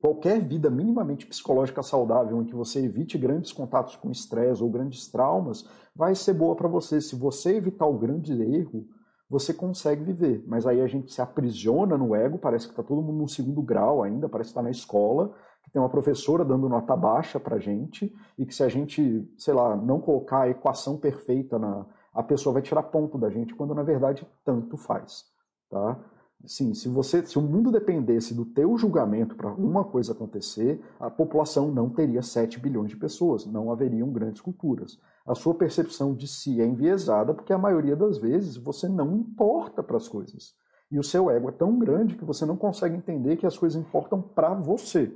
qualquer 0.00 0.40
vida 0.40 0.70
minimamente 0.70 1.26
psicológica 1.26 1.82
saudável, 1.82 2.40
em 2.40 2.44
que 2.44 2.54
você 2.54 2.84
evite 2.84 3.18
grandes 3.18 3.52
contatos 3.52 3.96
com 3.96 4.10
estresse 4.10 4.62
ou 4.62 4.70
grandes 4.70 5.10
traumas, 5.10 5.68
vai 5.94 6.14
ser 6.14 6.34
boa 6.34 6.54
para 6.54 6.68
você. 6.68 7.00
Se 7.00 7.16
você 7.16 7.56
evitar 7.56 7.86
o 7.86 7.98
grande 7.98 8.32
erro, 8.32 8.86
você 9.28 9.52
consegue 9.52 10.04
viver. 10.04 10.44
Mas 10.46 10.66
aí 10.66 10.80
a 10.80 10.86
gente 10.86 11.12
se 11.12 11.20
aprisiona 11.20 11.96
no 11.96 12.14
ego, 12.14 12.38
parece 12.38 12.66
que 12.66 12.72
está 12.72 12.82
todo 12.82 13.02
mundo 13.02 13.22
no 13.22 13.28
segundo 13.28 13.62
grau 13.62 14.02
ainda, 14.02 14.28
parece 14.28 14.48
que 14.48 14.52
está 14.52 14.62
na 14.62 14.70
escola, 14.70 15.34
que 15.64 15.70
tem 15.70 15.82
uma 15.82 15.88
professora 15.88 16.44
dando 16.44 16.68
nota 16.68 16.96
baixa 16.96 17.40
para 17.40 17.58
gente 17.58 18.14
e 18.38 18.46
que 18.46 18.54
se 18.54 18.62
a 18.62 18.68
gente, 18.68 19.28
sei 19.36 19.54
lá, 19.54 19.76
não 19.76 20.00
colocar 20.00 20.42
a 20.42 20.48
equação 20.48 20.96
perfeita 20.96 21.58
na, 21.58 21.84
a 22.14 22.22
pessoa 22.22 22.52
vai 22.52 22.62
tirar 22.62 22.84
ponto 22.84 23.18
da 23.18 23.28
gente, 23.28 23.54
quando 23.54 23.74
na 23.74 23.82
verdade 23.82 24.26
tanto 24.44 24.76
faz, 24.76 25.24
tá? 25.68 25.98
Sim, 26.44 26.74
se 26.74 26.88
você, 26.88 27.24
se 27.24 27.38
o 27.38 27.42
mundo 27.42 27.72
dependesse 27.72 28.34
do 28.34 28.44
teu 28.44 28.76
julgamento 28.76 29.34
para 29.34 29.52
uma 29.52 29.84
coisa 29.84 30.12
acontecer, 30.12 30.80
a 31.00 31.10
população 31.10 31.72
não 31.72 31.88
teria 31.88 32.22
7 32.22 32.60
bilhões 32.60 32.90
de 32.90 32.96
pessoas, 32.96 33.46
não 33.46 33.72
haveriam 33.72 34.10
grandes 34.10 34.40
culturas. 34.40 34.98
A 35.26 35.34
sua 35.34 35.54
percepção 35.54 36.14
de 36.14 36.28
si 36.28 36.60
é 36.60 36.66
enviesada 36.66 37.34
porque 37.34 37.52
a 37.52 37.58
maioria 37.58 37.96
das 37.96 38.18
vezes 38.18 38.56
você 38.56 38.88
não 38.88 39.16
importa 39.16 39.82
para 39.82 39.96
as 39.96 40.06
coisas. 40.06 40.54
E 40.90 40.98
o 40.98 41.02
seu 41.02 41.30
ego 41.30 41.48
é 41.48 41.52
tão 41.52 41.78
grande 41.78 42.16
que 42.16 42.24
você 42.24 42.46
não 42.46 42.56
consegue 42.56 42.96
entender 42.96 43.36
que 43.36 43.46
as 43.46 43.58
coisas 43.58 43.80
importam 43.80 44.22
para 44.22 44.54
você 44.54 45.12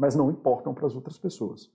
mas 0.00 0.16
não 0.16 0.30
importam 0.30 0.72
para 0.72 0.86
as 0.86 0.94
outras 0.94 1.18
pessoas. 1.18 1.70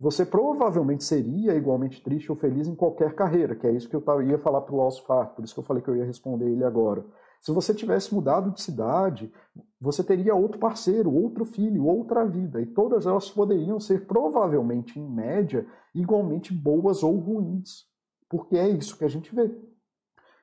Você 0.00 0.24
provavelmente 0.24 1.04
seria 1.04 1.54
igualmente 1.54 2.02
triste 2.02 2.32
ou 2.32 2.36
feliz 2.36 2.66
em 2.66 2.74
qualquer 2.74 3.14
carreira, 3.14 3.54
que 3.54 3.66
é 3.66 3.72
isso 3.72 3.88
que 3.90 3.94
eu 3.94 4.22
ia 4.22 4.38
falar 4.38 4.62
para 4.62 4.74
o 4.74 4.80
Alsfar, 4.80 5.34
por 5.34 5.44
isso 5.44 5.52
que 5.52 5.60
eu 5.60 5.64
falei 5.64 5.82
que 5.82 5.90
eu 5.90 5.96
ia 5.96 6.04
responder 6.04 6.46
ele 6.46 6.64
agora. 6.64 7.04
Se 7.40 7.52
você 7.52 7.72
tivesse 7.72 8.14
mudado 8.14 8.50
de 8.50 8.60
cidade, 8.60 9.32
você 9.80 10.02
teria 10.02 10.34
outro 10.34 10.58
parceiro, 10.58 11.12
outro 11.12 11.44
filho, 11.44 11.86
outra 11.86 12.24
vida, 12.24 12.60
e 12.60 12.66
todas 12.66 13.06
elas 13.06 13.30
poderiam 13.30 13.78
ser 13.78 14.06
provavelmente, 14.06 14.98
em 14.98 15.08
média, 15.08 15.66
igualmente 15.94 16.52
boas 16.52 17.02
ou 17.02 17.16
ruins, 17.16 17.86
porque 18.28 18.56
é 18.56 18.68
isso 18.68 18.96
que 18.96 19.04
a 19.04 19.08
gente 19.08 19.34
vê 19.34 19.50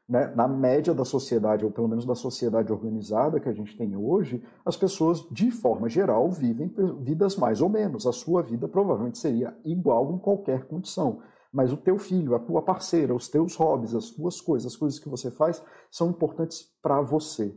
né, 0.07 0.31
na 0.35 0.47
média 0.47 0.93
da 0.93 1.03
sociedade, 1.03 1.65
ou 1.65 1.71
pelo 1.71 1.87
menos 1.87 2.05
da 2.05 2.15
sociedade 2.15 2.71
organizada 2.71 3.39
que 3.39 3.49
a 3.49 3.53
gente 3.53 3.75
tem 3.75 3.95
hoje, 3.95 4.41
as 4.63 4.77
pessoas, 4.77 5.27
de 5.31 5.49
forma 5.51 5.89
geral, 5.89 6.29
vivem 6.29 6.71
vidas 7.01 7.35
mais 7.35 7.59
ou 7.59 7.69
menos. 7.69 8.05
A 8.05 8.11
sua 8.11 8.43
vida 8.43 8.67
provavelmente 8.67 9.17
seria 9.17 9.55
igual 9.63 10.11
em 10.11 10.17
qualquer 10.17 10.65
condição. 10.65 11.21
Mas 11.55 11.71
o 11.71 11.77
teu 11.77 11.97
filho, 11.97 12.35
a 12.35 12.39
tua 12.39 12.61
parceira, 12.61 13.15
os 13.15 13.29
teus 13.29 13.55
hobbies, 13.55 13.95
as 13.95 14.09
tuas 14.09 14.41
coisas, 14.41 14.73
as 14.73 14.77
coisas 14.77 14.99
que 14.99 15.07
você 15.07 15.31
faz, 15.31 15.63
são 15.89 16.09
importantes 16.09 16.69
para 16.81 17.01
você. 17.01 17.55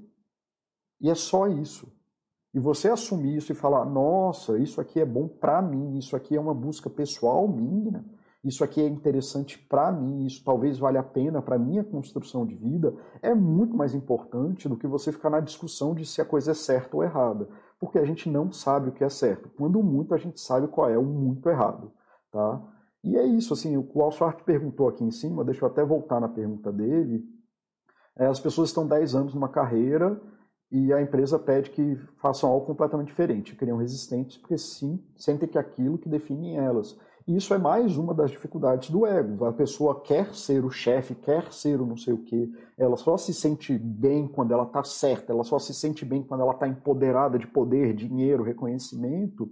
E 1.00 1.10
é 1.10 1.14
só 1.14 1.48
isso. 1.48 1.92
E 2.54 2.60
você 2.60 2.88
assumir 2.88 3.36
isso 3.36 3.50
e 3.50 3.56
falar: 3.56 3.84
nossa, 3.84 4.56
isso 4.58 4.80
aqui 4.80 5.00
é 5.00 5.04
bom 5.04 5.26
para 5.26 5.60
mim, 5.60 5.98
isso 5.98 6.14
aqui 6.14 6.36
é 6.36 6.40
uma 6.40 6.54
busca 6.54 6.88
pessoal 6.88 7.48
minha 7.48 8.04
isso 8.44 8.62
aqui 8.62 8.80
é 8.80 8.86
interessante 8.86 9.58
para 9.58 9.90
mim, 9.90 10.24
isso 10.24 10.44
talvez 10.44 10.78
valha 10.78 11.00
a 11.00 11.04
pena 11.04 11.42
para 11.42 11.58
minha 11.58 11.82
construção 11.82 12.46
de 12.46 12.54
vida, 12.54 12.94
é 13.20 13.34
muito 13.34 13.76
mais 13.76 13.94
importante 13.94 14.68
do 14.68 14.76
que 14.76 14.86
você 14.86 15.10
ficar 15.10 15.28
na 15.28 15.40
discussão 15.40 15.94
de 15.94 16.06
se 16.06 16.20
a 16.20 16.24
coisa 16.24 16.52
é 16.52 16.54
certa 16.54 16.96
ou 16.96 17.02
errada, 17.02 17.48
porque 17.80 17.98
a 17.98 18.04
gente 18.04 18.28
não 18.28 18.52
sabe 18.52 18.90
o 18.90 18.92
que 18.92 19.02
é 19.02 19.08
certo. 19.08 19.50
Quando 19.56 19.82
muito 19.82 20.14
a 20.14 20.18
gente 20.18 20.40
sabe 20.40 20.68
qual 20.68 20.88
é 20.88 20.96
o 20.96 21.04
muito 21.04 21.48
errado, 21.48 21.92
tá? 22.30 22.62
E 23.04 23.16
é 23.16 23.24
isso, 23.24 23.52
assim, 23.52 23.76
o 23.76 23.84
que 23.84 23.98
o 23.98 24.32
perguntou 24.44 24.88
aqui 24.88 25.04
em 25.04 25.10
cima, 25.10 25.44
deixa 25.44 25.64
eu 25.64 25.68
até 25.68 25.84
voltar 25.84 26.20
na 26.20 26.28
pergunta 26.28 26.72
dele. 26.72 27.24
É, 28.16 28.26
as 28.26 28.40
pessoas 28.40 28.70
estão 28.70 28.86
10 28.86 29.14
anos 29.14 29.34
numa 29.34 29.48
carreira 29.48 30.20
e 30.70 30.92
a 30.92 31.00
empresa 31.00 31.38
pede 31.38 31.70
que 31.70 31.96
façam 32.20 32.50
algo 32.50 32.66
completamente 32.66 33.08
diferente, 33.08 33.54
criam 33.54 33.78
resistentes, 33.78 34.36
porque 34.36 34.58
sim, 34.58 35.02
sentem 35.16 35.48
que 35.48 35.56
é 35.56 35.60
aquilo 35.60 35.96
que 35.96 36.08
define 36.08 36.56
elas. 36.56 36.98
isso 37.26 37.54
é 37.54 37.58
mais 37.58 37.96
uma 37.96 38.12
das 38.12 38.30
dificuldades 38.30 38.90
do 38.90 39.06
ego. 39.06 39.44
A 39.44 39.52
pessoa 39.52 40.00
quer 40.00 40.34
ser 40.34 40.64
o 40.64 40.70
chefe, 40.70 41.14
quer 41.14 41.52
ser 41.52 41.80
o 41.80 41.86
não 41.86 41.96
sei 41.96 42.12
o 42.12 42.24
quê. 42.24 42.50
Ela 42.76 42.96
só 42.96 43.16
se 43.16 43.32
sente 43.32 43.78
bem 43.78 44.26
quando 44.26 44.52
ela 44.52 44.64
está 44.64 44.82
certa, 44.82 45.32
ela 45.32 45.44
só 45.44 45.58
se 45.58 45.72
sente 45.72 46.04
bem 46.04 46.22
quando 46.22 46.42
ela 46.42 46.52
está 46.52 46.66
empoderada 46.66 47.38
de 47.38 47.46
poder, 47.46 47.94
dinheiro, 47.94 48.42
reconhecimento, 48.42 49.48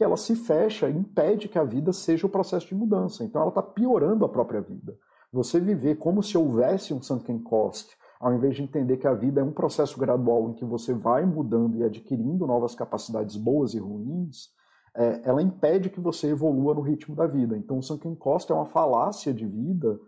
que 0.00 0.04
ela 0.04 0.16
se 0.16 0.34
fecha 0.34 0.88
e 0.88 0.96
impede 0.96 1.46
que 1.46 1.58
a 1.58 1.62
vida 1.62 1.92
seja 1.92 2.26
o 2.26 2.30
processo 2.30 2.66
de 2.66 2.74
mudança. 2.74 3.22
Então 3.22 3.42
ela 3.42 3.50
está 3.50 3.62
piorando 3.62 4.24
a 4.24 4.28
própria 4.30 4.62
vida. 4.62 4.96
Você 5.30 5.60
viver 5.60 5.96
como 5.96 6.22
se 6.22 6.38
houvesse 6.38 6.94
um 6.94 7.02
sunken 7.02 7.38
cost, 7.38 7.94
ao 8.18 8.32
invés 8.32 8.56
de 8.56 8.62
entender 8.62 8.96
que 8.96 9.06
a 9.06 9.12
vida 9.12 9.42
é 9.42 9.44
um 9.44 9.52
processo 9.52 10.00
gradual 10.00 10.48
em 10.48 10.54
que 10.54 10.64
você 10.64 10.94
vai 10.94 11.26
mudando 11.26 11.76
e 11.76 11.84
adquirindo 11.84 12.46
novas 12.46 12.74
capacidades 12.74 13.36
boas 13.36 13.74
e 13.74 13.78
ruins, 13.78 14.48
é, 14.96 15.20
ela 15.22 15.42
impede 15.42 15.90
que 15.90 16.00
você 16.00 16.28
evolua 16.28 16.72
no 16.72 16.80
ritmo 16.80 17.14
da 17.14 17.26
vida. 17.26 17.54
Então, 17.54 17.76
o 17.76 17.82
sunken 17.82 18.14
cost 18.14 18.50
é 18.50 18.54
uma 18.54 18.64
falácia 18.64 19.34
de 19.34 19.46
vida 19.46 20.00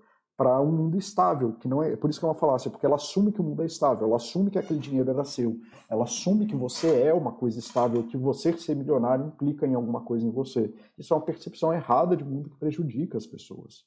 para 0.43 0.61
um 0.61 0.73
mundo 0.73 0.99
estável, 0.99 1.53
que 1.53 1.69
não 1.69 1.85
é, 1.85 1.95
por 1.95 2.11
isso 2.11 2.19
que 2.19 2.27
é 2.27 2.29
uma 2.29 2.35
falácia, 2.35 2.69
porque 2.69 2.85
ela 2.85 2.97
assume 2.97 3.31
que 3.31 3.41
o 3.41 3.45
mundo 3.45 3.63
é 3.63 3.67
estável, 3.67 4.09
ela 4.09 4.17
assume 4.17 4.51
que 4.51 4.59
aquele 4.59 4.81
dinheiro 4.81 5.09
era 5.09 5.23
seu, 5.25 5.57
ela 5.89 6.03
assume 6.03 6.47
que 6.47 6.57
você 6.57 7.01
é 7.01 7.15
uma 7.15 7.31
coisa 7.31 7.61
estável, 7.61 8.03
que 8.03 8.17
você 8.17 8.53
ser 8.59 8.75
milionário 8.75 9.25
implica 9.25 9.69
em 9.69 9.75
alguma 9.75 10.01
coisa 10.01 10.27
em 10.27 10.33
você. 10.33 10.75
Isso 10.99 11.15
é 11.15 11.17
uma 11.17 11.23
percepção 11.25 11.73
errada 11.73 12.17
de 12.17 12.25
mundo 12.25 12.51
que 12.51 12.57
prejudica 12.57 13.17
as 13.17 13.25
pessoas. 13.25 13.85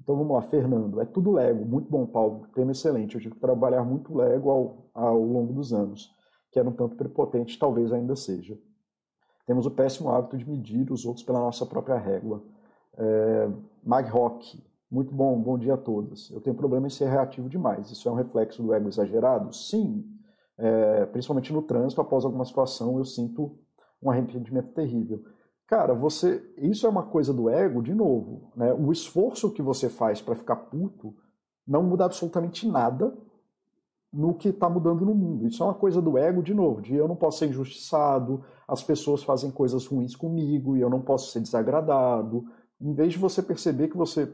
Então 0.00 0.16
vamos 0.16 0.34
lá, 0.34 0.40
Fernando. 0.40 0.98
É 0.98 1.04
tudo 1.04 1.30
Lego. 1.30 1.66
Muito 1.66 1.90
bom, 1.90 2.06
Paulo. 2.06 2.46
Tema 2.54 2.72
excelente. 2.72 3.14
Eu 3.14 3.20
tive 3.20 3.34
que 3.34 3.40
trabalhar 3.40 3.84
muito 3.84 4.16
Lego 4.16 4.50
ao, 4.50 4.90
ao 4.94 5.22
longo 5.22 5.52
dos 5.52 5.74
anos, 5.74 6.10
que 6.50 6.58
era 6.58 6.66
um 6.66 6.72
tanto 6.72 6.96
prepotente, 6.96 7.58
talvez 7.58 7.92
ainda 7.92 8.16
seja. 8.16 8.58
Temos 9.46 9.66
o 9.66 9.70
péssimo 9.70 10.08
hábito 10.08 10.38
de 10.38 10.48
medir 10.48 10.90
os 10.90 11.04
outros 11.04 11.22
pela 11.22 11.38
nossa 11.38 11.66
própria 11.66 11.98
régua. 11.98 12.42
É, 12.96 13.50
Mag 13.84 14.08
Rock. 14.08 14.64
Muito 14.90 15.14
bom, 15.14 15.40
bom 15.40 15.58
dia 15.58 15.74
a 15.74 15.78
todos. 15.78 16.30
Eu 16.30 16.40
tenho 16.40 16.56
problema 16.56 16.86
em 16.86 16.90
ser 16.90 17.08
reativo 17.08 17.48
demais. 17.48 17.90
Isso 17.90 18.08
é 18.08 18.12
um 18.12 18.14
reflexo 18.14 18.62
do 18.62 18.72
ego 18.72 18.88
exagerado? 18.88 19.54
Sim. 19.54 20.04
É, 20.56 21.06
principalmente 21.06 21.52
no 21.52 21.62
trânsito, 21.62 22.00
após 22.00 22.24
alguma 22.24 22.44
situação, 22.44 22.98
eu 22.98 23.04
sinto 23.04 23.58
um 24.02 24.10
arrependimento 24.10 24.72
terrível. 24.72 25.22
Cara, 25.66 25.94
você, 25.94 26.42
isso 26.58 26.86
é 26.86 26.88
uma 26.88 27.02
coisa 27.02 27.34
do 27.34 27.50
ego, 27.50 27.82
de 27.82 27.92
novo, 27.92 28.52
né? 28.54 28.72
O 28.72 28.92
esforço 28.92 29.52
que 29.52 29.60
você 29.60 29.88
faz 29.88 30.22
para 30.22 30.36
ficar 30.36 30.56
puto 30.56 31.14
não 31.66 31.82
muda 31.82 32.04
absolutamente 32.04 32.68
nada 32.68 33.12
no 34.12 34.32
que 34.34 34.48
está 34.48 34.70
mudando 34.70 35.04
no 35.04 35.14
mundo. 35.14 35.46
Isso 35.46 35.62
é 35.62 35.66
uma 35.66 35.74
coisa 35.74 36.00
do 36.00 36.16
ego, 36.16 36.42
de 36.42 36.54
novo, 36.54 36.80
de 36.80 36.94
eu 36.94 37.08
não 37.08 37.16
posso 37.16 37.40
ser 37.40 37.48
injustiçado, 37.48 38.44
as 38.68 38.82
pessoas 38.82 39.24
fazem 39.24 39.50
coisas 39.50 39.86
ruins 39.86 40.14
comigo 40.14 40.76
e 40.76 40.80
eu 40.80 40.88
não 40.88 41.02
posso 41.02 41.32
ser 41.32 41.40
desagradado. 41.40 42.44
Em 42.80 42.94
vez 42.94 43.12
de 43.12 43.18
você 43.18 43.42
perceber 43.42 43.88
que 43.88 43.96
você, 43.96 44.32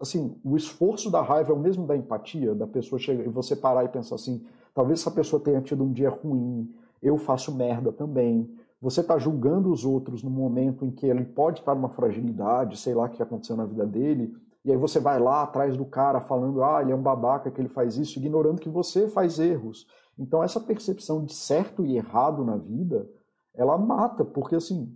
assim, 0.00 0.38
o 0.44 0.56
esforço 0.56 1.10
da 1.10 1.22
raiva 1.22 1.52
é 1.52 1.54
o 1.54 1.58
mesmo 1.58 1.86
da 1.86 1.96
empatia, 1.96 2.54
da 2.54 2.66
pessoa 2.66 2.98
chegar 2.98 3.24
e 3.24 3.28
você 3.28 3.56
parar 3.56 3.84
e 3.84 3.88
pensar 3.88 4.16
assim, 4.16 4.44
talvez 4.74 5.00
essa 5.00 5.10
pessoa 5.10 5.42
tenha 5.42 5.60
tido 5.60 5.84
um 5.84 5.92
dia 5.92 6.10
ruim, 6.10 6.72
eu 7.02 7.16
faço 7.18 7.54
merda 7.54 7.92
também 7.92 8.48
você 8.80 9.00
está 9.00 9.18
julgando 9.18 9.72
os 9.72 9.84
outros 9.84 10.22
no 10.22 10.30
momento 10.30 10.84
em 10.84 10.90
que 10.90 11.06
ele 11.06 11.24
pode 11.24 11.60
estar 11.60 11.74
numa 11.74 11.88
fragilidade, 11.88 12.76
sei 12.76 12.94
lá 12.94 13.06
o 13.06 13.08
que 13.08 13.22
aconteceu 13.22 13.56
na 13.56 13.64
vida 13.64 13.86
dele, 13.86 14.36
e 14.64 14.70
aí 14.70 14.76
você 14.76 15.00
vai 15.00 15.18
lá 15.18 15.42
atrás 15.42 15.76
do 15.76 15.84
cara 15.84 16.20
falando, 16.20 16.62
ah, 16.62 16.82
ele 16.82 16.92
é 16.92 16.94
um 16.94 17.02
babaca 17.02 17.50
que 17.50 17.60
ele 17.60 17.68
faz 17.68 17.96
isso, 17.96 18.18
ignorando 18.18 18.60
que 18.60 18.68
você 18.68 19.08
faz 19.08 19.38
erros. 19.38 19.86
Então 20.18 20.42
essa 20.42 20.60
percepção 20.60 21.24
de 21.24 21.34
certo 21.34 21.84
e 21.84 21.96
errado 21.96 22.44
na 22.44 22.56
vida, 22.56 23.08
ela 23.54 23.78
mata, 23.78 24.24
porque 24.24 24.56
assim, 24.56 24.94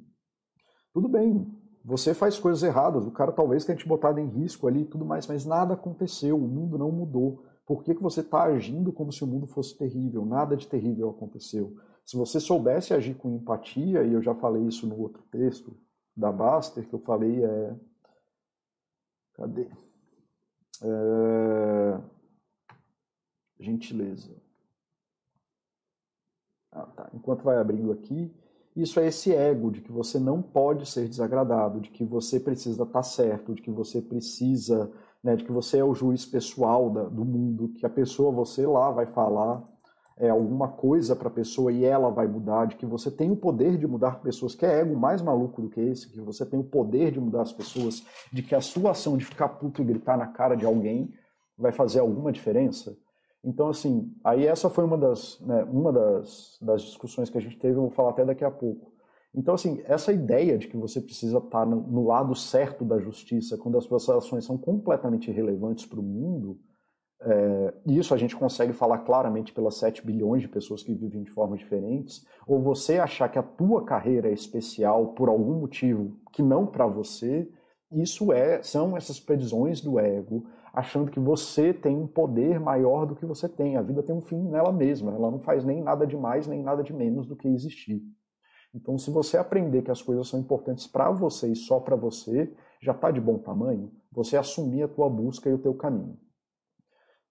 tudo 0.92 1.08
bem, 1.08 1.46
você 1.84 2.12
faz 2.12 2.38
coisas 2.38 2.62
erradas, 2.62 3.06
o 3.06 3.10
cara 3.10 3.32
talvez 3.32 3.64
tenha 3.64 3.78
te 3.78 3.88
botado 3.88 4.20
em 4.20 4.28
risco 4.28 4.66
ali 4.66 4.82
e 4.82 4.86
tudo 4.86 5.04
mais, 5.04 5.26
mas 5.26 5.46
nada 5.46 5.74
aconteceu, 5.74 6.36
o 6.36 6.48
mundo 6.48 6.76
não 6.76 6.92
mudou. 6.92 7.44
Por 7.64 7.82
que, 7.82 7.94
que 7.94 8.02
você 8.02 8.20
está 8.20 8.42
agindo 8.42 8.92
como 8.92 9.12
se 9.12 9.24
o 9.24 9.26
mundo 9.26 9.46
fosse 9.46 9.76
terrível? 9.76 10.26
Nada 10.26 10.56
de 10.56 10.66
terrível 10.66 11.08
aconteceu. 11.08 11.76
Se 12.04 12.16
você 12.16 12.40
soubesse 12.40 12.92
agir 12.92 13.14
com 13.14 13.30
empatia, 13.30 14.02
e 14.02 14.12
eu 14.12 14.20
já 14.20 14.34
falei 14.34 14.64
isso 14.64 14.86
no 14.86 14.98
outro 14.98 15.22
texto 15.30 15.76
da 16.16 16.32
Baster, 16.32 16.86
que 16.86 16.94
eu 16.94 16.98
falei 16.98 17.44
é. 17.44 17.76
Cadê? 19.34 19.70
É... 20.82 22.00
Gentileza. 23.58 24.34
Ah, 26.72 26.86
tá. 26.86 27.10
Enquanto 27.14 27.42
vai 27.42 27.56
abrindo 27.56 27.92
aqui, 27.92 28.34
isso 28.76 29.00
é 29.00 29.08
esse 29.08 29.34
ego 29.34 29.70
de 29.70 29.80
que 29.80 29.90
você 29.90 30.18
não 30.18 30.40
pode 30.40 30.88
ser 30.88 31.08
desagradado, 31.08 31.80
de 31.80 31.90
que 31.90 32.04
você 32.04 32.38
precisa 32.38 32.82
estar 32.82 33.02
certo, 33.02 33.54
de 33.54 33.62
que 33.62 33.70
você 33.70 34.00
precisa, 34.00 34.90
né, 35.22 35.34
de 35.36 35.44
que 35.44 35.52
você 35.52 35.78
é 35.78 35.84
o 35.84 35.94
juiz 35.94 36.24
pessoal 36.24 36.88
da, 36.88 37.04
do 37.04 37.24
mundo, 37.24 37.68
que 37.70 37.84
a 37.84 37.90
pessoa, 37.90 38.30
você 38.30 38.66
lá 38.66 38.90
vai 38.90 39.06
falar 39.06 39.62
é, 40.16 40.28
alguma 40.28 40.68
coisa 40.68 41.16
para 41.16 41.28
a 41.28 41.32
pessoa 41.32 41.72
e 41.72 41.84
ela 41.84 42.10
vai 42.10 42.28
mudar, 42.28 42.66
de 42.66 42.76
que 42.76 42.86
você 42.86 43.10
tem 43.10 43.30
o 43.30 43.36
poder 43.36 43.76
de 43.76 43.86
mudar 43.86 44.20
pessoas, 44.20 44.54
que 44.54 44.64
é 44.64 44.80
ego 44.80 44.96
mais 44.96 45.20
maluco 45.20 45.62
do 45.62 45.70
que 45.70 45.80
esse, 45.80 46.08
que 46.08 46.20
você 46.20 46.46
tem 46.46 46.60
o 46.60 46.64
poder 46.64 47.10
de 47.10 47.18
mudar 47.18 47.42
as 47.42 47.52
pessoas, 47.52 48.04
de 48.32 48.42
que 48.42 48.54
a 48.54 48.60
sua 48.60 48.92
ação 48.92 49.16
de 49.16 49.24
ficar 49.24 49.48
puto 49.48 49.82
e 49.82 49.84
gritar 49.84 50.16
na 50.16 50.26
cara 50.26 50.54
de 50.54 50.64
alguém 50.64 51.12
vai 51.58 51.72
fazer 51.72 52.00
alguma 52.00 52.30
diferença. 52.30 52.96
Então, 53.42 53.68
assim, 53.68 54.14
aí 54.22 54.46
essa 54.46 54.68
foi 54.68 54.84
uma 54.84 54.98
das, 54.98 55.40
né, 55.40 55.64
uma 55.64 55.92
das, 55.92 56.58
das 56.60 56.82
discussões 56.82 57.30
que 57.30 57.38
a 57.38 57.40
gente 57.40 57.58
teve, 57.58 57.76
eu 57.76 57.82
vou 57.82 57.90
falar 57.90 58.10
até 58.10 58.24
daqui 58.24 58.44
a 58.44 58.50
pouco. 58.50 58.92
Então, 59.34 59.54
assim, 59.54 59.80
essa 59.84 60.12
ideia 60.12 60.58
de 60.58 60.68
que 60.68 60.76
você 60.76 61.00
precisa 61.00 61.38
estar 61.38 61.64
no, 61.64 62.06
lado 62.06 62.34
certo 62.34 62.84
da 62.84 62.98
justiça, 62.98 63.56
quando 63.56 63.78
as 63.78 63.84
suas 63.84 64.08
ações 64.08 64.44
são 64.44 64.58
completamente 64.58 65.30
irrelevantes 65.30 65.86
para 65.86 66.00
o 66.00 66.02
mundo, 66.02 66.58
é, 67.22 67.74
isso 67.86 68.12
a 68.12 68.16
gente 68.16 68.34
consegue 68.34 68.72
falar 68.72 68.98
claramente 68.98 69.52
pelas 69.52 69.76
7 69.76 70.04
bilhões 70.04 70.42
de 70.42 70.48
pessoas 70.48 70.82
que 70.82 70.94
vivem 70.94 71.22
de 71.22 71.30
formas 71.30 71.60
diferentes, 71.60 72.26
ou 72.46 72.60
você 72.60 72.98
achar 72.98 73.28
que 73.28 73.38
a 73.38 73.42
tua 73.42 73.84
carreira 73.84 74.28
é 74.28 74.32
especial 74.32 75.08
por 75.08 75.28
algum 75.28 75.60
motivo 75.60 76.16
que 76.32 76.42
não 76.42 76.66
para 76.66 76.86
você, 76.86 77.48
isso 77.92 78.32
é 78.32 78.62
são 78.62 78.96
essas 78.96 79.20
previsões 79.20 79.80
do 79.80 79.98
ego, 79.98 80.46
achando 80.72 81.10
que 81.10 81.20
você 81.20 81.72
tem 81.72 81.96
um 81.96 82.06
poder 82.06 82.60
maior 82.60 83.06
do 83.06 83.14
que 83.14 83.26
você 83.26 83.48
tem. 83.48 83.76
A 83.76 83.82
vida 83.82 84.02
tem 84.02 84.14
um 84.14 84.20
fim 84.20 84.42
nela 84.48 84.72
mesma, 84.72 85.12
ela 85.12 85.30
não 85.30 85.40
faz 85.40 85.64
nem 85.64 85.82
nada 85.82 86.06
de 86.06 86.16
mais 86.16 86.46
nem 86.46 86.62
nada 86.62 86.82
de 86.82 86.92
menos 86.92 87.26
do 87.26 87.36
que 87.36 87.48
existir. 87.48 88.02
Então, 88.74 88.96
se 88.96 89.10
você 89.10 89.36
aprender 89.36 89.82
que 89.82 89.90
as 89.90 90.00
coisas 90.00 90.28
são 90.28 90.38
importantes 90.38 90.86
para 90.86 91.10
você 91.10 91.48
e 91.48 91.56
só 91.56 91.80
para 91.80 91.96
você, 91.96 92.54
já 92.80 92.92
está 92.92 93.10
de 93.10 93.20
bom 93.20 93.38
tamanho, 93.38 93.92
você 94.12 94.36
assumir 94.36 94.82
a 94.82 94.88
tua 94.88 95.08
busca 95.08 95.50
e 95.50 95.52
o 95.52 95.58
teu 95.58 95.74
caminho. 95.74 96.16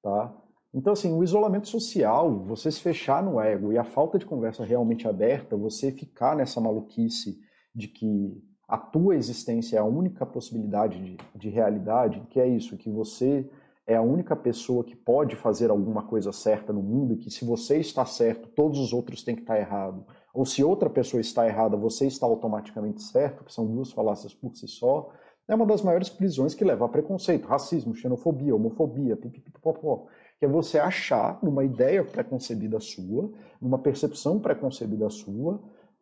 Tá? 0.02 0.36
Então, 0.74 0.94
assim, 0.94 1.14
o 1.14 1.24
isolamento 1.24 1.68
social, 1.68 2.44
você 2.46 2.72
se 2.72 2.82
fechar 2.82 3.24
no 3.24 3.40
ego 3.40 3.72
e 3.72 3.78
a 3.78 3.84
falta 3.84 4.20
de 4.20 4.26
conversa 4.26 4.64
realmente 4.64 5.08
aberta, 5.08 5.58
você 5.58 5.92
ficar 5.92 6.36
nessa 6.36 6.62
maluquice 6.62 7.40
de 7.74 7.88
que 7.88 8.49
a 8.70 8.78
tua 8.78 9.16
existência 9.16 9.78
é 9.78 9.80
a 9.80 9.84
única 9.84 10.26
possibilidade 10.26 11.04
de, 11.04 11.18
de 11.36 11.50
realidade, 11.50 12.22
que 12.30 12.40
é 12.40 12.48
isso, 12.48 12.78
que 12.78 12.90
você 12.90 13.50
é 13.88 13.96
a 13.96 14.02
única 14.02 14.36
pessoa 14.36 14.84
que 14.84 14.96
pode 14.96 15.36
fazer 15.36 15.72
alguma 15.72 16.04
coisa 16.04 16.32
certa 16.32 16.72
no 16.72 16.84
mundo 16.84 17.14
e 17.14 17.18
que 17.18 17.32
se 17.32 17.44
você 17.44 17.80
está 17.80 18.06
certo, 18.06 18.48
todos 18.50 18.78
os 18.78 18.94
outros 18.94 19.24
têm 19.24 19.36
que 19.36 19.42
estar 19.42 19.60
errado. 19.60 20.06
Ou 20.32 20.46
se 20.46 20.64
outra 20.64 20.88
pessoa 20.88 21.20
está 21.20 21.48
errada, 21.48 21.76
você 21.76 22.06
está 22.06 22.28
automaticamente 22.28 23.02
certo, 23.02 23.44
que 23.44 23.52
são 23.52 23.66
duas 23.66 23.92
falácias 23.92 24.34
por 24.34 24.56
si 24.56 24.68
só 24.68 25.12
é 25.50 25.56
uma 25.56 25.66
das 25.66 25.82
maiores 25.82 26.10
prisões 26.10 26.54
que 26.54 26.64
leva 26.64 26.86
a 26.86 26.88
preconceito, 26.88 27.48
racismo, 27.48 27.96
xenofobia, 27.96 28.56
homofobia, 28.56 29.18
pipipipopó, 29.18 30.06
que 30.38 30.46
é 30.46 30.48
você 30.48 30.78
achar 30.78 31.40
numa 31.42 31.64
ideia 31.64 32.04
preconcebida 32.04 32.80
sua, 32.80 33.32
numa 33.60 33.80
percepção 33.80 34.40
preconcebida 34.40 35.10
sua, 35.10 35.60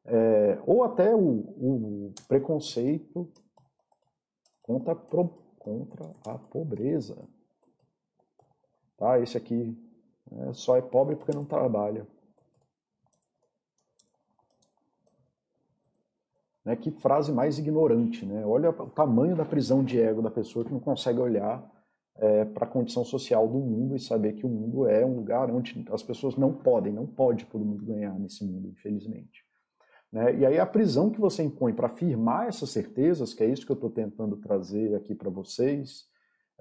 é, 0.08 0.58
ou 0.66 0.84
até 0.84 1.14
o, 1.14 1.20
o 1.20 2.14
preconceito 2.28 3.30
contra, 4.64 4.96
contra 4.96 6.16
a 6.26 6.38
pobreza. 6.38 7.18
Tá? 8.98 9.20
Esse 9.20 9.38
aqui 9.38 9.78
é, 10.32 10.54
só 10.54 10.78
é 10.78 10.82
pobre 10.82 11.16
porque 11.16 11.36
não 11.36 11.46
trabalha. 11.46 12.08
Né? 16.64 16.76
Que 16.76 16.90
frase 16.92 17.32
mais 17.32 17.60
ignorante, 17.60 18.26
né? 18.26 18.46
Olha 18.46 18.70
o 18.70 18.90
tamanho 18.90 19.36
da 19.36 19.46
prisão 19.46 19.84
de 19.84 20.02
ego 20.02 20.22
da 20.22 20.32
pessoa 20.32 20.66
que 20.66 20.74
não 20.74 20.80
consegue 20.80 21.20
olhar 21.20 21.70
é, 22.16 22.46
para 22.46 22.66
a 22.66 22.70
condição 22.70 23.06
social 23.06 23.48
do 23.48 23.60
mundo 23.60 23.96
e 23.96 24.00
saber 24.00 24.34
que 24.34 24.46
o 24.46 24.50
mundo 24.50 24.88
é 24.88 25.06
um 25.06 25.16
lugar 25.16 25.52
onde 25.52 25.86
as 25.92 26.02
pessoas 26.02 26.36
não 26.36 26.54
podem, 26.54 26.92
não 26.92 27.06
pode 27.06 27.46
todo 27.46 27.64
mundo 27.64 27.86
ganhar 27.86 28.18
nesse 28.18 28.44
mundo, 28.44 28.70
infelizmente. 28.70 29.47
Né? 30.12 30.40
E 30.40 30.46
aí 30.46 30.60
a 30.60 30.66
prisão 30.66 31.10
que 31.10 31.20
você 31.20 31.44
impõe 31.44 31.74
para 31.74 31.88
afirmar 31.88 32.48
essas 32.48 32.70
certezas, 32.70 33.34
que 33.34 33.44
é 33.44 33.48
isso 33.48 33.66
que 33.66 33.72
eu 33.72 33.76
estou 33.76 33.90
tentando 33.90 34.38
trazer 34.38 34.96
aqui 34.96 35.14
para 35.14 35.30
vocês, 35.30 36.06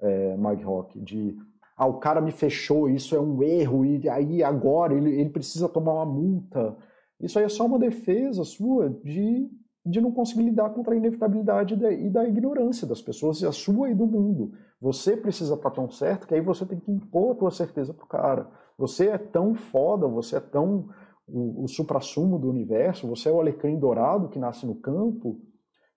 é, 0.01 0.35
Rock, 0.63 0.99
de 0.99 1.35
ah, 1.75 1.87
o 1.87 1.99
cara 1.99 2.21
me 2.21 2.31
fechou, 2.31 2.89
isso 2.89 3.15
é 3.15 3.19
um 3.19 3.41
erro, 3.43 3.85
e 3.85 4.09
aí 4.09 4.43
agora 4.43 4.95
ele, 4.95 5.11
ele 5.19 5.29
precisa 5.29 5.69
tomar 5.69 5.93
uma 5.93 6.05
multa. 6.05 6.75
Isso 7.19 7.37
aí 7.37 7.45
é 7.45 7.49
só 7.49 7.65
uma 7.65 7.79
defesa 7.79 8.43
sua 8.43 8.89
de 8.89 9.49
de 9.87 10.01
não 10.01 10.11
conseguir 10.11 10.43
lidar 10.43 10.69
contra 10.71 10.93
a 10.93 10.97
inevitabilidade 10.97 11.73
e 11.73 12.09
da 12.09 12.27
ignorância 12.27 12.85
das 12.85 13.01
pessoas, 13.01 13.43
a 13.43 13.51
sua 13.51 13.89
e 13.89 13.95
do 13.95 14.05
mundo. 14.05 14.51
Você 14.81 15.15
precisa 15.15 15.55
estar 15.55 15.71
tão 15.71 15.89
certo 15.89 16.27
que 16.27 16.35
aí 16.35 16.41
você 16.41 16.65
tem 16.65 16.79
que 16.79 16.91
impor 16.91 17.31
a 17.31 17.35
tua 17.35 17.51
certeza 17.51 17.93
pro 17.93 18.05
cara. 18.05 18.49
Você 18.77 19.07
é 19.07 19.17
tão 19.17 19.55
foda, 19.55 20.07
você 20.07 20.35
é 20.35 20.39
tão 20.39 20.89
o, 21.27 21.63
o 21.63 21.67
supra-sumo 21.67 22.39
do 22.39 22.49
universo, 22.49 23.07
você 23.07 23.29
é 23.29 23.31
o 23.31 23.39
alecrim 23.39 23.77
dourado 23.77 24.29
que 24.29 24.39
nasce 24.39 24.65
no 24.65 24.75
campo, 24.75 25.39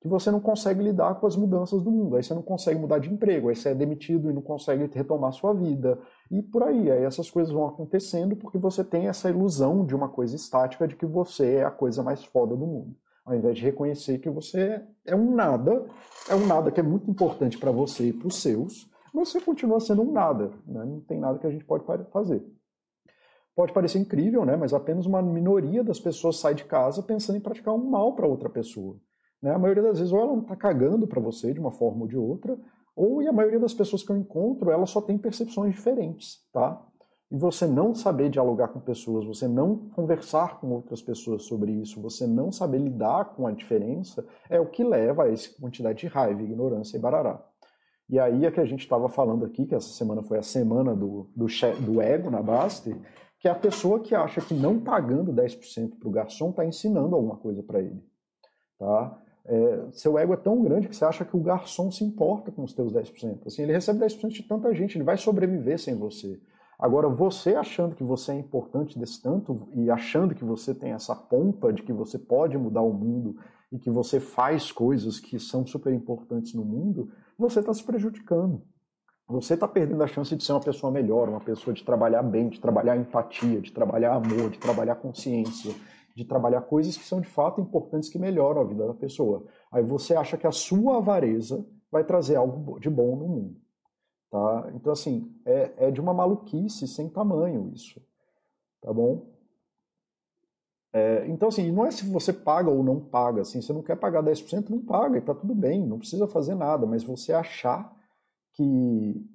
que 0.01 0.09
você 0.09 0.31
não 0.31 0.41
consegue 0.41 0.83
lidar 0.83 1.16
com 1.16 1.26
as 1.26 1.37
mudanças 1.37 1.83
do 1.83 1.91
mundo. 1.91 2.16
Aí 2.16 2.22
você 2.22 2.33
não 2.33 2.43
consegue 2.43 2.81
mudar 2.81 2.99
de 2.99 3.12
emprego, 3.12 3.49
aí 3.49 3.55
você 3.55 3.68
é 3.68 3.74
demitido 3.74 4.31
e 4.31 4.33
não 4.33 4.41
consegue 4.41 4.91
retomar 4.93 5.33
sua 5.33 5.53
vida. 5.53 5.99
E 6.31 6.43
por 6.43 6.62
aí, 6.62 6.91
aí 6.91 7.05
essas 7.05 7.31
coisas 7.31 7.53
vão 7.53 7.66
acontecendo 7.66 8.35
porque 8.35 8.57
você 8.57 8.83
tem 8.83 9.09
essa 9.09 9.28
ilusão 9.28 9.85
de 9.85 9.95
uma 9.95 10.09
coisa 10.09 10.35
estática 10.35 10.89
de 10.89 10.97
que 10.97 11.05
você 11.05 11.57
é 11.57 11.64
a 11.64 11.70
coisa 11.70 12.03
mais 12.03 12.24
foda 12.24 12.57
do 12.57 12.66
mundo. 12.66 12.97
Ao 13.26 13.37
invés 13.37 13.59
de 13.59 13.64
reconhecer 13.64 14.18
que 14.18 14.31
você 14.31 14.83
é 15.05 15.14
um 15.14 15.35
nada, 15.35 15.85
é 16.28 16.35
um 16.35 16.47
nada 16.47 16.72
que 16.72 16.81
é 16.81 16.83
muito 16.83 17.11
importante 17.11 17.59
para 17.59 17.70
você 17.70 18.09
e 18.09 18.12
para 18.12 18.26
os 18.26 18.37
seus, 18.37 18.91
mas 19.12 19.28
você 19.28 19.41
continua 19.41 19.81
sendo 19.81 20.03
um 20.03 20.12
nada. 20.12 20.51
Né? 20.66 20.83
Não 20.85 21.01
tem 21.01 21.20
nada 21.20 21.39
que 21.39 21.47
a 21.47 21.51
gente 21.51 21.64
pode 21.64 21.85
fazer. 22.11 22.43
Pode 23.55 23.72
parecer 23.72 23.98
incrível, 23.98 24.44
né? 24.44 24.57
mas 24.57 24.72
apenas 24.72 25.07
uma 25.07 25.20
minoria 25.20 25.82
das 25.82 25.98
pessoas 25.98 26.38
sai 26.38 26.55
de 26.55 26.64
casa 26.64 27.03
pensando 27.03 27.36
em 27.36 27.40
praticar 27.40 27.74
um 27.74 27.90
mal 27.90 28.14
para 28.14 28.26
outra 28.26 28.48
pessoa. 28.48 28.96
Né? 29.42 29.53
A 29.53 29.59
maioria 29.59 29.82
das 29.82 29.98
vezes, 29.98 30.12
ou 30.12 30.20
ela 30.20 30.38
está 30.38 30.57
cagando 30.57 31.07
para 31.07 31.20
você 31.20 31.53
de 31.53 31.61
uma 31.61 31.70
forma 31.70 32.03
ou 32.03 32.09
de 32.09 32.16
outra, 32.16 32.59
ou 32.94 33.22
e 33.22 33.28
a 33.28 33.32
maioria 33.32 33.59
das 33.59 33.74
pessoas 33.74 34.03
que 34.03 34.11
eu 34.11 34.16
encontro, 34.16 34.70
ela 34.70 34.86
só 34.86 35.01
tem 35.01 35.16
percepções 35.16 35.74
diferentes, 35.74 36.38
tá? 36.53 36.84
E 37.30 37.38
você 37.38 37.64
não 37.64 37.94
saber 37.94 38.28
dialogar 38.28 38.68
com 38.68 38.80
pessoas, 38.80 39.24
você 39.24 39.46
não 39.46 39.76
conversar 39.90 40.59
com 40.59 40.68
outras 40.72 41.01
pessoas 41.01 41.44
sobre 41.44 41.70
isso, 41.70 42.03
você 42.03 42.26
não 42.26 42.51
saber 42.51 42.78
lidar 42.78 43.36
com 43.36 43.46
a 43.46 43.53
diferença, 43.53 44.26
é 44.48 44.61
o 44.61 44.66
que 44.66 44.82
leva 44.82 45.24
a 45.24 45.32
essa 45.32 45.48
quantidade 45.61 46.01
de 46.01 46.09
raiva, 46.09 46.42
ignorância 46.42 46.96
e 46.96 47.01
barará. 47.01 47.40
E 48.09 48.18
aí 48.18 48.44
é 48.44 48.51
que 48.51 48.59
a 48.59 48.64
gente 48.64 48.80
estava 48.80 49.09
falando 49.09 49.44
aqui, 49.44 49.64
que 49.64 49.74
essa 49.76 49.90
semana 49.90 50.24
foi 50.24 50.38
a 50.38 50.42
semana 50.42 50.96
do, 50.96 51.30
do, 51.36 51.46
do 51.78 52.03
ego 52.03 52.28
na 52.28 52.42
Baster, 52.42 52.96
que 53.41 53.49
é 53.49 53.51
a 53.51 53.55
pessoa 53.55 54.01
que 54.01 54.14
acha 54.14 54.41
que 54.43 54.53
não 54.53 54.78
pagando 54.78 55.32
10% 55.32 55.99
para 55.99 56.09
o 56.09 56.12
garçom 56.12 56.51
está 56.51 56.64
ensinando 56.64 57.16
alguma 57.16 57.36
coisa 57.36 57.62
para 57.62 57.80
ele. 57.80 58.05
Tá? 58.78 59.18
É, 59.47 59.86
seu 59.93 60.18
ego 60.18 60.34
é 60.34 60.36
tão 60.36 60.62
grande 60.62 60.88
que 60.88 60.95
você 60.95 61.07
acha 61.07 61.24
que 61.24 61.34
o 61.34 61.41
garçom 61.41 61.91
se 61.91 62.05
importa 62.05 62.53
com 62.53 62.62
os 62.62 62.74
teus 62.74 62.93
10%. 62.93 63.47
Assim, 63.47 63.62
ele 63.62 63.72
recebe 63.72 63.99
10% 63.99 64.28
de 64.28 64.43
tanta 64.43 64.72
gente, 64.74 64.99
ele 64.99 65.05
vai 65.05 65.16
sobreviver 65.16 65.78
sem 65.78 65.95
você. 65.95 66.38
Agora, 66.78 67.09
você 67.09 67.55
achando 67.55 67.95
que 67.95 68.05
você 68.05 68.32
é 68.32 68.36
importante 68.36 68.99
desse 68.99 69.22
tanto 69.22 69.68
e 69.74 69.91
achando 69.91 70.34
que 70.34 70.45
você 70.45 70.74
tem 70.74 70.93
essa 70.93 71.14
pompa 71.14 71.72
de 71.72 71.82
que 71.82 71.93
você 71.93 72.18
pode 72.18 72.57
mudar 72.59 72.82
o 72.82 72.93
mundo 72.93 73.36
e 73.72 73.78
que 73.78 73.91
você 73.91 74.20
faz 74.20 74.70
coisas 74.70 75.18
que 75.18 75.38
são 75.38 75.66
super 75.66 75.93
importantes 75.93 76.55
no 76.55 76.64
mundo, 76.64 77.11
você 77.38 77.61
está 77.61 77.72
se 77.72 77.84
prejudicando. 77.84 78.62
Você 79.31 79.55
está 79.55 79.68
perdendo 79.68 80.03
a 80.03 80.09
chance 80.09 80.35
de 80.35 80.43
ser 80.43 80.51
uma 80.51 80.61
pessoa 80.61 80.91
melhor, 80.91 81.28
uma 81.28 81.41
pessoa 81.41 81.72
de 81.72 81.85
trabalhar 81.85 82.20
bem, 82.20 82.49
de 82.49 82.59
trabalhar 82.59 82.97
empatia, 82.97 83.61
de 83.61 83.70
trabalhar 83.70 84.14
amor, 84.14 84.51
de 84.51 84.59
trabalhar 84.59 84.97
consciência, 84.97 85.72
de 86.16 86.24
trabalhar 86.24 86.62
coisas 86.62 86.97
que 86.97 87.05
são 87.05 87.20
de 87.20 87.28
fato 87.28 87.61
importantes 87.61 88.09
que 88.09 88.18
melhoram 88.18 88.61
a 88.61 88.64
vida 88.64 88.89
da 88.89 88.95
pessoa. 88.95 89.45
Aí 89.70 89.85
você 89.85 90.16
acha 90.16 90.37
que 90.37 90.49
a 90.49 90.51
sua 90.51 90.97
avareza 90.97 91.64
vai 91.93 92.03
trazer 92.03 92.35
algo 92.35 92.81
de 92.81 92.91
bom 92.91 93.14
no 93.14 93.28
mundo. 93.28 93.57
Tá? 94.33 94.68
Então, 94.74 94.93
assim, 94.93 95.33
é, 95.45 95.74
é 95.76 95.91
de 95.93 96.01
uma 96.01 96.12
maluquice 96.12 96.89
sem 96.89 97.09
tamanho 97.09 97.70
isso. 97.72 98.03
Tá 98.83 98.93
bom? 98.93 99.26
É, 100.93 101.24
então, 101.28 101.51
assim, 101.51 101.70
não 101.70 101.87
é 101.87 101.93
se 101.93 102.05
você 102.05 102.33
paga 102.33 102.68
ou 102.68 102.83
não 102.83 102.99
paga. 102.99 103.43
Assim, 103.43 103.62
você 103.62 103.72
não 103.72 103.83
quer 103.83 103.95
pagar 103.95 104.24
10%, 104.24 104.70
não 104.70 104.81
paga, 104.81 105.18
e 105.18 105.20
tá 105.20 105.33
tudo 105.33 105.55
bem, 105.55 105.87
não 105.87 106.01
precisa 106.01 106.26
fazer 106.26 106.57
nada. 106.57 106.85
Mas 106.85 107.05
você 107.05 107.33
achar 107.33 107.99
que, 108.61 109.26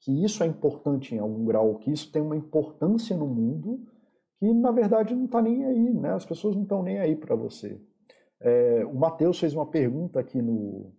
que 0.00 0.24
isso 0.24 0.42
é 0.42 0.46
importante 0.46 1.14
em 1.14 1.18
algum 1.18 1.44
grau, 1.46 1.76
que 1.76 1.90
isso 1.90 2.12
tem 2.12 2.20
uma 2.20 2.36
importância 2.36 3.16
no 3.16 3.26
mundo 3.26 3.80
que 4.38 4.52
na 4.52 4.70
verdade 4.70 5.14
não 5.14 5.24
está 5.24 5.40
nem 5.40 5.64
aí, 5.64 5.94
né? 5.94 6.12
As 6.12 6.26
pessoas 6.26 6.54
não 6.54 6.64
estão 6.64 6.82
nem 6.82 6.98
aí 6.98 7.16
para 7.16 7.34
você. 7.34 7.80
É, 8.38 8.84
o 8.84 8.94
Matheus 8.94 9.40
fez 9.40 9.54
uma 9.54 9.64
pergunta 9.64 10.20
aqui 10.20 10.42
no, 10.42 10.92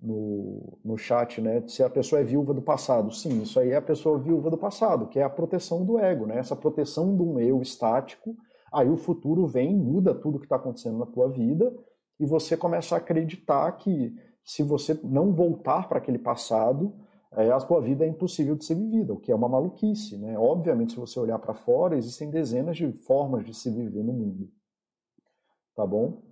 no, 0.00 0.78
no 0.84 0.96
chat, 0.96 1.40
né? 1.40 1.66
Se 1.66 1.82
a 1.82 1.90
pessoa 1.90 2.20
é 2.20 2.24
viúva 2.24 2.54
do 2.54 2.62
passado. 2.62 3.12
Sim, 3.12 3.42
isso 3.42 3.58
aí 3.58 3.70
é 3.70 3.76
a 3.76 3.82
pessoa 3.82 4.20
viúva 4.20 4.50
do 4.50 4.56
passado, 4.56 5.08
que 5.08 5.18
é 5.18 5.24
a 5.24 5.30
proteção 5.30 5.84
do 5.84 5.98
ego, 5.98 6.26
né? 6.26 6.38
Essa 6.38 6.54
proteção 6.54 7.16
de 7.16 7.22
um 7.24 7.40
eu 7.40 7.60
estático. 7.60 8.36
Aí 8.72 8.88
o 8.88 8.96
futuro 8.96 9.48
vem, 9.48 9.74
muda 9.74 10.14
tudo 10.14 10.38
que 10.38 10.46
está 10.46 10.56
acontecendo 10.56 10.98
na 10.98 11.06
tua 11.06 11.28
vida 11.28 11.74
e 12.20 12.24
você 12.24 12.56
começa 12.56 12.94
a 12.94 12.98
acreditar 12.98 13.70
que 13.72 14.14
se 14.44 14.62
você 14.62 14.98
não 15.02 15.32
voltar 15.32 15.88
para 15.88 15.98
aquele 15.98 16.18
passado, 16.18 16.94
é, 17.32 17.50
a 17.50 17.60
sua 17.60 17.80
vida 17.80 18.04
é 18.04 18.08
impossível 18.08 18.54
de 18.54 18.64
ser 18.64 18.74
vivida, 18.74 19.12
o 19.12 19.18
que 19.18 19.32
é 19.32 19.34
uma 19.34 19.48
maluquice. 19.48 20.16
Né? 20.16 20.38
Obviamente, 20.38 20.92
se 20.92 20.98
você 20.98 21.18
olhar 21.18 21.38
para 21.38 21.54
fora, 21.54 21.96
existem 21.96 22.30
dezenas 22.30 22.76
de 22.76 22.90
formas 22.92 23.44
de 23.44 23.52
se 23.52 23.70
viver 23.70 24.02
no 24.02 24.12
mundo. 24.12 24.48
Tá 25.74 25.86
bom? 25.86 26.22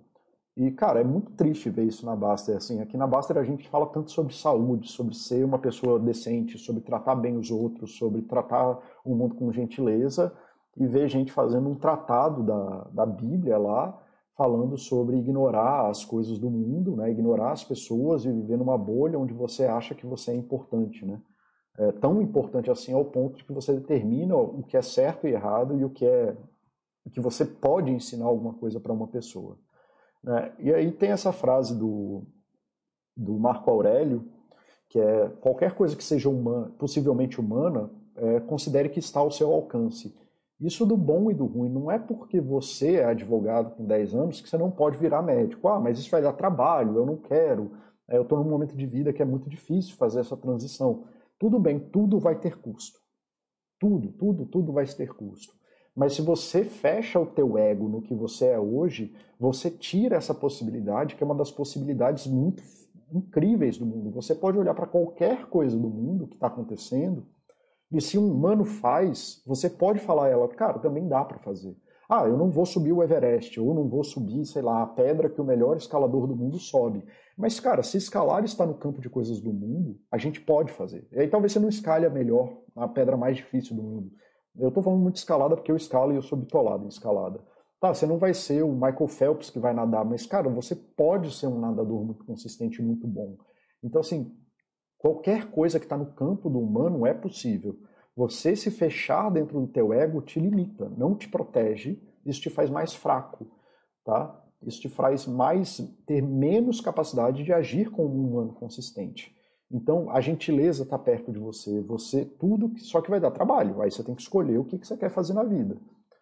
E, 0.57 0.71
cara, 0.71 1.01
é 1.01 1.03
muito 1.03 1.33
triste 1.33 1.69
ver 1.69 1.83
isso 1.83 2.05
na 2.05 2.15
Baster. 2.15 2.55
Assim, 2.55 2.79
aqui 2.79 2.95
na 2.95 3.05
Baster 3.05 3.37
a 3.37 3.43
gente 3.43 3.67
fala 3.67 3.87
tanto 3.87 4.09
sobre 4.11 4.33
saúde, 4.33 4.89
sobre 4.89 5.13
ser 5.13 5.43
uma 5.43 5.59
pessoa 5.59 5.99
decente, 5.99 6.57
sobre 6.57 6.81
tratar 6.81 7.15
bem 7.15 7.37
os 7.37 7.51
outros, 7.51 7.97
sobre 7.97 8.21
tratar 8.21 8.79
o 9.03 9.13
mundo 9.13 9.35
com 9.35 9.51
gentileza, 9.51 10.33
e 10.77 10.87
ver 10.87 11.09
gente 11.09 11.31
fazendo 11.31 11.69
um 11.69 11.75
tratado 11.75 12.43
da, 12.43 12.87
da 12.91 13.05
Bíblia 13.05 13.57
lá, 13.57 14.01
falando 14.35 14.77
sobre 14.77 15.17
ignorar 15.17 15.89
as 15.89 16.03
coisas 16.03 16.37
do 16.37 16.49
mundo, 16.49 16.95
né? 16.95 17.09
ignorar 17.09 17.51
as 17.51 17.63
pessoas 17.63 18.25
e 18.25 18.31
viver 18.31 18.57
numa 18.57 18.77
bolha 18.77 19.17
onde 19.17 19.33
você 19.33 19.65
acha 19.65 19.95
que 19.95 20.05
você 20.05 20.31
é 20.31 20.35
importante. 20.35 21.05
Né? 21.05 21.21
É 21.77 21.91
tão 21.93 22.21
importante 22.21 22.69
assim 22.69 22.93
ao 22.93 23.05
ponto 23.05 23.37
de 23.37 23.45
que 23.45 23.53
você 23.53 23.73
determina 23.73 24.35
o 24.35 24.61
que 24.63 24.75
é 24.75 24.81
certo 24.81 25.25
e 25.25 25.31
errado 25.31 25.79
e 25.79 25.85
o 25.85 25.89
que 25.89 26.05
é 26.05 26.35
que 27.11 27.21
você 27.21 27.45
pode 27.45 27.91
ensinar 27.91 28.25
alguma 28.25 28.53
coisa 28.53 28.79
para 28.79 28.91
uma 28.91 29.07
pessoa. 29.07 29.57
Né? 30.23 30.53
E 30.59 30.73
aí 30.73 30.91
tem 30.91 31.11
essa 31.11 31.31
frase 31.31 31.77
do, 31.77 32.23
do 33.15 33.39
Marco 33.39 33.69
Aurélio, 33.69 34.27
que 34.89 34.99
é 34.99 35.29
qualquer 35.39 35.75
coisa 35.75 35.95
que 35.95 36.03
seja 36.03 36.29
humana, 36.29 36.71
possivelmente 36.77 37.39
humana, 37.39 37.89
é, 38.15 38.39
considere 38.41 38.89
que 38.89 38.99
está 38.99 39.19
ao 39.19 39.31
seu 39.31 39.51
alcance. 39.51 40.13
Isso 40.59 40.85
do 40.85 40.95
bom 40.95 41.29
e 41.29 41.33
do 41.33 41.45
ruim 41.45 41.69
não 41.69 41.91
é 41.91 41.99
porque 41.99 42.39
você 42.39 42.95
é 42.95 43.05
advogado 43.05 43.75
com 43.75 43.85
10 43.85 44.15
anos 44.15 44.39
que 44.39 44.49
você 44.49 44.57
não 44.57 44.71
pode 44.71 44.97
virar 44.97 45.21
médico. 45.21 45.67
Ah, 45.67 45.79
mas 45.79 45.99
isso 45.99 46.09
vai 46.09 46.21
dar 46.21 46.33
trabalho, 46.33 46.97
eu 46.97 47.05
não 47.05 47.17
quero. 47.17 47.71
É, 48.07 48.17
eu 48.17 48.21
estou 48.21 48.37
num 48.41 48.49
momento 48.49 48.75
de 48.75 48.85
vida 48.85 49.11
que 49.11 49.21
é 49.21 49.25
muito 49.25 49.49
difícil 49.49 49.95
fazer 49.95 50.21
essa 50.21 50.37
transição. 50.37 51.05
Tudo 51.37 51.59
bem, 51.59 51.79
tudo 51.79 52.19
vai 52.19 52.39
ter 52.39 52.57
custo. 52.57 52.99
Tudo, 53.79 54.13
tudo, 54.13 54.45
tudo 54.45 54.71
vai 54.71 54.85
ter 54.85 55.13
custo. 55.13 55.53
Mas 55.93 56.13
se 56.13 56.21
você 56.21 56.63
fecha 56.63 57.19
o 57.19 57.25
teu 57.25 57.57
ego 57.57 57.89
no 57.89 58.01
que 58.01 58.13
você 58.13 58.47
é 58.47 58.59
hoje, 58.59 59.13
você 59.39 59.69
tira 59.69 60.15
essa 60.15 60.33
possibilidade, 60.33 61.15
que 61.15 61.23
é 61.23 61.25
uma 61.25 61.35
das 61.35 61.51
possibilidades 61.51 62.27
muito 62.27 62.63
incríveis 63.13 63.77
do 63.77 63.85
mundo. 63.85 64.11
Você 64.11 64.33
pode 64.33 64.57
olhar 64.57 64.73
para 64.73 64.87
qualquer 64.87 65.47
coisa 65.47 65.77
do 65.77 65.89
mundo 65.89 66.27
que 66.27 66.35
está 66.35 66.47
acontecendo 66.47 67.25
e 67.91 68.01
se 68.01 68.17
um 68.17 68.31
humano 68.31 68.65
faz, 68.65 69.41
você 69.45 69.69
pode 69.69 69.99
falar 69.99 70.25
a 70.25 70.29
ela, 70.29 70.47
cara, 70.47 70.79
também 70.79 71.07
dá 71.07 71.23
para 71.23 71.39
fazer. 71.39 71.75
Ah, 72.07 72.27
eu 72.27 72.37
não 72.37 72.51
vou 72.51 72.65
subir 72.65 72.91
o 72.91 73.01
Everest, 73.01 73.59
ou 73.59 73.73
não 73.73 73.87
vou 73.87 74.03
subir, 74.03 74.45
sei 74.45 74.61
lá, 74.61 74.83
a 74.83 74.87
pedra 74.87 75.29
que 75.29 75.41
o 75.41 75.43
melhor 75.43 75.75
escalador 75.75 76.27
do 76.27 76.35
mundo 76.35 76.59
sobe. 76.59 77.03
Mas, 77.35 77.59
cara, 77.59 77.81
se 77.81 77.97
escalar 77.97 78.43
está 78.43 78.65
no 78.65 78.75
campo 78.75 79.01
de 79.01 79.09
coisas 79.09 79.41
do 79.41 79.51
mundo, 79.51 79.99
a 80.11 80.17
gente 80.17 80.39
pode 80.39 80.71
fazer. 80.71 81.07
E 81.11 81.19
aí 81.19 81.27
talvez 81.27 81.51
você 81.51 81.59
não 81.59 81.69
escalhe 81.69 82.05
a 82.05 82.09
melhor, 82.09 82.57
a 82.75 82.87
pedra 82.87 83.17
mais 83.17 83.37
difícil 83.37 83.75
do 83.75 83.81
mundo. 83.81 84.11
Eu 84.57 84.69
estou 84.69 84.83
falando 84.83 85.01
muito 85.01 85.15
de 85.15 85.19
escalada 85.19 85.55
porque 85.55 85.71
eu 85.71 85.75
escalo 85.75 86.13
e 86.13 86.15
eu 86.15 86.21
sou 86.21 86.37
bitolado 86.37 86.85
em 86.85 86.89
escalada. 86.89 87.41
Tá, 87.79 87.93
você 87.93 88.05
não 88.05 88.17
vai 88.17 88.33
ser 88.33 88.63
o 88.63 88.71
Michael 88.71 89.07
Phelps 89.07 89.49
que 89.49 89.59
vai 89.59 89.73
nadar, 89.73 90.05
mas, 90.05 90.25
cara, 90.25 90.47
você 90.49 90.75
pode 90.75 91.33
ser 91.35 91.47
um 91.47 91.59
nadador 91.59 92.03
muito 92.05 92.23
consistente 92.23 92.81
e 92.81 92.85
muito 92.85 93.05
bom. 93.07 93.35
Então, 93.83 93.99
assim, 93.99 94.31
Qualquer 94.97 95.51
coisa 95.51 95.79
que 95.79 95.85
está 95.85 95.97
no 95.97 96.13
campo 96.13 96.49
do 96.49 96.59
humano 96.59 97.05
é 97.05 97.13
possível. 97.13 97.77
Você 98.15 98.55
se 98.55 98.71
fechar 98.71 99.29
dentro 99.29 99.59
do 99.59 99.67
teu 99.67 99.93
ego 99.93 100.21
te 100.21 100.39
limita, 100.39 100.89
não 100.97 101.15
te 101.15 101.27
protege, 101.27 102.01
isso 102.25 102.41
te 102.41 102.49
faz 102.49 102.69
mais 102.69 102.93
fraco, 102.93 103.45
tá? 104.03 104.41
Isso 104.63 104.81
te 104.81 104.89
faz 104.89 105.27
mais 105.27 105.77
ter 106.07 106.21
menos 106.21 106.81
capacidade 106.81 107.43
de 107.43 107.53
agir 107.53 107.91
como 107.91 108.15
um 108.15 108.29
humano 108.29 108.53
consistente. 108.53 109.35
Então, 109.69 110.09
a 110.09 110.21
gentileza 110.21 110.83
está 110.83 110.97
perto 110.97 111.31
de 111.31 111.39
você, 111.39 111.81
você 111.81 112.23
tudo, 112.23 112.71
só 112.79 113.01
que 113.01 113.09
vai 113.09 113.19
dar 113.19 113.31
trabalho. 113.31 113.81
Aí 113.81 113.91
você 113.91 114.03
tem 114.03 114.15
que 114.15 114.21
escolher 114.21 114.57
o 114.57 114.63
que, 114.63 114.77
que 114.77 114.87
você 114.87 114.95
quer 114.95 115.09
fazer 115.09 115.33
na 115.33 115.43
vida. 115.43 115.77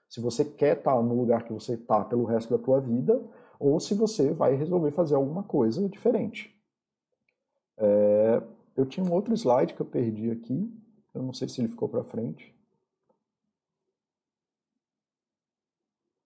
Se 0.09 0.21
você 0.21 0.43
quer 0.43 0.77
estar 0.77 0.95
tá 0.95 1.01
no 1.01 1.13
lugar 1.15 1.43
que 1.43 1.53
você 1.53 1.73
está 1.73 2.03
pelo 2.03 2.25
resto 2.25 2.55
da 2.55 2.63
tua 2.63 2.79
vida, 2.79 3.21
ou 3.59 3.79
se 3.79 3.93
você 3.93 4.33
vai 4.33 4.55
resolver 4.55 4.91
fazer 4.91 5.15
alguma 5.15 5.43
coisa 5.43 5.87
diferente. 5.87 6.53
É, 7.77 8.41
eu 8.75 8.85
tinha 8.85 9.05
um 9.05 9.11
outro 9.11 9.33
slide 9.33 9.73
que 9.73 9.81
eu 9.81 9.85
perdi 9.85 10.31
aqui. 10.31 10.71
Eu 11.13 11.21
não 11.21 11.33
sei 11.33 11.47
se 11.47 11.61
ele 11.61 11.67
ficou 11.67 11.87
para 11.87 12.03
frente. 12.03 12.53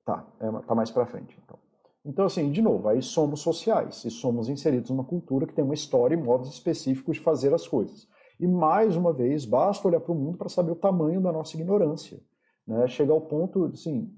Tá, 0.05 0.25
é, 0.39 0.51
tá 0.65 0.73
mais 0.73 0.89
para 0.89 1.05
frente. 1.05 1.37
Então. 1.43 1.59
Então, 2.05 2.25
assim, 2.25 2.49
de 2.49 2.61
novo, 2.61 2.87
aí 2.87 3.01
somos 3.01 3.41
sociais 3.41 4.05
e 4.05 4.09
somos 4.09 4.47
inseridos 4.47 4.89
numa 4.89 5.03
cultura 5.03 5.45
que 5.45 5.53
tem 5.53 5.65
uma 5.65 5.73
história 5.73 6.15
e 6.15 6.17
modos 6.17 6.49
específicos 6.49 7.17
de 7.17 7.21
fazer 7.21 7.53
as 7.53 7.67
coisas. 7.67 8.07
E, 8.39 8.47
mais 8.47 8.95
uma 8.95 9.11
vez, 9.11 9.43
basta 9.43 9.85
olhar 9.85 9.99
para 9.99 10.13
o 10.13 10.15
mundo 10.15 10.37
para 10.37 10.47
saber 10.47 10.71
o 10.71 10.75
tamanho 10.75 11.19
da 11.19 11.33
nossa 11.33 11.57
ignorância. 11.57 12.21
Né? 12.65 12.87
Chegar 12.87 13.13
ao 13.13 13.19
ponto, 13.19 13.65
assim, 13.65 14.09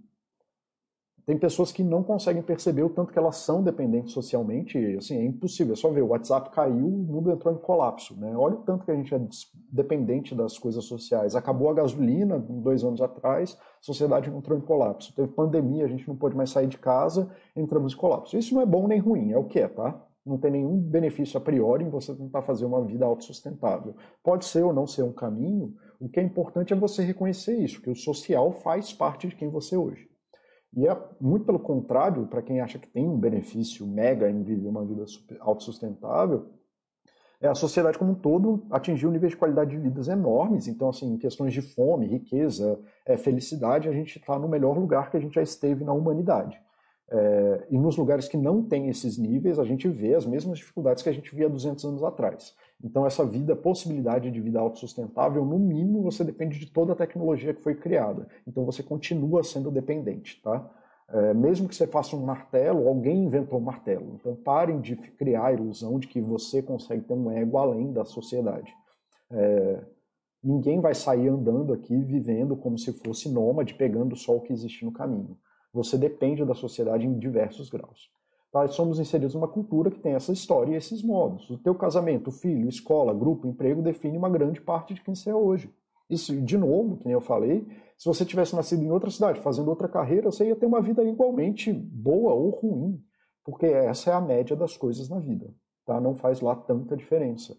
tem 1.30 1.38
pessoas 1.38 1.72
que 1.72 1.84
não 1.84 2.02
conseguem 2.02 2.42
perceber 2.42 2.82
o 2.82 2.90
tanto 2.90 3.14
que 3.14 3.20
elas 3.20 3.36
são 3.36 3.62
dependentes 3.62 4.14
socialmente, 4.14 4.80
assim, 4.98 5.16
é 5.16 5.24
impossível, 5.24 5.74
é 5.74 5.76
só 5.76 5.88
ver, 5.92 6.02
o 6.02 6.08
WhatsApp 6.08 6.50
caiu, 6.50 6.88
o 6.88 7.04
mundo 7.04 7.30
entrou 7.30 7.54
em 7.54 7.58
colapso, 7.60 8.20
né? 8.20 8.36
Olha 8.36 8.56
o 8.56 8.64
tanto 8.64 8.84
que 8.84 8.90
a 8.90 8.96
gente 8.96 9.14
é 9.14 9.22
dependente 9.72 10.34
das 10.34 10.58
coisas 10.58 10.86
sociais. 10.86 11.36
Acabou 11.36 11.70
a 11.70 11.76
gasolina 11.76 12.40
dois 12.40 12.84
anos 12.84 13.00
atrás, 13.00 13.56
a 13.62 13.86
sociedade 13.86 14.28
entrou 14.28 14.58
em 14.58 14.62
colapso. 14.62 15.14
Teve 15.14 15.28
pandemia, 15.28 15.86
a 15.86 15.88
gente 15.88 16.08
não 16.08 16.16
pôde 16.16 16.36
mais 16.36 16.50
sair 16.50 16.66
de 16.66 16.80
casa, 16.80 17.30
entramos 17.56 17.94
em 17.94 17.98
colapso. 17.98 18.36
Isso 18.36 18.56
não 18.56 18.64
é 18.64 18.66
bom 18.66 18.88
nem 18.88 18.98
ruim, 18.98 19.32
é 19.32 19.38
o 19.38 19.44
que 19.44 19.60
é, 19.60 19.68
tá? 19.68 20.04
Não 20.26 20.40
tem 20.40 20.50
nenhum 20.50 20.80
benefício 20.80 21.38
a 21.38 21.42
priori 21.42 21.86
em 21.86 21.90
você 21.90 22.16
tentar 22.16 22.42
fazer 22.42 22.66
uma 22.66 22.84
vida 22.84 23.06
autossustentável. 23.06 23.96
Pode 24.24 24.46
ser 24.46 24.64
ou 24.64 24.74
não 24.74 24.88
ser 24.88 25.04
um 25.04 25.14
caminho, 25.14 25.76
o 26.00 26.10
que 26.10 26.20
é 26.20 26.24
importante 26.24 26.74
é 26.74 26.76
você 26.76 27.04
reconhecer 27.04 27.56
isso, 27.56 27.84
que 27.84 27.92
o 27.92 27.96
social 27.96 28.52
faz 28.52 28.92
parte 28.92 29.28
de 29.28 29.36
quem 29.36 29.48
você 29.48 29.76
é 29.76 29.78
hoje. 29.78 30.09
E 30.76 30.88
é 30.88 30.98
muito 31.20 31.46
pelo 31.46 31.60
contrário, 31.60 32.28
para 32.28 32.42
quem 32.42 32.62
acha 32.62 32.78
que 32.78 32.88
tem 32.88 33.08
um 33.08 33.18
benefício 33.18 33.88
mega 33.88 34.30
em 34.30 34.44
viver 34.44 34.68
uma 34.68 34.86
vida 34.86 35.04
autossustentável, 35.40 36.48
é 37.42 37.48
a 37.48 37.56
sociedade 37.56 37.98
como 37.98 38.12
um 38.12 38.16
todo 38.16 38.66
atingiu 38.70 39.10
níveis 39.10 39.32
de 39.32 39.38
qualidade 39.38 39.72
de 39.72 39.78
vidas 39.78 40.10
enormes. 40.10 40.68
Então, 40.68 40.90
assim, 40.90 41.14
em 41.14 41.18
questões 41.18 41.54
de 41.54 41.62
fome, 41.62 42.06
riqueza, 42.06 42.80
é, 43.06 43.16
felicidade, 43.16 43.88
a 43.88 43.94
gente 43.94 44.20
está 44.20 44.38
no 44.38 44.50
melhor 44.50 44.78
lugar 44.78 45.10
que 45.10 45.16
a 45.16 45.20
gente 45.20 45.36
já 45.36 45.42
esteve 45.42 45.86
na 45.86 45.94
humanidade. 45.94 46.60
É, 47.12 47.68
e 47.72 47.78
nos 47.78 47.98
lugares 47.98 48.28
que 48.28 48.38
não 48.38 48.62
tem 48.62 48.90
esses 48.90 49.18
níveis, 49.18 49.58
a 49.58 49.64
gente 49.64 49.88
vê 49.88 50.14
as 50.16 50.26
mesmas 50.26 50.60
dificuldades 50.60 51.02
que 51.02 51.10
a 51.10 51.14
gente 51.14 51.34
via 51.34 51.50
200 51.50 51.84
anos 51.86 52.04
atrás. 52.04 52.54
Então, 52.84 53.06
essa 53.06 53.26
vida, 53.26 53.56
possibilidade 53.56 54.32
de 54.32 54.40
vida 54.40 54.60
autossustentável, 54.60 55.46
no 55.46 55.60
mínimo, 55.60 56.02
você 56.02 56.24
depende 56.24 56.58
de 56.58 56.66
toda 56.72 56.94
a 56.94 56.96
tecnologia 56.96 57.54
que 57.54 57.62
foi 57.62 57.76
criada. 57.76 58.28
Então, 58.48 58.66
você 58.66 58.82
continua 58.82 59.44
sendo 59.44 59.70
dependente, 59.70 60.42
tá? 60.42 60.70
É, 61.10 61.34
mesmo 61.34 61.68
que 61.68 61.76
você 61.76 61.88
faça 61.88 62.16
um 62.16 62.24
martelo, 62.24 62.88
alguém 62.88 63.26
inventou 63.26 63.60
um 63.60 63.64
martelo. 63.64 64.16
Então, 64.16 64.36
parem 64.36 64.80
de 64.80 64.96
criar 64.96 65.48
a 65.48 65.54
ilusão 65.54 66.00
de 66.00 66.08
que 66.08 66.22
você 66.22 66.62
consegue 66.62 67.04
ter 67.04 67.14
um 67.14 67.32
ego 67.32 67.58
além 67.58 67.92
da 67.92 68.06
sociedade. 68.06 68.72
É, 69.32 69.84
ninguém 70.42 70.80
vai 70.80 70.96
sair 70.96 71.28
andando 71.28 71.74
aqui 71.74 71.98
vivendo 71.98 72.56
como 72.56 72.78
se 72.78 72.94
fosse 72.94 73.28
nômade, 73.28 73.74
pegando 73.74 74.16
só 74.16 74.38
o 74.38 74.42
que 74.42 74.54
existe 74.54 74.86
no 74.86 74.92
caminho. 74.92 75.38
Você 75.74 75.98
depende 75.98 76.46
da 76.46 76.54
sociedade 76.54 77.06
em 77.06 77.18
diversos 77.18 77.70
graus. 77.70 78.10
Nós 78.54 78.74
somos 78.74 79.00
inseridos 79.00 79.36
numa 79.36 79.48
cultura 79.48 79.92
que 79.92 80.00
tem 80.00 80.14
essa 80.14 80.32
história 80.32 80.74
e 80.74 80.76
esses 80.76 81.04
modos. 81.04 81.50
O 81.50 81.58
teu 81.58 81.76
casamento, 81.76 82.32
filho, 82.32 82.68
escola, 82.68 83.14
grupo, 83.14 83.48
emprego 83.48 83.82
define 83.82 84.18
uma 84.18 84.30
grande 84.30 84.60
parte 84.60 84.94
de 84.94 85.02
quem 85.02 85.14
você 85.14 85.30
é 85.30 85.36
hoje. 85.36 85.72
Isso, 86.10 86.36
de 86.42 86.58
novo, 86.58 86.98
que 86.98 87.06
nem 87.06 87.14
eu 87.14 87.22
falei, 87.22 87.68
se 87.96 88.06
você 88.06 88.26
tivesse 88.26 88.56
nascido 88.56 88.84
em 88.84 88.90
outra 88.90 89.12
cidade, 89.12 89.40
fazendo 89.42 89.70
outra 89.70 89.88
carreira, 89.88 90.32
você 90.32 90.48
ia 90.48 90.56
ter 90.56 90.66
uma 90.66 90.82
vida 90.82 91.04
igualmente 91.04 91.72
boa 91.72 92.34
ou 92.34 92.50
ruim, 92.50 93.00
porque 93.44 93.68
essa 93.68 94.10
é 94.10 94.14
a 94.14 94.22
média 94.22 94.56
das 94.56 94.76
coisas 94.76 95.08
na 95.08 95.20
vida. 95.20 95.54
Tá? 95.86 96.02
Não 96.02 96.16
faz 96.16 96.42
lá 96.42 96.56
tanta 96.56 96.98
diferença. 96.98 97.56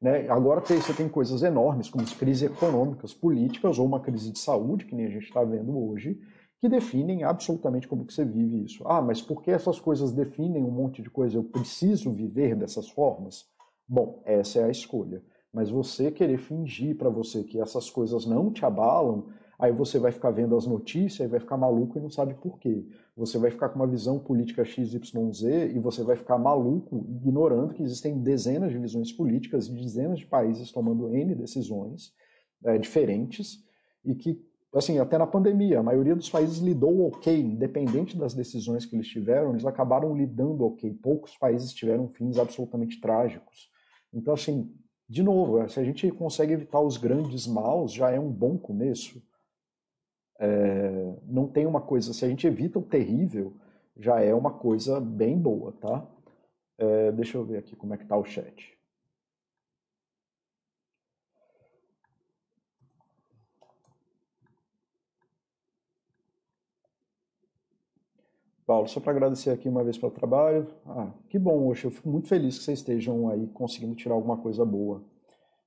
Né? 0.00 0.28
Agora 0.28 0.60
você 0.60 0.92
tem 0.92 1.08
coisas 1.08 1.42
enormes, 1.42 1.88
como 1.88 2.04
as 2.04 2.12
crises 2.12 2.50
econômicas, 2.50 3.12
políticas, 3.12 3.78
ou 3.78 3.86
uma 3.86 4.00
crise 4.00 4.30
de 4.30 4.38
saúde, 4.38 4.84
que 4.84 4.94
nem 4.94 5.06
a 5.06 5.10
gente 5.10 5.24
está 5.24 5.42
vendo 5.42 5.76
hoje, 5.76 6.20
que 6.64 6.68
definem 6.70 7.24
absolutamente 7.24 7.86
como 7.86 8.06
que 8.06 8.14
você 8.14 8.24
vive 8.24 8.64
isso. 8.64 8.82
Ah, 8.86 9.02
mas 9.02 9.20
por 9.20 9.42
que 9.42 9.50
essas 9.50 9.78
coisas 9.78 10.12
definem 10.12 10.64
um 10.64 10.70
monte 10.70 11.02
de 11.02 11.10
coisa? 11.10 11.36
Eu 11.36 11.44
preciso 11.44 12.10
viver 12.10 12.56
dessas 12.56 12.88
formas? 12.88 13.44
Bom, 13.86 14.22
essa 14.24 14.60
é 14.60 14.64
a 14.64 14.70
escolha. 14.70 15.22
Mas 15.52 15.68
você 15.68 16.10
querer 16.10 16.38
fingir 16.38 16.96
para 16.96 17.10
você 17.10 17.44
que 17.44 17.60
essas 17.60 17.90
coisas 17.90 18.24
não 18.24 18.50
te 18.50 18.64
abalam, 18.64 19.26
aí 19.58 19.72
você 19.72 19.98
vai 19.98 20.10
ficar 20.10 20.30
vendo 20.30 20.56
as 20.56 20.66
notícias 20.66 21.28
e 21.28 21.30
vai 21.30 21.38
ficar 21.38 21.58
maluco 21.58 21.98
e 21.98 22.00
não 22.00 22.08
sabe 22.08 22.32
por 22.32 22.58
quê. 22.58 22.86
Você 23.14 23.36
vai 23.36 23.50
ficar 23.50 23.68
com 23.68 23.78
uma 23.78 23.86
visão 23.86 24.18
política 24.18 24.64
XYZ 24.64 25.42
e 25.70 25.78
você 25.78 26.02
vai 26.02 26.16
ficar 26.16 26.38
maluco 26.38 27.04
ignorando 27.10 27.74
que 27.74 27.82
existem 27.82 28.18
dezenas 28.22 28.72
de 28.72 28.78
visões 28.78 29.12
políticas 29.12 29.68
e 29.68 29.72
dezenas 29.72 30.18
de 30.18 30.26
países 30.26 30.72
tomando 30.72 31.14
N 31.14 31.34
decisões 31.34 32.14
é, 32.64 32.78
diferentes 32.78 33.62
e 34.02 34.14
que 34.14 34.42
assim, 34.78 34.98
até 34.98 35.16
na 35.16 35.26
pandemia, 35.26 35.78
a 35.78 35.82
maioria 35.82 36.16
dos 36.16 36.28
países 36.28 36.58
lidou 36.58 37.06
ok, 37.06 37.38
independente 37.40 38.16
das 38.16 38.34
decisões 38.34 38.84
que 38.84 38.96
eles 38.96 39.06
tiveram, 39.06 39.50
eles 39.50 39.64
acabaram 39.64 40.16
lidando 40.16 40.64
ok. 40.64 40.92
Poucos 40.94 41.36
países 41.36 41.72
tiveram 41.72 42.08
fins 42.08 42.38
absolutamente 42.38 43.00
trágicos. 43.00 43.70
Então, 44.12 44.34
assim, 44.34 44.72
de 45.08 45.22
novo, 45.22 45.58
é, 45.60 45.68
se 45.68 45.78
a 45.78 45.84
gente 45.84 46.10
consegue 46.10 46.52
evitar 46.52 46.80
os 46.80 46.96
grandes 46.96 47.46
maus, 47.46 47.92
já 47.92 48.10
é 48.10 48.18
um 48.18 48.30
bom 48.30 48.58
começo. 48.58 49.22
É, 50.38 51.14
não 51.26 51.46
tem 51.46 51.66
uma 51.66 51.80
coisa, 51.80 52.12
se 52.12 52.24
a 52.24 52.28
gente 52.28 52.46
evita 52.46 52.78
o 52.78 52.82
terrível, 52.82 53.52
já 53.96 54.20
é 54.20 54.34
uma 54.34 54.52
coisa 54.52 55.00
bem 55.00 55.38
boa, 55.38 55.72
tá? 55.72 56.06
É, 56.76 57.12
deixa 57.12 57.38
eu 57.38 57.44
ver 57.44 57.58
aqui 57.58 57.76
como 57.76 57.94
é 57.94 57.96
que 57.96 58.06
tá 58.06 58.16
o 58.16 58.24
chat. 58.24 58.76
Paulo, 68.66 68.88
só 68.88 68.98
para 68.98 69.12
agradecer 69.12 69.50
aqui 69.50 69.68
uma 69.68 69.84
vez 69.84 69.98
pelo 69.98 70.12
trabalho. 70.12 70.66
Ah, 70.86 71.12
que 71.28 71.38
bom, 71.38 71.66
hoje 71.66 71.84
eu 71.84 71.90
fico 71.90 72.08
muito 72.08 72.28
feliz 72.28 72.58
que 72.58 72.64
vocês 72.64 72.78
estejam 72.78 73.28
aí 73.28 73.46
conseguindo 73.48 73.94
tirar 73.94 74.14
alguma 74.14 74.38
coisa 74.38 74.64
boa. 74.64 75.04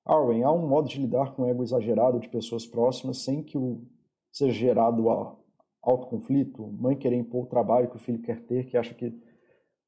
Arwen, 0.03 0.43
há 0.43 0.51
um 0.51 0.67
modo 0.67 0.89
de 0.89 0.99
lidar 0.99 1.35
com 1.35 1.43
o 1.43 1.47
ego 1.47 1.63
exagerado 1.63 2.19
de 2.19 2.27
pessoas 2.27 2.65
próximas 2.65 3.19
sem 3.19 3.43
que 3.43 3.57
o 3.57 3.83
seja 4.31 4.53
gerado 4.53 5.09
a 5.11 5.35
autoconflito? 5.83 6.65
Mãe 6.79 6.95
querer 6.95 7.17
impor 7.17 7.43
o 7.43 7.47
trabalho 7.47 7.89
que 7.89 7.97
o 7.97 7.99
filho 7.99 8.21
quer 8.21 8.41
ter, 8.45 8.65
que 8.65 8.77
acha 8.77 8.95
que. 8.95 9.13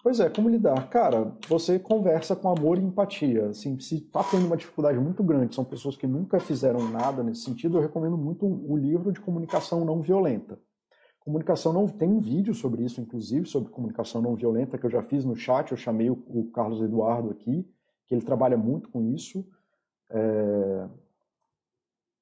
Pois 0.04 0.20
é, 0.20 0.30
como 0.30 0.48
lidar? 0.48 0.88
Cara, 0.90 1.36
você 1.48 1.80
conversa 1.80 2.36
com 2.36 2.50
amor 2.50 2.78
e 2.78 2.82
empatia. 2.82 3.48
Assim, 3.48 3.80
se 3.80 3.96
está 3.96 4.24
tendo 4.24 4.46
uma 4.46 4.56
dificuldade 4.56 5.00
muito 5.00 5.24
grande, 5.24 5.56
são 5.56 5.66
pessoas 5.66 5.98
que 5.98 6.06
nunca 6.06 6.40
fizeram 6.40 6.88
nada 6.90 7.24
nesse 7.24 7.42
sentido, 7.42 7.78
eu 7.78 7.82
recomendo 7.82 8.18
muito 8.18 8.46
o 8.46 8.78
livro 8.78 9.12
de 9.12 9.20
comunicação 9.20 9.84
não 9.84 10.00
violenta 10.00 10.60
Comunicação 11.20 11.74
não 11.74 11.88
tem 11.88 12.10
um 12.10 12.20
vídeo 12.20 12.54
sobre 12.54 12.84
isso, 12.84 13.02
inclusive, 13.02 13.46
sobre 13.46 13.70
comunicação 13.70 14.22
não 14.22 14.36
violenta, 14.36 14.78
que 14.78 14.86
eu 14.86 14.90
já 14.90 15.04
fiz 15.04 15.26
no 15.26 15.36
chat, 15.36 15.72
eu 15.72 15.78
chamei 15.78 16.10
o, 16.10 16.14
o 16.28 16.50
Carlos 16.52 16.82
Eduardo 16.82 17.30
aqui, 17.30 17.68
que 18.08 18.16
ele 18.16 18.22
trabalha 18.22 18.58
muito 18.58 18.90
com 18.90 19.04
isso. 19.04 19.46
É... 20.10 20.88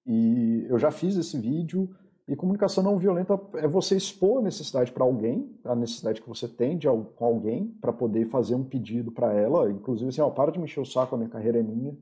E 0.06 0.66
eu 0.70 0.80
já 0.80 0.91
fiz 0.91 1.16
esse 1.16 1.38
vídeo. 1.38 1.89
E 2.28 2.36
comunicação 2.36 2.84
não 2.84 2.98
violenta 2.98 3.39
é 3.56 3.68
você 3.68 3.95
expor 3.95 4.39
a 4.39 4.41
necessidade 4.41 4.91
para 4.91 5.06
alguém, 5.06 5.50
a 5.64 5.74
necessidade 5.74 6.22
que 6.22 6.28
você 6.28 6.45
tem 6.45 6.78
de 6.78 6.88
com 7.16 7.26
alguém, 7.26 7.68
para 7.80 7.93
poder 7.93 8.26
fazer 8.26 8.56
um 8.56 8.66
pedido 8.66 9.12
para 9.12 9.34
ela. 9.34 9.72
Inclusive, 9.72 10.10
assim, 10.10 10.20
ó, 10.20 10.30
para 10.30 10.52
de 10.52 10.60
me 10.60 10.66
encher 10.66 10.82
o 10.82 10.86
saco, 10.86 11.16
a 11.16 11.18
minha 11.18 11.30
carreira 11.30 11.60
é 11.60 11.64
minha. 11.64 11.98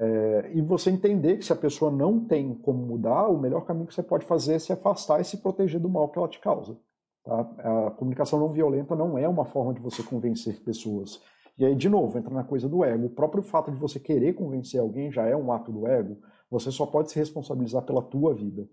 É, 0.00 0.52
e 0.54 0.62
você 0.62 0.90
entender 0.90 1.38
que 1.38 1.44
se 1.44 1.52
a 1.52 1.56
pessoa 1.56 1.90
não 1.90 2.24
tem 2.24 2.54
como 2.54 2.78
mudar, 2.78 3.28
o 3.28 3.38
melhor 3.38 3.62
caminho 3.62 3.86
que 3.86 3.94
você 3.94 4.02
pode 4.02 4.24
fazer 4.24 4.54
é 4.54 4.58
se 4.58 4.72
afastar 4.72 5.20
e 5.20 5.24
se 5.24 5.38
proteger 5.38 5.80
do 5.80 5.88
mal 5.88 6.08
que 6.08 6.18
ela 6.18 6.28
te 6.28 6.38
causa. 6.38 6.78
Tá? 7.24 7.40
A 7.86 7.90
comunicação 7.90 8.38
não 8.38 8.52
violenta 8.52 8.94
não 8.94 9.18
é 9.18 9.28
uma 9.28 9.44
forma 9.44 9.74
de 9.74 9.80
você 9.80 10.02
convencer 10.02 10.62
pessoas. 10.62 11.20
E 11.58 11.64
aí, 11.64 11.74
de 11.74 11.88
novo, 11.88 12.16
entra 12.16 12.32
na 12.32 12.44
coisa 12.44 12.68
do 12.68 12.84
ego. 12.84 13.06
O 13.06 13.10
próprio 13.10 13.42
fato 13.42 13.72
de 13.72 13.76
você 13.76 13.98
querer 13.98 14.34
convencer 14.34 14.80
alguém 14.80 15.10
já 15.10 15.26
é 15.26 15.36
um 15.36 15.50
ato 15.50 15.72
do 15.72 15.88
ego. 15.88 16.16
Você 16.48 16.70
só 16.70 16.86
pode 16.86 17.10
se 17.10 17.18
responsabilizar 17.18 17.82
pela 17.82 18.00
tua 18.00 18.32
vida. 18.32 18.68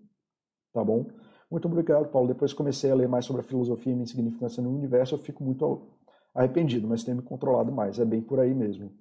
Tá 0.72 0.84
bom? 0.84 1.06
Muito 1.50 1.66
obrigado, 1.66 2.08
Paulo. 2.08 2.28
Depois 2.28 2.52
comecei 2.52 2.90
a 2.90 2.94
ler 2.94 3.08
mais 3.08 3.24
sobre 3.24 3.42
a 3.42 3.44
filosofia 3.44 3.92
e 3.92 3.94
minha 3.96 4.04
insignificância 4.04 4.62
no 4.62 4.72
universo. 4.72 5.16
Eu 5.16 5.18
fico 5.18 5.42
muito 5.42 5.88
arrependido, 6.32 6.86
mas 6.86 7.02
tenho 7.02 7.16
me 7.16 7.22
controlado 7.24 7.72
mais. 7.72 7.98
É 7.98 8.04
bem 8.04 8.22
por 8.22 8.38
aí 8.38 8.54
mesmo. 8.54 8.92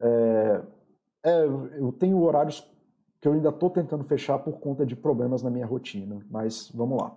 É, 0.00 0.62
é, 1.24 1.44
eu 1.44 1.92
tenho 1.92 2.20
horários 2.22 2.66
que 3.20 3.26
eu 3.26 3.32
ainda 3.32 3.48
estou 3.48 3.70
tentando 3.70 4.04
fechar 4.04 4.38
por 4.38 4.60
conta 4.60 4.86
de 4.86 4.94
problemas 4.94 5.42
na 5.42 5.50
minha 5.50 5.66
rotina, 5.66 6.20
mas 6.30 6.70
vamos 6.72 6.98
lá. 7.00 7.16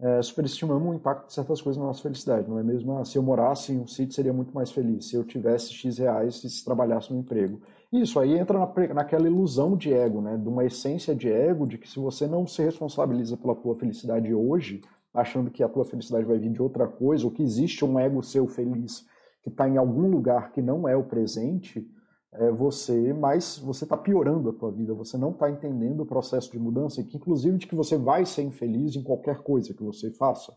É, 0.00 0.22
superestimamos 0.22 0.88
o 0.88 0.94
impacto 0.94 1.26
de 1.26 1.32
certas 1.32 1.60
coisas 1.60 1.80
na 1.80 1.86
nossa 1.86 2.02
felicidade, 2.02 2.48
não 2.48 2.58
é 2.58 2.62
mesmo? 2.62 2.96
Ah, 2.96 3.04
se 3.04 3.18
eu 3.18 3.22
morasse 3.22 3.72
em 3.72 3.80
um 3.80 3.86
sítio, 3.86 4.14
seria 4.14 4.32
muito 4.32 4.54
mais 4.54 4.70
feliz. 4.70 5.06
Se 5.06 5.16
eu 5.16 5.24
tivesse 5.24 5.72
X 5.72 5.98
reais 5.98 6.44
e 6.44 6.50
se 6.50 6.64
trabalhasse 6.64 7.12
no 7.12 7.18
emprego. 7.18 7.60
Isso 7.92 8.20
aí 8.20 8.38
entra 8.38 8.58
na, 8.58 8.94
naquela 8.94 9.26
ilusão 9.26 9.76
de 9.76 9.92
ego, 9.92 10.20
né? 10.20 10.36
de 10.36 10.48
uma 10.48 10.64
essência 10.64 11.16
de 11.16 11.28
ego, 11.28 11.66
de 11.66 11.78
que 11.78 11.88
se 11.88 11.98
você 11.98 12.28
não 12.28 12.46
se 12.46 12.62
responsabiliza 12.62 13.36
pela 13.36 13.56
tua 13.56 13.74
felicidade 13.74 14.32
hoje, 14.32 14.82
achando 15.12 15.50
que 15.50 15.64
a 15.64 15.68
tua 15.68 15.84
felicidade 15.84 16.26
vai 16.26 16.38
vir 16.38 16.52
de 16.52 16.62
outra 16.62 16.86
coisa, 16.86 17.24
ou 17.24 17.32
que 17.32 17.42
existe 17.42 17.84
um 17.84 17.98
ego 17.98 18.22
seu 18.22 18.46
feliz 18.46 19.04
que 19.42 19.48
está 19.48 19.68
em 19.68 19.78
algum 19.78 20.08
lugar 20.08 20.52
que 20.52 20.62
não 20.62 20.88
é 20.88 20.96
o 20.96 21.04
presente, 21.04 21.84
é 22.32 22.50
você, 22.50 23.12
mas 23.12 23.58
você 23.58 23.84
está 23.84 23.96
piorando 23.96 24.50
a 24.50 24.52
tua 24.52 24.70
vida, 24.70 24.92
você 24.94 25.16
não 25.16 25.30
está 25.30 25.50
entendendo 25.50 26.00
o 26.00 26.06
processo 26.06 26.50
de 26.52 26.58
mudança, 26.58 27.02
que 27.02 27.16
inclusive 27.16 27.58
de 27.58 27.66
que 27.66 27.74
você 27.74 27.96
vai 27.96 28.26
ser 28.26 28.42
infeliz 28.42 28.96
em 28.96 29.02
qualquer 29.02 29.38
coisa 29.38 29.72
que 29.72 29.82
você 29.82 30.10
faça. 30.10 30.56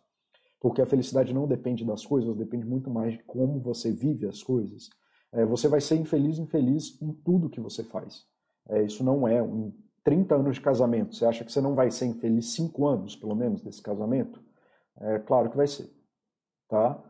Porque 0.60 0.82
a 0.82 0.86
felicidade 0.86 1.34
não 1.34 1.48
depende 1.48 1.84
das 1.84 2.06
coisas, 2.06 2.36
depende 2.36 2.66
muito 2.66 2.90
mais 2.90 3.14
de 3.14 3.24
como 3.24 3.60
você 3.60 3.92
vive 3.92 4.28
as 4.28 4.44
coisas. 4.44 4.90
É, 5.32 5.46
você 5.46 5.68
vai 5.68 5.82
ser 5.82 5.96
infeliz, 5.96 6.38
infeliz 6.38 7.02
em 7.02 7.14
tudo 7.14 7.50
que 7.50 7.60
você 7.60 7.84
faz. 7.84 8.26
É, 8.70 8.84
isso 8.84 9.04
não 9.04 9.28
é 9.28 9.42
um 9.42 9.74
30 10.04 10.36
anos 10.36 10.56
de 10.56 10.62
casamento. 10.62 11.16
Você 11.16 11.26
acha 11.26 11.44
que 11.44 11.52
você 11.52 11.62
não 11.62 11.74
vai 11.74 11.90
ser 11.90 12.06
infeliz 12.06 12.54
5 12.54 12.88
anos, 12.88 13.16
pelo 13.16 13.36
menos, 13.36 13.62
desse 13.62 13.82
casamento? 13.82 14.40
É 15.00 15.20
claro 15.20 15.50
que 15.50 15.58
vai 15.58 15.68
ser. 15.68 15.90
Tá? 16.68 17.02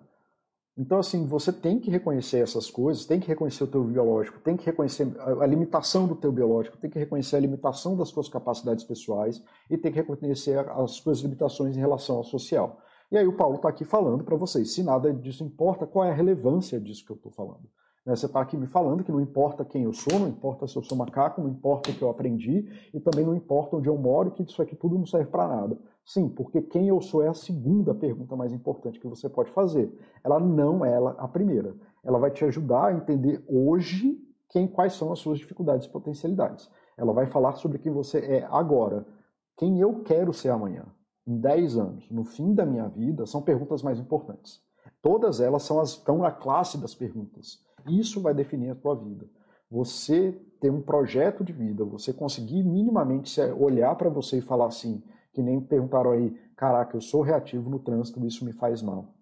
Então, 0.77 0.99
assim, 0.99 1.27
você 1.27 1.51
tem 1.51 1.79
que 1.79 1.91
reconhecer 1.91 2.39
essas 2.39 2.69
coisas, 2.69 3.05
tem 3.05 3.19
que 3.19 3.27
reconhecer 3.27 3.63
o 3.63 3.67
teu 3.67 3.83
biológico, 3.83 4.39
tem 4.39 4.55
que 4.55 4.65
reconhecer 4.65 5.05
a 5.19 5.45
limitação 5.45 6.07
do 6.07 6.15
teu 6.15 6.31
biológico, 6.31 6.77
tem 6.77 6.89
que 6.89 6.97
reconhecer 6.97 7.35
a 7.35 7.39
limitação 7.39 7.97
das 7.97 8.09
suas 8.09 8.29
capacidades 8.29 8.83
pessoais 8.85 9.43
e 9.69 9.77
tem 9.77 9.91
que 9.91 9.99
reconhecer 9.99 10.57
as 10.57 10.91
suas 10.91 11.19
limitações 11.19 11.75
em 11.75 11.79
relação 11.79 12.17
ao 12.17 12.23
social. 12.23 12.79
E 13.11 13.17
aí 13.17 13.27
o 13.27 13.35
Paulo 13.35 13.57
está 13.57 13.67
aqui 13.67 13.83
falando 13.83 14.23
para 14.23 14.37
vocês, 14.37 14.73
se 14.73 14.81
nada 14.81 15.13
disso 15.13 15.43
importa, 15.43 15.85
qual 15.85 16.05
é 16.05 16.11
a 16.11 16.15
relevância 16.15 16.79
disso 16.79 17.05
que 17.05 17.11
eu 17.11 17.17
estou 17.17 17.31
falando? 17.33 17.69
Né, 18.05 18.15
você 18.15 18.25
está 18.25 18.39
aqui 18.41 18.55
me 18.55 18.65
falando 18.65 19.03
que 19.03 19.11
não 19.11 19.19
importa 19.19 19.65
quem 19.65 19.83
eu 19.83 19.93
sou, 19.93 20.17
não 20.17 20.29
importa 20.29 20.65
se 20.65 20.75
eu 20.75 20.83
sou 20.83 20.97
macaco, 20.97 21.41
não 21.41 21.49
importa 21.49 21.91
o 21.91 21.93
que 21.93 22.01
eu 22.01 22.09
aprendi 22.09 22.65
e 22.93 22.99
também 22.99 23.25
não 23.25 23.35
importa 23.35 23.75
onde 23.75 23.89
eu 23.89 23.97
moro, 23.97 24.31
que 24.31 24.41
isso 24.41 24.61
aqui 24.61 24.75
tudo 24.75 24.97
não 24.97 25.05
serve 25.05 25.29
para 25.29 25.47
nada. 25.47 25.77
Sim, 26.13 26.27
porque 26.27 26.61
quem 26.61 26.89
eu 26.89 26.99
sou 26.99 27.23
é 27.23 27.29
a 27.29 27.33
segunda 27.33 27.95
pergunta 27.95 28.35
mais 28.35 28.51
importante 28.51 28.99
que 28.99 29.07
você 29.07 29.29
pode 29.29 29.49
fazer. 29.51 29.89
Ela 30.21 30.41
não 30.41 30.83
é 30.83 30.97
a 31.17 31.25
primeira. 31.25 31.73
Ela 32.03 32.19
vai 32.19 32.29
te 32.29 32.43
ajudar 32.43 32.87
a 32.87 32.93
entender 32.93 33.41
hoje 33.47 34.21
quem, 34.49 34.67
quais 34.67 34.91
são 34.91 35.13
as 35.13 35.19
suas 35.19 35.39
dificuldades 35.39 35.87
e 35.87 35.89
potencialidades. 35.89 36.69
Ela 36.97 37.13
vai 37.13 37.27
falar 37.27 37.53
sobre 37.53 37.79
quem 37.79 37.93
você 37.93 38.19
é 38.19 38.47
agora, 38.51 39.07
quem 39.55 39.79
eu 39.79 40.03
quero 40.03 40.33
ser 40.33 40.49
amanhã, 40.49 40.83
em 41.25 41.39
10 41.39 41.77
anos, 41.77 42.11
no 42.11 42.25
fim 42.25 42.53
da 42.53 42.65
minha 42.65 42.89
vida, 42.89 43.25
são 43.25 43.41
perguntas 43.41 43.81
mais 43.81 43.97
importantes. 43.97 44.61
Todas 45.01 45.39
elas 45.39 45.63
são 45.63 45.79
as, 45.79 45.91
estão 45.91 46.17
na 46.17 46.31
classe 46.31 46.77
das 46.77 46.93
perguntas. 46.93 47.63
Isso 47.87 48.19
vai 48.19 48.33
definir 48.33 48.71
a 48.71 48.75
tua 48.75 48.95
vida. 48.95 49.29
Você 49.69 50.37
ter 50.59 50.69
um 50.69 50.81
projeto 50.81 51.41
de 51.41 51.53
vida, 51.53 51.85
você 51.85 52.11
conseguir 52.11 52.63
minimamente 52.63 53.39
olhar 53.57 53.95
para 53.95 54.09
você 54.09 54.39
e 54.39 54.41
falar 54.41 54.65
assim, 54.65 55.01
que 55.33 55.41
nem 55.41 55.61
perguntaram 55.61 56.11
aí, 56.11 56.31
caraca, 56.55 56.95
eu 56.95 57.01
sou 57.01 57.21
reativo 57.21 57.69
no 57.69 57.79
trânsito, 57.79 58.25
isso 58.25 58.43
me 58.45 58.53
faz 58.53 58.81
mal. 58.81 59.13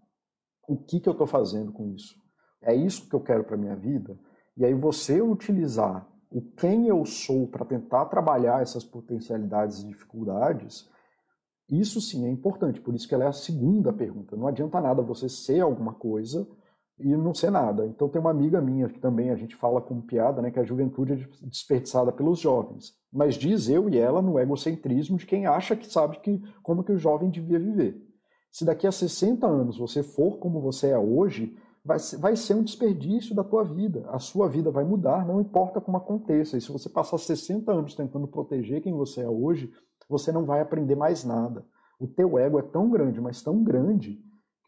O 0.67 0.77
que, 0.77 0.99
que 0.99 1.09
eu 1.09 1.13
estou 1.13 1.27
fazendo 1.27 1.71
com 1.71 1.87
isso? 1.87 2.15
É 2.61 2.75
isso 2.75 3.07
que 3.07 3.15
eu 3.15 3.21
quero 3.21 3.43
para 3.43 3.57
minha 3.57 3.75
vida? 3.75 4.17
E 4.57 4.65
aí 4.65 4.73
você 4.73 5.21
utilizar 5.21 6.07
o 6.31 6.41
quem 6.41 6.87
eu 6.87 7.05
sou 7.05 7.47
para 7.47 7.65
tentar 7.65 8.05
trabalhar 8.05 8.61
essas 8.61 8.83
potencialidades 8.83 9.79
e 9.79 9.87
dificuldades, 9.87 10.87
isso 11.69 12.01
sim 12.01 12.25
é 12.25 12.29
importante. 12.29 12.81
Por 12.81 12.93
isso 12.93 13.07
que 13.07 13.15
ela 13.15 13.25
é 13.25 13.27
a 13.27 13.33
segunda 13.33 13.93
pergunta. 13.93 14.35
Não 14.35 14.47
adianta 14.47 14.81
nada 14.81 15.01
você 15.01 15.29
ser 15.29 15.61
alguma 15.61 15.93
coisa 15.93 16.47
e 16.99 17.15
não 17.15 17.33
ser 17.33 17.51
nada. 17.51 17.85
Então 17.85 18.09
tem 18.09 18.19
uma 18.19 18.31
amiga 18.31 18.61
minha 18.61 18.89
que 18.89 18.99
também 18.99 19.29
a 19.29 19.35
gente 19.35 19.55
fala 19.55 19.81
como 19.81 20.01
piada, 20.01 20.41
né, 20.41 20.51
que 20.51 20.59
a 20.59 20.63
juventude 20.63 21.13
é 21.13 21.47
desperdiçada 21.47 22.11
pelos 22.11 22.39
jovens. 22.39 22.93
Mas 23.11 23.35
diz 23.35 23.69
eu 23.69 23.89
e 23.89 23.97
ela 23.97 24.21
no 24.21 24.39
egocentrismo 24.39 25.17
de 25.17 25.25
quem 25.25 25.45
acha 25.45 25.75
que 25.75 25.91
sabe 25.91 26.19
que 26.19 26.41
como 26.61 26.83
que 26.83 26.91
o 26.91 26.97
jovem 26.97 27.29
devia 27.29 27.59
viver. 27.59 28.01
Se 28.51 28.65
daqui 28.65 28.85
a 28.85 28.91
60 28.91 29.45
anos 29.45 29.77
você 29.77 30.03
for 30.03 30.37
como 30.37 30.59
você 30.59 30.89
é 30.89 30.97
hoje, 30.97 31.55
vai, 31.83 31.97
vai 32.19 32.35
ser 32.35 32.55
um 32.55 32.63
desperdício 32.63 33.35
da 33.35 33.43
tua 33.43 33.63
vida. 33.63 34.05
A 34.09 34.19
sua 34.19 34.47
vida 34.47 34.71
vai 34.71 34.83
mudar, 34.83 35.25
não 35.25 35.39
importa 35.39 35.79
como 35.79 35.97
aconteça. 35.97 36.57
E 36.57 36.61
se 36.61 36.71
você 36.71 36.89
passar 36.89 37.17
60 37.17 37.71
anos 37.71 37.95
tentando 37.95 38.27
proteger 38.27 38.81
quem 38.81 38.93
você 38.93 39.21
é 39.21 39.29
hoje, 39.29 39.71
você 40.07 40.31
não 40.31 40.45
vai 40.45 40.59
aprender 40.59 40.95
mais 40.95 41.23
nada. 41.23 41.65
O 41.99 42.07
teu 42.07 42.39
ego 42.39 42.57
é 42.57 42.63
tão 42.63 42.89
grande, 42.89 43.21
mas 43.21 43.41
tão 43.41 43.63
grande, 43.63 44.19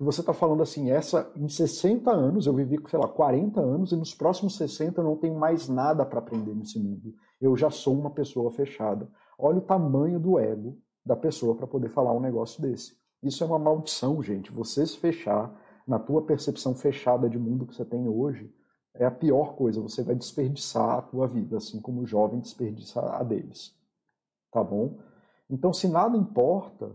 que 0.02 0.06
você 0.06 0.22
está 0.22 0.34
falando 0.34 0.64
assim, 0.64 0.90
essa 0.90 1.32
em 1.36 1.48
60 1.48 2.10
anos, 2.10 2.48
eu 2.48 2.56
vivi, 2.56 2.80
sei 2.90 2.98
lá, 2.98 3.08
40 3.08 3.62
anos, 3.62 3.92
e 3.92 3.96
nos 3.96 4.16
próximos 4.16 4.58
60 4.58 5.00
eu 5.00 5.06
não 5.06 5.16
tenho 5.16 5.38
mais 5.38 5.70
nada 5.70 6.04
para 6.04 6.18
aprender 6.18 6.56
nesse 6.56 6.80
mundo. 6.80 7.14
Eu 7.40 7.56
já 7.56 7.70
sou 7.70 7.94
uma 7.94 8.10
pessoa 8.10 8.50
fechada. 8.50 9.08
Olha 9.38 9.60
o 9.60 9.62
tamanho 9.62 10.20
do 10.20 10.40
ego 10.40 10.76
da 11.06 11.16
pessoa 11.16 11.54
para 11.54 11.68
poder 11.68 11.90
falar 11.90 12.14
um 12.14 12.20
negócio 12.20 12.60
desse. 12.60 12.98
Isso 13.22 13.44
é 13.44 13.48
uma 13.48 13.60
maldição, 13.60 14.24
gente. 14.24 14.52
Você 14.52 14.88
se 14.88 14.98
fechar 14.98 15.56
na 15.88 16.00
tua 16.00 16.24
percepção 16.24 16.74
fechada 16.74 17.30
de 17.30 17.38
mundo 17.38 17.68
que 17.68 17.76
você 17.76 17.86
tem 17.86 18.08
hoje 18.08 18.52
é 18.96 19.06
a 19.06 19.12
pior 19.12 19.54
coisa. 19.54 19.80
Você 19.82 20.02
vai 20.02 20.16
desperdiçar 20.16 20.98
a 20.98 21.02
tua 21.04 21.28
vida, 21.28 21.58
assim 21.58 21.80
como 21.80 22.02
o 22.02 22.08
jovem 22.08 22.40
desperdiça 22.40 23.02
a 23.02 23.22
deles. 23.22 23.72
Tá 24.52 24.64
bom? 24.64 24.98
Então, 25.48 25.72
se 25.72 25.88
nada 25.88 26.18
importa, 26.18 26.92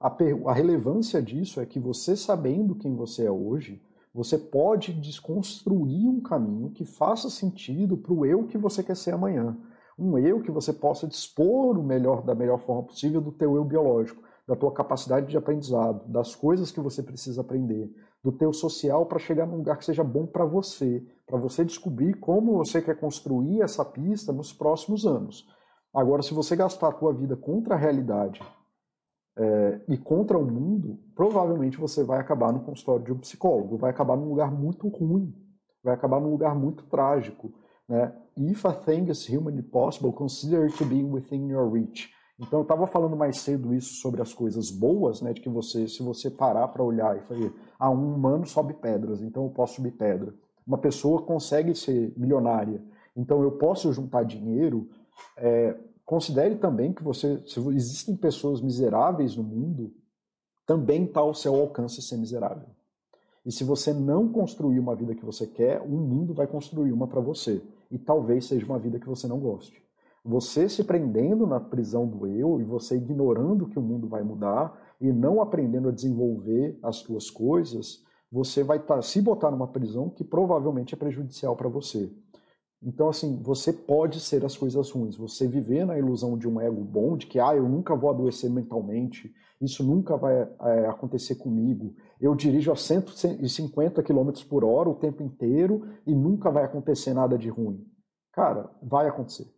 a, 0.00 0.16
a 0.46 0.52
relevância 0.52 1.20
disso 1.20 1.60
é 1.60 1.66
que 1.66 1.80
você 1.80 2.16
sabendo 2.16 2.74
quem 2.74 2.94
você 2.94 3.26
é 3.26 3.30
hoje, 3.30 3.82
você 4.14 4.38
pode 4.38 4.92
desconstruir 4.92 6.08
um 6.08 6.20
caminho 6.20 6.70
que 6.70 6.84
faça 6.84 7.28
sentido 7.28 7.96
para 7.96 8.12
o 8.12 8.24
eu 8.24 8.44
que 8.46 8.56
você 8.56 8.82
quer 8.82 8.96
ser 8.96 9.12
amanhã. 9.12 9.56
Um 9.98 10.16
eu 10.16 10.40
que 10.40 10.50
você 10.50 10.72
possa 10.72 11.06
dispor 11.06 11.76
o 11.76 11.82
melhor 11.82 12.22
da 12.22 12.34
melhor 12.34 12.58
forma 12.58 12.84
possível 12.84 13.20
do 13.20 13.32
teu 13.32 13.56
eu 13.56 13.64
biológico, 13.64 14.22
da 14.46 14.54
tua 14.54 14.72
capacidade 14.72 15.26
de 15.26 15.36
aprendizado, 15.36 16.06
das 16.08 16.34
coisas 16.34 16.70
que 16.70 16.80
você 16.80 17.02
precisa 17.02 17.40
aprender, 17.40 17.92
do 18.22 18.32
teu 18.32 18.52
social 18.52 19.04
para 19.06 19.18
chegar 19.18 19.46
num 19.46 19.56
lugar 19.56 19.76
que 19.76 19.84
seja 19.84 20.04
bom 20.04 20.26
para 20.26 20.44
você, 20.44 21.04
para 21.26 21.38
você 21.38 21.64
descobrir 21.64 22.14
como 22.14 22.56
você 22.56 22.80
quer 22.80 22.98
construir 22.98 23.60
essa 23.60 23.84
pista 23.84 24.32
nos 24.32 24.52
próximos 24.52 25.04
anos. 25.04 25.46
Agora, 25.92 26.22
se 26.22 26.32
você 26.32 26.54
gastar 26.54 26.88
a 26.88 26.92
tua 26.92 27.12
vida 27.12 27.36
contra 27.36 27.74
a 27.74 27.78
realidade, 27.78 28.40
é, 29.38 29.80
e 29.86 29.96
contra 29.96 30.36
o 30.36 30.44
mundo, 30.44 30.98
provavelmente 31.14 31.78
você 31.78 32.02
vai 32.02 32.18
acabar 32.18 32.52
no 32.52 32.60
consultório 32.60 33.04
de 33.04 33.12
um 33.12 33.18
psicólogo, 33.18 33.78
vai 33.78 33.90
acabar 33.90 34.16
num 34.16 34.28
lugar 34.28 34.50
muito 34.50 34.88
ruim, 34.88 35.32
vai 35.82 35.94
acabar 35.94 36.20
num 36.20 36.30
lugar 36.30 36.56
muito 36.56 36.82
trágico. 36.86 37.52
Né? 37.88 38.12
If 38.36 38.66
a 38.66 38.72
thing 38.72 39.08
is 39.08 39.28
humanly 39.28 39.62
possible, 39.62 40.12
consider 40.12 40.64
it 40.64 40.76
to 40.76 40.84
be 40.84 41.04
within 41.04 41.48
your 41.48 41.72
reach. 41.72 42.12
Então 42.38 42.58
eu 42.58 42.62
estava 42.62 42.86
falando 42.86 43.16
mais 43.16 43.38
cedo 43.38 43.72
isso 43.72 43.94
sobre 43.94 44.20
as 44.20 44.34
coisas 44.34 44.70
boas, 44.70 45.22
né, 45.22 45.32
de 45.32 45.40
que 45.40 45.48
você, 45.48 45.88
se 45.88 46.02
você 46.02 46.30
parar 46.30 46.68
para 46.68 46.82
olhar 46.82 47.16
e 47.16 47.20
falar, 47.22 47.52
ah, 47.78 47.90
um 47.90 48.14
humano 48.14 48.46
sobe 48.46 48.74
pedras, 48.74 49.22
então 49.22 49.44
eu 49.44 49.50
posso 49.50 49.76
subir 49.76 49.92
pedra. 49.92 50.34
Uma 50.66 50.78
pessoa 50.78 51.22
consegue 51.22 51.74
ser 51.74 52.12
milionária, 52.16 52.82
então 53.16 53.42
eu 53.42 53.52
posso 53.52 53.92
juntar 53.92 54.24
dinheiro. 54.24 54.88
É, 55.36 55.76
Considere 56.08 56.54
também 56.54 56.90
que 56.90 57.04
você, 57.04 57.38
se 57.46 57.60
existem 57.68 58.16
pessoas 58.16 58.62
miseráveis 58.62 59.36
no 59.36 59.42
mundo, 59.42 59.92
também 60.66 61.04
está 61.04 61.20
ao 61.20 61.34
seu 61.34 61.54
alcance 61.54 62.00
ser 62.00 62.16
miserável. 62.16 62.66
E 63.44 63.52
se 63.52 63.62
você 63.62 63.92
não 63.92 64.26
construir 64.26 64.80
uma 64.80 64.96
vida 64.96 65.14
que 65.14 65.22
você 65.22 65.46
quer, 65.46 65.82
o 65.82 65.98
mundo 65.98 66.32
vai 66.32 66.46
construir 66.46 66.92
uma 66.92 67.06
para 67.06 67.20
você. 67.20 67.62
E 67.90 67.98
talvez 67.98 68.46
seja 68.46 68.64
uma 68.64 68.78
vida 68.78 68.98
que 68.98 69.06
você 69.06 69.26
não 69.26 69.38
goste. 69.38 69.82
Você 70.24 70.66
se 70.66 70.82
prendendo 70.82 71.46
na 71.46 71.60
prisão 71.60 72.06
do 72.06 72.26
eu 72.26 72.58
e 72.58 72.64
você 72.64 72.96
ignorando 72.96 73.68
que 73.68 73.78
o 73.78 73.82
mundo 73.82 74.08
vai 74.08 74.22
mudar 74.22 74.80
e 74.98 75.12
não 75.12 75.42
aprendendo 75.42 75.90
a 75.90 75.92
desenvolver 75.92 76.78
as 76.82 76.96
suas 76.96 77.28
coisas, 77.28 78.02
você 78.32 78.64
vai 78.64 78.78
tá, 78.78 79.02
se 79.02 79.20
botar 79.20 79.50
numa 79.50 79.68
prisão 79.68 80.08
que 80.08 80.24
provavelmente 80.24 80.94
é 80.94 80.96
prejudicial 80.96 81.54
para 81.54 81.68
você. 81.68 82.10
Então, 82.82 83.08
assim, 83.08 83.42
você 83.42 83.72
pode 83.72 84.20
ser 84.20 84.44
as 84.44 84.56
coisas 84.56 84.90
ruins. 84.90 85.16
Você 85.16 85.48
viver 85.48 85.84
na 85.84 85.98
ilusão 85.98 86.38
de 86.38 86.48
um 86.48 86.60
ego 86.60 86.82
bom, 86.82 87.16
de 87.16 87.26
que, 87.26 87.40
ah, 87.40 87.54
eu 87.54 87.68
nunca 87.68 87.96
vou 87.96 88.10
adoecer 88.10 88.48
mentalmente, 88.48 89.34
isso 89.60 89.82
nunca 89.82 90.16
vai 90.16 90.40
é, 90.40 90.86
acontecer 90.86 91.34
comigo. 91.34 91.94
Eu 92.20 92.34
dirijo 92.34 92.70
a 92.70 92.76
150 92.76 94.02
km 94.02 94.30
por 94.48 94.64
hora 94.64 94.88
o 94.88 94.94
tempo 94.94 95.22
inteiro 95.22 95.88
e 96.06 96.14
nunca 96.14 96.50
vai 96.50 96.64
acontecer 96.64 97.12
nada 97.12 97.36
de 97.36 97.48
ruim. 97.48 97.84
Cara, 98.32 98.70
vai 98.80 99.08
acontecer. 99.08 99.52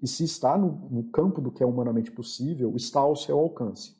E 0.00 0.06
se 0.06 0.22
está 0.22 0.56
no, 0.56 0.88
no 0.88 1.04
campo 1.10 1.40
do 1.40 1.50
que 1.50 1.62
é 1.62 1.66
humanamente 1.66 2.12
possível, 2.12 2.74
está 2.76 3.00
ao 3.00 3.16
seu 3.16 3.38
alcance. 3.38 3.96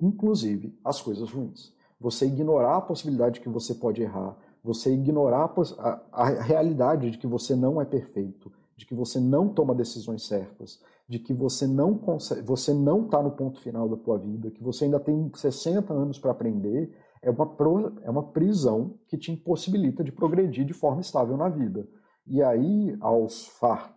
Inclusive 0.00 0.78
as 0.84 1.02
coisas 1.02 1.30
ruins. 1.30 1.74
Você 2.00 2.26
ignorar 2.26 2.76
a 2.76 2.80
possibilidade 2.80 3.34
de 3.34 3.40
que 3.40 3.48
você 3.48 3.74
pode 3.74 4.00
errar, 4.00 4.38
você 4.68 4.92
ignorar 4.92 5.50
a, 5.78 6.00
a, 6.12 6.28
realidade 6.28 7.10
de 7.10 7.16
que 7.16 7.26
você 7.26 7.56
não 7.56 7.80
é 7.80 7.86
perfeito, 7.86 8.52
de 8.76 8.84
que 8.84 8.94
você 8.94 9.18
não 9.18 9.48
toma 9.48 9.74
decisões 9.74 10.26
certas, 10.26 10.78
de 11.08 11.18
que 11.18 11.32
você 11.32 11.66
não 11.66 11.96
consegue, 11.96 12.42
você 12.42 12.74
não 12.74 13.06
está 13.06 13.22
no 13.22 13.30
ponto 13.30 13.58
final 13.60 13.88
da 13.88 13.96
tua 13.96 14.18
vida, 14.18 14.50
que 14.50 14.62
você 14.62 14.84
ainda 14.84 15.00
tem 15.00 15.30
60 15.34 15.90
anos 15.90 16.18
para 16.18 16.32
aprender, 16.32 16.94
é 17.22 17.30
uma, 17.30 17.46
pro, 17.46 17.94
é 18.02 18.10
uma 18.10 18.22
prisão 18.22 18.94
que 19.06 19.16
te 19.16 19.32
impossibilita 19.32 20.04
de 20.04 20.12
progredir 20.12 20.66
de 20.66 20.74
forma 20.74 21.00
estável 21.00 21.38
na 21.38 21.48
vida. 21.48 21.88
E 22.26 22.42
aí, 22.42 22.94
aos 23.00 23.46
far, 23.46 23.96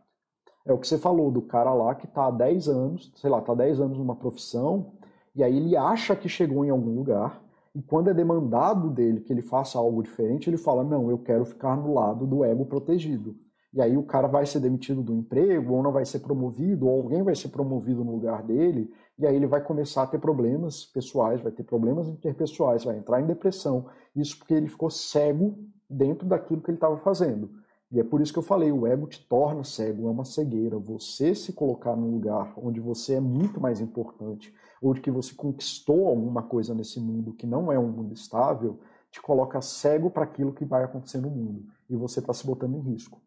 é 0.65 0.71
o 0.71 0.77
que 0.77 0.87
você 0.87 0.97
falou 0.97 1.29
do 1.29 1.41
cara 1.41 1.73
lá 1.73 1.93
que 1.95 2.05
está 2.05 2.27
há 2.27 2.31
10 2.31 2.69
anos, 2.69 3.11
sei 3.17 3.29
lá, 3.29 3.39
está 3.39 3.51
há 3.51 3.55
10 3.55 3.81
anos 3.81 3.97
numa 3.97 4.15
profissão, 4.15 4.93
e 5.35 5.43
aí 5.43 5.57
ele 5.57 5.75
acha 5.75 6.15
que 6.15 6.29
chegou 6.29 6.63
em 6.63 6.69
algum 6.69 6.95
lugar, 6.95 7.43
e 7.73 7.81
quando 7.81 8.09
é 8.09 8.13
demandado 8.13 8.89
dele 8.89 9.21
que 9.21 9.31
ele 9.31 9.41
faça 9.41 9.77
algo 9.77 10.03
diferente, 10.03 10.49
ele 10.49 10.57
fala: 10.57 10.83
Não, 10.83 11.09
eu 11.09 11.17
quero 11.17 11.45
ficar 11.45 11.77
no 11.77 11.93
lado 11.93 12.27
do 12.27 12.43
ego 12.43 12.65
protegido. 12.65 13.35
E 13.73 13.81
aí 13.81 13.95
o 13.95 14.03
cara 14.03 14.27
vai 14.27 14.45
ser 14.45 14.59
demitido 14.59 15.01
do 15.01 15.13
emprego, 15.13 15.73
ou 15.73 15.81
não 15.81 15.93
vai 15.93 16.05
ser 16.05 16.19
promovido, 16.19 16.87
ou 16.87 17.01
alguém 17.01 17.23
vai 17.23 17.33
ser 17.33 17.47
promovido 17.47 18.03
no 18.03 18.11
lugar 18.11 18.43
dele, 18.43 18.91
e 19.17 19.25
aí 19.25 19.33
ele 19.33 19.47
vai 19.47 19.63
começar 19.63 20.03
a 20.03 20.07
ter 20.07 20.19
problemas 20.19 20.85
pessoais, 20.85 21.39
vai 21.39 21.53
ter 21.53 21.63
problemas 21.63 22.09
interpessoais, 22.09 22.83
vai 22.83 22.97
entrar 22.97 23.21
em 23.21 23.25
depressão. 23.25 23.85
Isso 24.13 24.37
porque 24.37 24.53
ele 24.53 24.67
ficou 24.67 24.89
cego 24.89 25.57
dentro 25.89 26.27
daquilo 26.27 26.61
que 26.61 26.69
ele 26.69 26.77
estava 26.77 26.97
fazendo. 26.97 27.49
E 27.89 27.99
é 27.99 28.03
por 28.03 28.21
isso 28.21 28.33
que 28.33 28.39
eu 28.39 28.43
falei, 28.43 28.71
o 28.71 28.85
ego 28.85 29.07
te 29.07 29.25
torna 29.27 29.63
cego, 29.63 30.07
é 30.07 30.11
uma 30.11 30.25
cegueira. 30.25 30.77
Você 30.77 31.33
se 31.33 31.53
colocar 31.53 31.95
num 31.95 32.11
lugar 32.11 32.53
onde 32.57 32.79
você 32.81 33.15
é 33.15 33.19
muito 33.21 33.61
mais 33.61 33.79
importante, 33.79 34.53
ou 34.81 34.93
de 34.93 35.01
que 35.01 35.11
você 35.11 35.35
conquistou 35.35 36.07
alguma 36.07 36.41
coisa 36.41 36.73
nesse 36.73 36.99
mundo 36.99 37.33
que 37.33 37.45
não 37.45 37.71
é 37.71 37.77
um 37.77 37.91
mundo 37.91 38.13
estável, 38.13 38.79
te 39.11 39.21
coloca 39.21 39.61
cego 39.61 40.09
para 40.09 40.23
aquilo 40.23 40.53
que 40.53 40.65
vai 40.65 40.83
acontecer 40.83 41.19
no 41.19 41.29
mundo. 41.29 41.65
E 41.89 41.95
você 41.95 42.19
está 42.19 42.33
se 42.33 42.45
botando 42.47 42.75
em 42.75 42.81
risco. 42.81 43.21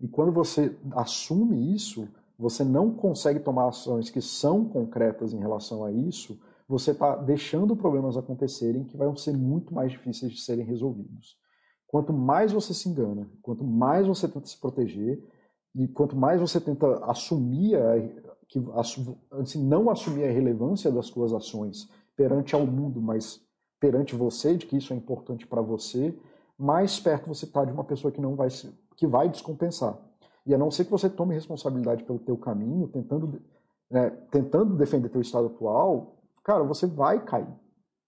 E 0.00 0.08
quando 0.08 0.32
você 0.32 0.74
assume 0.92 1.74
isso, 1.74 2.08
você 2.38 2.64
não 2.64 2.94
consegue 2.94 3.40
tomar 3.40 3.68
ações 3.68 4.08
que 4.08 4.22
são 4.22 4.64
concretas 4.64 5.34
em 5.34 5.38
relação 5.38 5.84
a 5.84 5.90
isso, 5.90 6.40
você 6.68 6.92
está 6.92 7.16
deixando 7.16 7.74
problemas 7.74 8.16
acontecerem 8.16 8.84
que 8.84 8.96
vão 8.96 9.16
ser 9.16 9.36
muito 9.36 9.74
mais 9.74 9.90
difíceis 9.90 10.32
de 10.32 10.40
serem 10.40 10.64
resolvidos. 10.64 11.36
Quanto 11.86 12.12
mais 12.12 12.52
você 12.52 12.72
se 12.72 12.88
engana, 12.88 13.28
quanto 13.42 13.64
mais 13.64 14.06
você 14.06 14.28
tenta 14.28 14.46
se 14.46 14.58
proteger, 14.58 15.26
e 15.74 15.88
quanto 15.88 16.16
mais 16.16 16.40
você 16.40 16.60
tenta 16.60 17.04
assumir, 17.04 17.74
que, 18.48 18.60
assim, 19.32 19.62
não 19.62 19.90
assumir 19.90 20.24
a 20.24 20.32
relevância 20.32 20.90
das 20.90 21.06
suas 21.06 21.32
ações 21.32 21.88
perante 22.16 22.54
ao 22.54 22.66
mundo, 22.66 23.00
mas 23.00 23.40
perante 23.78 24.16
você, 24.16 24.56
de 24.56 24.66
que 24.66 24.76
isso 24.76 24.92
é 24.92 24.96
importante 24.96 25.46
para 25.46 25.62
você, 25.62 26.18
mais 26.58 26.98
perto 26.98 27.28
você 27.28 27.44
está 27.44 27.64
de 27.64 27.72
uma 27.72 27.84
pessoa 27.84 28.10
que 28.10 28.20
não 28.20 28.34
vai 28.34 28.48
que 28.96 29.06
vai 29.06 29.28
descompensar. 29.28 29.96
E 30.44 30.52
a 30.52 30.58
não 30.58 30.70
ser 30.70 30.86
que 30.86 30.90
você 30.90 31.08
tome 31.08 31.34
responsabilidade 31.34 32.02
pelo 32.02 32.18
teu 32.18 32.36
caminho, 32.36 32.88
tentando, 32.88 33.40
né, 33.88 34.10
tentando 34.30 34.76
defender 34.76 35.08
teu 35.08 35.20
estado 35.20 35.46
atual, 35.46 36.16
cara, 36.42 36.64
você 36.64 36.86
vai 36.86 37.24
cair, 37.24 37.54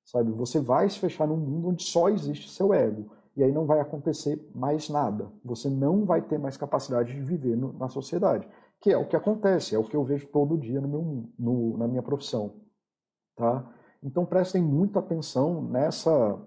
sabe? 0.04 0.32
Você 0.32 0.58
vai 0.58 0.88
se 0.88 0.98
fechar 0.98 1.28
num 1.28 1.36
mundo 1.36 1.68
onde 1.68 1.84
só 1.84 2.08
existe 2.08 2.50
seu 2.50 2.74
ego 2.74 3.12
e 3.36 3.44
aí 3.44 3.52
não 3.52 3.66
vai 3.66 3.78
acontecer 3.78 4.50
mais 4.54 4.88
nada. 4.88 5.30
Você 5.44 5.68
não 5.68 6.04
vai 6.04 6.22
ter 6.22 6.38
mais 6.38 6.56
capacidade 6.56 7.12
de 7.14 7.20
viver 7.20 7.56
no, 7.56 7.72
na 7.74 7.88
sociedade, 7.88 8.48
que 8.80 8.90
é 8.90 8.96
o 8.96 9.06
que 9.06 9.16
acontece, 9.16 9.74
é 9.74 9.78
o 9.78 9.84
que 9.84 9.96
eu 9.96 10.02
vejo 10.02 10.26
todo 10.28 10.56
dia 10.56 10.80
no 10.80 10.88
meu, 10.88 11.24
no, 11.38 11.76
na 11.76 11.86
minha 11.86 12.02
profissão. 12.02 12.54
Tá? 13.36 13.70
Então 14.02 14.24
prestem 14.24 14.62
muita 14.62 14.98
atenção 14.98 15.62
nessa 15.62 16.38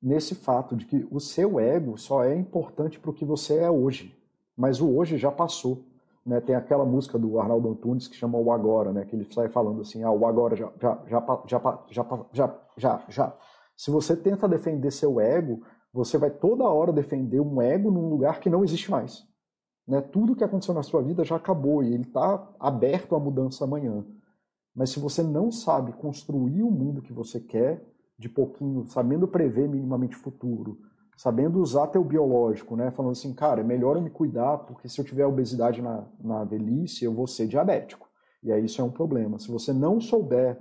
nesse 0.00 0.34
fato 0.34 0.76
de 0.76 0.84
que 0.86 1.06
o 1.10 1.18
seu 1.18 1.58
ego 1.58 1.96
só 1.98 2.22
é 2.22 2.34
importante 2.36 3.00
para 3.00 3.10
o 3.10 3.14
que 3.14 3.24
você 3.24 3.58
é 3.58 3.70
hoje, 3.70 4.16
mas 4.56 4.80
o 4.80 4.94
hoje 4.94 5.16
já 5.16 5.32
passou. 5.32 5.84
Né? 6.24 6.40
Tem 6.40 6.54
aquela 6.54 6.84
música 6.84 7.18
do 7.18 7.40
Arnaldo 7.40 7.70
Antunes 7.70 8.06
que 8.06 8.14
chama 8.14 8.38
O 8.38 8.52
Agora, 8.52 8.92
né? 8.92 9.04
que 9.04 9.16
ele 9.16 9.26
sai 9.32 9.48
falando 9.48 9.80
assim, 9.80 10.02
ah, 10.02 10.10
o 10.10 10.26
agora 10.26 10.54
já, 10.54 10.70
já, 10.80 11.02
já, 11.06 11.42
já, 11.46 11.84
já, 11.90 12.26
já, 12.32 12.58
já, 12.76 13.04
já. 13.08 13.36
Se 13.76 13.90
você 13.90 14.16
tenta 14.16 14.48
defender 14.48 14.90
seu 14.90 15.20
ego, 15.20 15.62
você 15.92 16.18
vai 16.18 16.30
toda 16.30 16.64
hora 16.64 16.92
defender 16.92 17.40
um 17.40 17.60
ego 17.60 17.90
num 17.90 18.08
lugar 18.08 18.40
que 18.40 18.50
não 18.50 18.64
existe 18.64 18.90
mais. 18.90 19.26
Né? 19.86 20.00
Tudo 20.00 20.34
que 20.34 20.44
aconteceu 20.44 20.74
na 20.74 20.82
sua 20.82 21.02
vida 21.02 21.24
já 21.24 21.36
acabou 21.36 21.82
e 21.82 21.92
ele 21.92 22.02
está 22.02 22.48
aberto 22.58 23.14
à 23.14 23.20
mudança 23.20 23.64
amanhã. 23.64 24.04
Mas 24.74 24.90
se 24.90 25.00
você 25.00 25.22
não 25.22 25.50
sabe 25.50 25.92
construir 25.92 26.62
o 26.62 26.70
mundo 26.70 27.00
que 27.00 27.12
você 27.12 27.40
quer, 27.40 27.82
de 28.18 28.28
pouquinho, 28.28 28.86
sabendo 28.86 29.28
prever 29.28 29.68
minimamente 29.68 30.16
o 30.16 30.20
futuro, 30.20 30.78
sabendo 31.16 31.60
usar 31.60 31.86
teu 31.88 32.04
biológico, 32.04 32.76
né? 32.76 32.90
Falando 32.90 33.12
assim, 33.12 33.32
cara, 33.32 33.60
é 33.60 33.64
melhor 33.64 33.96
eu 33.96 34.02
me 34.02 34.10
cuidar, 34.10 34.58
porque 34.58 34.88
se 34.88 35.00
eu 35.00 35.04
tiver 35.04 35.26
obesidade 35.26 35.80
na, 35.80 36.04
na 36.20 36.44
velhice, 36.44 37.04
eu 37.04 37.12
vou 37.12 37.26
ser 37.26 37.46
diabético. 37.46 38.08
E 38.42 38.52
aí 38.52 38.64
isso 38.64 38.80
é 38.80 38.84
um 38.84 38.90
problema. 38.90 39.38
Se 39.38 39.50
você 39.50 39.72
não 39.72 40.00
souber 40.00 40.58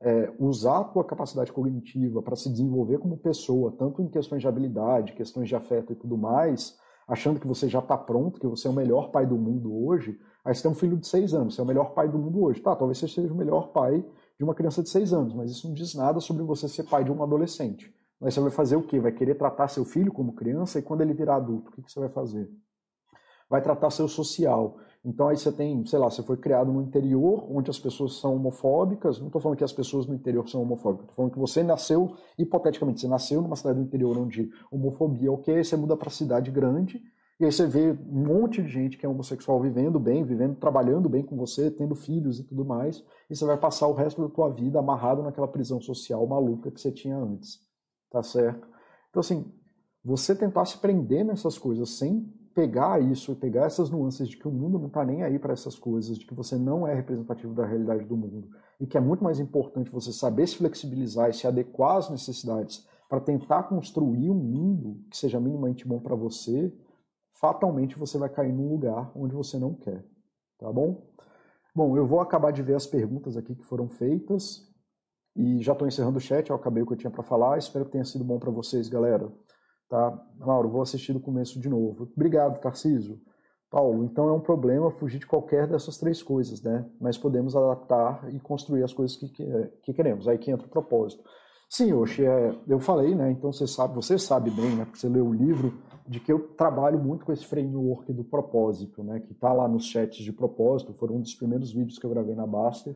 é, 0.00 0.32
usar 0.38 0.80
a 0.80 0.84
tua 0.84 1.04
capacidade 1.04 1.52
cognitiva 1.52 2.22
para 2.22 2.36
se 2.36 2.50
desenvolver 2.50 2.98
como 2.98 3.16
pessoa, 3.16 3.72
tanto 3.72 4.02
em 4.02 4.08
questões 4.08 4.42
de 4.42 4.48
habilidade, 4.48 5.14
questões 5.14 5.48
de 5.48 5.56
afeto 5.56 5.92
e 5.92 5.96
tudo 5.96 6.18
mais, 6.18 6.78
achando 7.06 7.38
que 7.38 7.46
você 7.46 7.68
já 7.68 7.78
está 7.78 7.96
pronto, 7.96 8.40
que 8.40 8.46
você 8.46 8.66
é 8.66 8.70
o 8.70 8.74
melhor 8.74 9.10
pai 9.10 9.26
do 9.26 9.36
mundo 9.36 9.86
hoje, 9.86 10.18
aí 10.44 10.54
você 10.54 10.62
tem 10.62 10.70
um 10.70 10.74
filho 10.74 10.96
de 10.96 11.06
seis 11.06 11.34
anos, 11.34 11.54
você 11.54 11.60
é 11.60 11.64
o 11.64 11.66
melhor 11.66 11.92
pai 11.92 12.08
do 12.08 12.18
mundo 12.18 12.42
hoje. 12.42 12.60
Tá, 12.60 12.74
talvez 12.74 12.98
você 12.98 13.08
seja 13.08 13.32
o 13.32 13.36
melhor 13.36 13.68
pai 13.68 14.04
de 14.38 14.44
uma 14.44 14.54
criança 14.54 14.82
de 14.82 14.88
seis 14.88 15.12
anos, 15.12 15.34
mas 15.34 15.50
isso 15.50 15.66
não 15.68 15.74
diz 15.74 15.94
nada 15.94 16.20
sobre 16.20 16.42
você 16.42 16.68
ser 16.68 16.84
pai 16.84 17.04
de 17.04 17.12
um 17.12 17.22
adolescente. 17.22 17.94
Aí 18.22 18.30
você 18.30 18.40
vai 18.40 18.50
fazer 18.50 18.76
o 18.76 18.82
quê? 18.82 18.98
Vai 18.98 19.12
querer 19.12 19.34
tratar 19.34 19.68
seu 19.68 19.84
filho 19.84 20.12
como 20.12 20.32
criança 20.32 20.78
e 20.78 20.82
quando 20.82 21.02
ele 21.02 21.12
virar 21.12 21.36
adulto, 21.36 21.70
o 21.70 21.72
que, 21.74 21.82
que 21.82 21.92
você 21.92 22.00
vai 22.00 22.08
fazer? 22.08 22.50
Vai 23.48 23.60
tratar 23.60 23.90
seu 23.90 24.08
social. 24.08 24.78
Então 25.04 25.28
aí 25.28 25.36
você 25.36 25.52
tem, 25.52 25.84
sei 25.84 25.98
lá, 25.98 26.08
você 26.08 26.22
foi 26.22 26.38
criado 26.38 26.72
no 26.72 26.80
interior, 26.80 27.46
onde 27.50 27.70
as 27.70 27.78
pessoas 27.78 28.14
são 28.18 28.36
homofóbicas. 28.36 29.18
Não 29.18 29.26
estou 29.26 29.40
falando 29.40 29.58
que 29.58 29.64
as 29.64 29.72
pessoas 29.72 30.06
no 30.06 30.14
interior 30.14 30.48
são 30.48 30.62
homofóbicas. 30.62 31.04
Estou 31.04 31.16
falando 31.16 31.32
que 31.32 31.38
você 31.38 31.62
nasceu, 31.62 32.16
hipoteticamente, 32.38 33.02
você 33.02 33.08
nasceu 33.08 33.42
numa 33.42 33.54
cidade 33.54 33.78
do 33.78 33.84
interior 33.84 34.16
onde 34.16 34.50
homofobia 34.70 35.28
é 35.28 35.30
ok, 35.30 35.62
você 35.62 35.76
muda 35.76 35.94
para 35.94 36.08
cidade 36.08 36.50
grande, 36.50 37.02
e 37.38 37.44
aí 37.44 37.50
você 37.50 37.66
vê 37.66 37.90
um 37.90 38.26
monte 38.26 38.62
de 38.62 38.68
gente 38.68 38.96
que 38.96 39.04
é 39.04 39.08
homossexual 39.08 39.60
vivendo 39.60 39.98
bem, 39.98 40.24
vivendo, 40.24 40.56
trabalhando 40.56 41.08
bem 41.08 41.22
com 41.22 41.36
você, 41.36 41.70
tendo 41.70 41.94
filhos 41.94 42.38
e 42.38 42.44
tudo 42.44 42.64
mais, 42.64 43.04
e 43.28 43.34
você 43.36 43.44
vai 43.44 43.58
passar 43.58 43.88
o 43.88 43.92
resto 43.92 44.22
da 44.22 44.28
tua 44.28 44.48
vida 44.48 44.78
amarrado 44.78 45.22
naquela 45.22 45.48
prisão 45.48 45.80
social 45.80 46.24
maluca 46.26 46.70
que 46.70 46.80
você 46.80 46.92
tinha 46.92 47.18
antes. 47.18 47.58
Tá 48.10 48.22
certo? 48.22 48.66
Então 49.10 49.20
assim, 49.20 49.52
você 50.04 50.34
tentar 50.34 50.64
se 50.64 50.78
prender 50.78 51.24
nessas 51.24 51.58
coisas 51.58 51.90
sem 51.98 52.32
pegar 52.54 53.00
isso 53.02 53.32
e 53.32 53.34
pegar 53.34 53.66
essas 53.66 53.90
nuances 53.90 54.28
de 54.28 54.36
que 54.36 54.46
o 54.46 54.50
mundo 54.50 54.78
não 54.78 54.86
está 54.86 55.04
nem 55.04 55.22
aí 55.22 55.38
para 55.38 55.52
essas 55.52 55.76
coisas, 55.76 56.18
de 56.18 56.24
que 56.24 56.34
você 56.34 56.56
não 56.56 56.86
é 56.86 56.94
representativo 56.94 57.52
da 57.52 57.66
realidade 57.66 58.04
do 58.04 58.16
mundo 58.16 58.48
e 58.78 58.86
que 58.86 58.96
é 58.96 59.00
muito 59.00 59.24
mais 59.24 59.40
importante 59.40 59.90
você 59.90 60.12
saber 60.12 60.46
se 60.46 60.56
flexibilizar 60.56 61.30
e 61.30 61.34
se 61.34 61.46
adequar 61.46 61.96
às 61.96 62.10
necessidades 62.10 62.86
para 63.08 63.20
tentar 63.20 63.64
construir 63.64 64.30
um 64.30 64.34
mundo 64.34 65.04
que 65.10 65.16
seja 65.16 65.40
minimamente 65.40 65.86
bom 65.86 66.00
para 66.00 66.14
você, 66.14 66.72
fatalmente 67.32 67.98
você 67.98 68.16
vai 68.18 68.28
cair 68.28 68.52
num 68.52 68.68
lugar 68.68 69.12
onde 69.14 69.34
você 69.34 69.58
não 69.58 69.74
quer, 69.74 70.04
tá 70.58 70.72
bom? 70.72 71.02
Bom, 71.74 71.96
eu 71.96 72.06
vou 72.06 72.20
acabar 72.20 72.52
de 72.52 72.62
ver 72.62 72.74
as 72.74 72.86
perguntas 72.86 73.36
aqui 73.36 73.54
que 73.54 73.64
foram 73.64 73.88
feitas 73.88 74.72
e 75.36 75.58
já 75.60 75.72
estou 75.72 75.88
encerrando 75.88 76.18
o 76.18 76.20
chat, 76.20 76.48
eu 76.48 76.56
acabei 76.56 76.82
o 76.82 76.86
que 76.86 76.92
eu 76.92 76.96
tinha 76.96 77.10
para 77.10 77.22
falar, 77.22 77.58
espero 77.58 77.84
que 77.84 77.92
tenha 77.92 78.04
sido 78.04 78.22
bom 78.22 78.38
para 78.38 78.50
vocês, 78.50 78.88
galera. 78.88 79.30
Tá? 79.88 80.18
Mauro, 80.38 80.68
vou 80.68 80.82
assistir 80.82 81.12
do 81.12 81.20
começo 81.20 81.60
de 81.60 81.68
novo. 81.68 82.10
Obrigado, 82.16 82.60
Tarciso. 82.60 83.20
Paulo, 83.70 84.04
então 84.04 84.28
é 84.28 84.32
um 84.32 84.40
problema 84.40 84.90
fugir 84.90 85.18
de 85.18 85.26
qualquer 85.26 85.66
dessas 85.66 85.98
três 85.98 86.22
coisas, 86.22 86.62
né? 86.62 86.88
Mas 87.00 87.18
podemos 87.18 87.56
adaptar 87.56 88.32
e 88.32 88.38
construir 88.38 88.84
as 88.84 88.92
coisas 88.92 89.16
que, 89.16 89.28
que, 89.28 89.44
que 89.82 89.92
queremos. 89.92 90.28
Aí 90.28 90.38
que 90.38 90.50
entra 90.50 90.66
o 90.66 90.70
propósito. 90.70 91.24
Sim, 91.68 91.92
Oxi, 91.92 92.24
é, 92.24 92.54
eu 92.68 92.78
falei, 92.78 93.16
né? 93.16 93.32
Então 93.32 93.52
você 93.52 93.66
sabe, 93.66 93.96
você 93.96 94.16
sabe 94.16 94.48
bem, 94.50 94.76
né? 94.76 94.84
Porque 94.84 95.00
você 95.00 95.08
leu 95.08 95.26
o 95.26 95.34
livro, 95.34 95.74
de 96.06 96.20
que 96.20 96.32
eu 96.32 96.38
trabalho 96.54 96.98
muito 96.98 97.24
com 97.24 97.32
esse 97.32 97.44
framework 97.46 98.12
do 98.12 98.22
propósito, 98.22 99.02
né? 99.02 99.20
Que 99.20 99.32
está 99.32 99.52
lá 99.52 99.66
nos 99.66 99.86
chats 99.86 100.22
de 100.22 100.32
propósito. 100.32 100.92
Foram 100.94 101.16
um 101.16 101.20
dos 101.20 101.34
primeiros 101.34 101.72
vídeos 101.72 101.98
que 101.98 102.06
eu 102.06 102.10
gravei 102.10 102.34
na 102.34 102.46
Baster. 102.46 102.94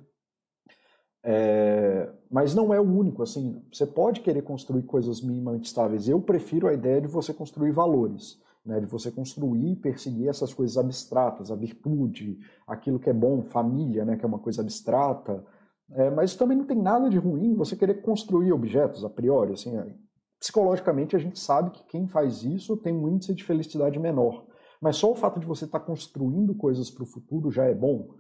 É, 1.24 2.10
mas 2.30 2.54
não 2.54 2.72
é 2.72 2.80
o 2.80 2.84
único, 2.84 3.22
assim, 3.22 3.62
você 3.72 3.86
pode 3.86 4.20
querer 4.20 4.42
construir 4.42 4.82
coisas 4.82 5.20
minimamente 5.20 5.66
estáveis. 5.66 6.08
Eu 6.08 6.20
prefiro 6.20 6.68
a 6.68 6.72
ideia 6.72 7.00
de 7.00 7.08
você 7.08 7.32
construir 7.34 7.72
valores, 7.72 8.40
né, 8.64 8.80
de 8.80 8.86
você 8.86 9.10
construir 9.10 9.72
e 9.72 9.76
perseguir 9.76 10.28
essas 10.28 10.52
coisas 10.52 10.76
abstratas, 10.76 11.50
a 11.50 11.56
virtude, 11.56 12.38
aquilo 12.66 12.98
que 12.98 13.10
é 13.10 13.14
bom, 13.14 13.42
família, 13.42 14.04
né, 14.04 14.16
que 14.16 14.24
é 14.24 14.28
uma 14.28 14.38
coisa 14.38 14.62
abstrata. 14.62 15.44
É, 15.90 16.10
mas 16.10 16.36
também 16.36 16.56
não 16.56 16.66
tem 16.66 16.76
nada 16.76 17.08
de 17.08 17.16
ruim 17.16 17.54
você 17.54 17.74
querer 17.74 18.02
construir 18.02 18.52
objetos 18.52 19.04
a 19.04 19.10
priori. 19.10 19.54
Assim, 19.54 19.76
é, 19.76 19.94
psicologicamente 20.38 21.16
a 21.16 21.18
gente 21.18 21.38
sabe 21.38 21.70
que 21.70 21.84
quem 21.84 22.06
faz 22.06 22.42
isso 22.42 22.76
tem 22.76 22.94
um 22.94 23.08
índice 23.08 23.34
de 23.34 23.42
felicidade 23.42 23.98
menor. 23.98 24.46
Mas 24.80 24.96
só 24.96 25.10
o 25.10 25.16
fato 25.16 25.40
de 25.40 25.46
você 25.46 25.64
estar 25.64 25.80
tá 25.80 25.86
construindo 25.86 26.54
coisas 26.54 26.90
para 26.90 27.02
o 27.02 27.06
futuro 27.06 27.50
já 27.50 27.64
é 27.64 27.74
bom. 27.74 28.10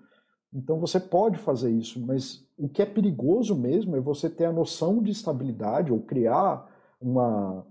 Então 0.52 0.78
você 0.78 0.98
pode 0.98 1.38
fazer 1.38 1.70
isso, 1.70 2.00
mas 2.00 2.46
o 2.56 2.68
que 2.68 2.82
é 2.82 2.86
perigoso 2.86 3.54
mesmo 3.54 3.96
é 3.96 4.00
você 4.00 4.30
ter 4.30 4.46
a 4.46 4.52
noção 4.52 5.02
de 5.02 5.10
estabilidade 5.10 5.92
ou 5.92 6.00
criar 6.00 6.66
uma, 7.00 7.66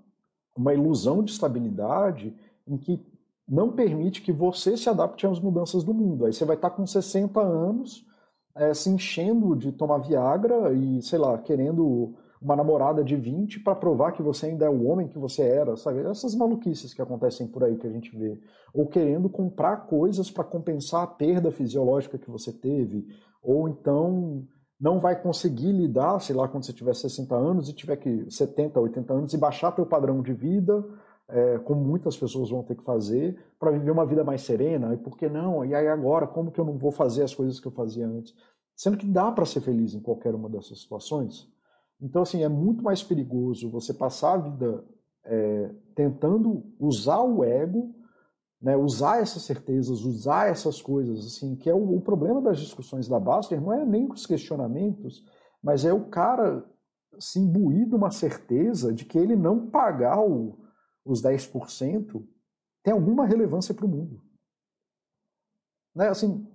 uma 0.55 0.73
ilusão 0.73 1.23
de 1.23 1.31
estabilidade 1.31 2.35
em 2.67 2.77
que 2.77 3.05
não 3.47 3.71
permite 3.71 4.21
que 4.21 4.31
você 4.31 4.75
se 4.75 4.89
adapte 4.89 5.25
às 5.25 5.39
mudanças 5.39 5.83
do 5.83 5.93
mundo. 5.93 6.25
Aí 6.25 6.33
você 6.33 6.45
vai 6.45 6.55
estar 6.55 6.69
com 6.69 6.85
60 6.85 7.39
anos 7.41 8.05
é, 8.55 8.73
se 8.73 8.89
enchendo 8.89 9.55
de 9.55 9.71
tomar 9.71 9.99
Viagra 9.99 10.73
e, 10.73 11.01
sei 11.01 11.19
lá, 11.19 11.37
querendo 11.37 12.15
uma 12.41 12.55
namorada 12.55 13.03
de 13.03 13.15
20 13.15 13.59
para 13.61 13.75
provar 13.75 14.11
que 14.11 14.21
você 14.21 14.47
ainda 14.47 14.65
é 14.65 14.69
o 14.69 14.85
homem 14.87 15.07
que 15.07 15.17
você 15.17 15.41
era, 15.41 15.75
sabe? 15.75 15.99
Essas 16.01 16.35
maluquices 16.35 16.93
que 16.93 17.01
acontecem 17.01 17.47
por 17.47 17.63
aí 17.63 17.77
que 17.77 17.87
a 17.87 17.89
gente 17.89 18.15
vê. 18.15 18.39
Ou 18.73 18.87
querendo 18.87 19.29
comprar 19.29 19.87
coisas 19.87 20.29
para 20.29 20.43
compensar 20.43 21.03
a 21.03 21.07
perda 21.07 21.51
fisiológica 21.51 22.17
que 22.17 22.29
você 22.29 22.51
teve. 22.51 23.07
Ou 23.41 23.67
então 23.67 24.45
não 24.79 24.99
vai 24.99 25.19
conseguir 25.19 25.71
lidar, 25.71 26.19
sei 26.19 26.35
lá, 26.35 26.47
quando 26.47 26.65
você 26.65 26.73
tiver 26.73 26.93
60 26.93 27.35
anos 27.35 27.69
e 27.69 27.73
tiver 27.73 27.95
que 27.95 28.29
70, 28.29 28.79
80 28.79 29.13
anos 29.13 29.33
e 29.33 29.37
baixar 29.37 29.71
teu 29.71 29.85
padrão 29.85 30.21
de 30.21 30.33
vida 30.33 30.85
é, 31.29 31.57
como 31.59 31.83
muitas 31.83 32.15
pessoas 32.15 32.49
vão 32.49 32.63
ter 32.63 32.75
que 32.75 32.83
fazer, 32.83 33.37
para 33.59 33.71
viver 33.71 33.91
uma 33.91 34.05
vida 34.05 34.23
mais 34.23 34.41
serena. 34.41 34.93
E 34.93 34.97
por 34.97 35.17
que 35.17 35.27
não? 35.27 35.65
E 35.65 35.75
aí 35.75 35.87
agora, 35.87 36.25
como 36.25 36.51
que 36.51 36.59
eu 36.59 36.65
não 36.65 36.77
vou 36.77 36.91
fazer 36.91 37.23
as 37.23 37.33
coisas 37.33 37.59
que 37.59 37.67
eu 37.67 37.71
fazia 37.71 38.07
antes? 38.07 38.33
Sendo 38.75 38.97
que 38.97 39.05
dá 39.05 39.31
para 39.31 39.45
ser 39.45 39.61
feliz 39.61 39.93
em 39.93 39.99
qualquer 39.99 40.33
uma 40.33 40.49
dessas 40.49 40.79
situações. 40.79 41.51
Então, 41.99 42.21
assim, 42.21 42.43
é 42.43 42.49
muito 42.49 42.83
mais 42.83 43.03
perigoso 43.03 43.69
você 43.69 43.93
passar 43.93 44.33
a 44.33 44.37
vida 44.37 44.85
é, 45.23 45.71
tentando 45.95 46.63
usar 46.79 47.21
o 47.21 47.43
ego, 47.43 47.93
né, 48.61 48.75
usar 48.75 49.21
essas 49.21 49.43
certezas, 49.43 50.03
usar 50.03 50.49
essas 50.49 50.81
coisas, 50.81 51.25
assim, 51.25 51.55
que 51.55 51.69
é 51.69 51.73
o, 51.73 51.95
o 51.95 52.01
problema 52.01 52.41
das 52.41 52.59
discussões 52.59 53.07
da 53.07 53.19
Baster, 53.19 53.61
não 53.61 53.73
é 53.73 53.85
nem 53.85 54.09
os 54.11 54.25
questionamentos, 54.25 55.23
mas 55.61 55.85
é 55.85 55.93
o 55.93 56.05
cara 56.05 56.65
se 57.19 57.39
imbuir 57.39 57.87
de 57.87 57.95
uma 57.95 58.11
certeza 58.11 58.93
de 58.93 59.05
que 59.05 59.17
ele 59.17 59.35
não 59.35 59.67
pagar 59.67 60.19
o, 60.21 60.57
os 61.03 61.21
10% 61.21 62.23
tem 62.83 62.93
alguma 62.93 63.25
relevância 63.25 63.73
para 63.73 63.85
o 63.85 63.89
mundo. 63.89 64.21
Né? 65.95 66.09
Assim, 66.09 66.47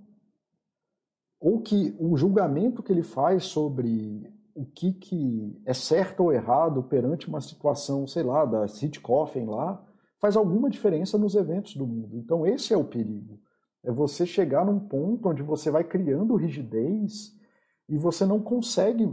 ou 1.40 1.60
que 1.60 1.96
o 1.98 2.16
julgamento 2.16 2.82
que 2.82 2.92
ele 2.92 3.02
faz 3.02 3.44
sobre 3.44 4.32
o 4.54 4.64
que, 4.64 4.92
que 4.92 5.60
é 5.64 5.72
certo 5.72 6.24
ou 6.24 6.32
errado 6.32 6.82
perante 6.82 7.28
uma 7.28 7.40
situação, 7.40 8.06
sei 8.06 8.22
lá, 8.22 8.44
da 8.44 8.68
City 8.68 9.00
Coffin 9.00 9.46
lá, 9.46 9.82
faz 10.18 10.36
alguma 10.36 10.70
diferença 10.70 11.18
nos 11.18 11.34
eventos 11.34 11.74
do 11.74 11.86
mundo. 11.86 12.16
Então 12.16 12.46
esse 12.46 12.72
é 12.72 12.76
o 12.76 12.84
perigo. 12.84 13.40
É 13.82 13.90
você 13.90 14.24
chegar 14.24 14.64
num 14.64 14.78
ponto 14.78 15.28
onde 15.28 15.42
você 15.42 15.70
vai 15.70 15.82
criando 15.82 16.36
rigidez 16.36 17.36
e 17.88 17.98
você 17.98 18.24
não 18.24 18.40
consegue, 18.40 19.12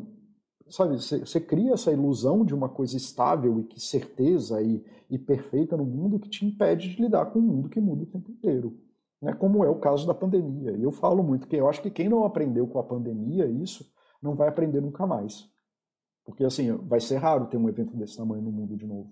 sabe, 0.69 1.01
você, 1.01 1.19
você 1.19 1.39
cria 1.39 1.73
essa 1.73 1.91
ilusão 1.91 2.45
de 2.45 2.53
uma 2.53 2.69
coisa 2.69 2.95
estável 2.95 3.59
e 3.59 3.63
que 3.63 3.79
certeza 3.79 4.61
e, 4.61 4.83
e 5.09 5.17
perfeita 5.17 5.75
no 5.75 5.85
mundo 5.85 6.19
que 6.19 6.29
te 6.29 6.45
impede 6.45 6.89
de 6.95 7.01
lidar 7.01 7.25
com 7.27 7.39
um 7.39 7.43
mundo 7.43 7.69
que 7.69 7.81
muda 7.81 8.03
o 8.03 8.05
tempo 8.05 8.29
inteiro. 8.29 8.77
Né? 9.19 9.33
Como 9.33 9.63
é 9.63 9.69
o 9.69 9.79
caso 9.79 10.05
da 10.05 10.13
pandemia. 10.13 10.73
E 10.73 10.83
eu 10.83 10.91
falo 10.91 11.23
muito 11.23 11.47
que 11.47 11.55
eu 11.55 11.67
acho 11.67 11.81
que 11.81 11.89
quem 11.89 12.07
não 12.07 12.23
aprendeu 12.23 12.67
com 12.67 12.77
a 12.77 12.83
pandemia 12.83 13.47
isso, 13.47 13.91
não 14.21 14.35
vai 14.35 14.47
aprender 14.47 14.81
nunca 14.81 15.05
mais. 15.07 15.49
Porque, 16.25 16.43
assim, 16.43 16.71
vai 16.77 16.99
ser 16.99 17.17
raro 17.17 17.47
ter 17.47 17.57
um 17.57 17.67
evento 17.67 17.95
desse 17.95 18.17
tamanho 18.17 18.41
no 18.41 18.51
mundo 18.51 18.77
de 18.77 18.85
novo. 18.85 19.11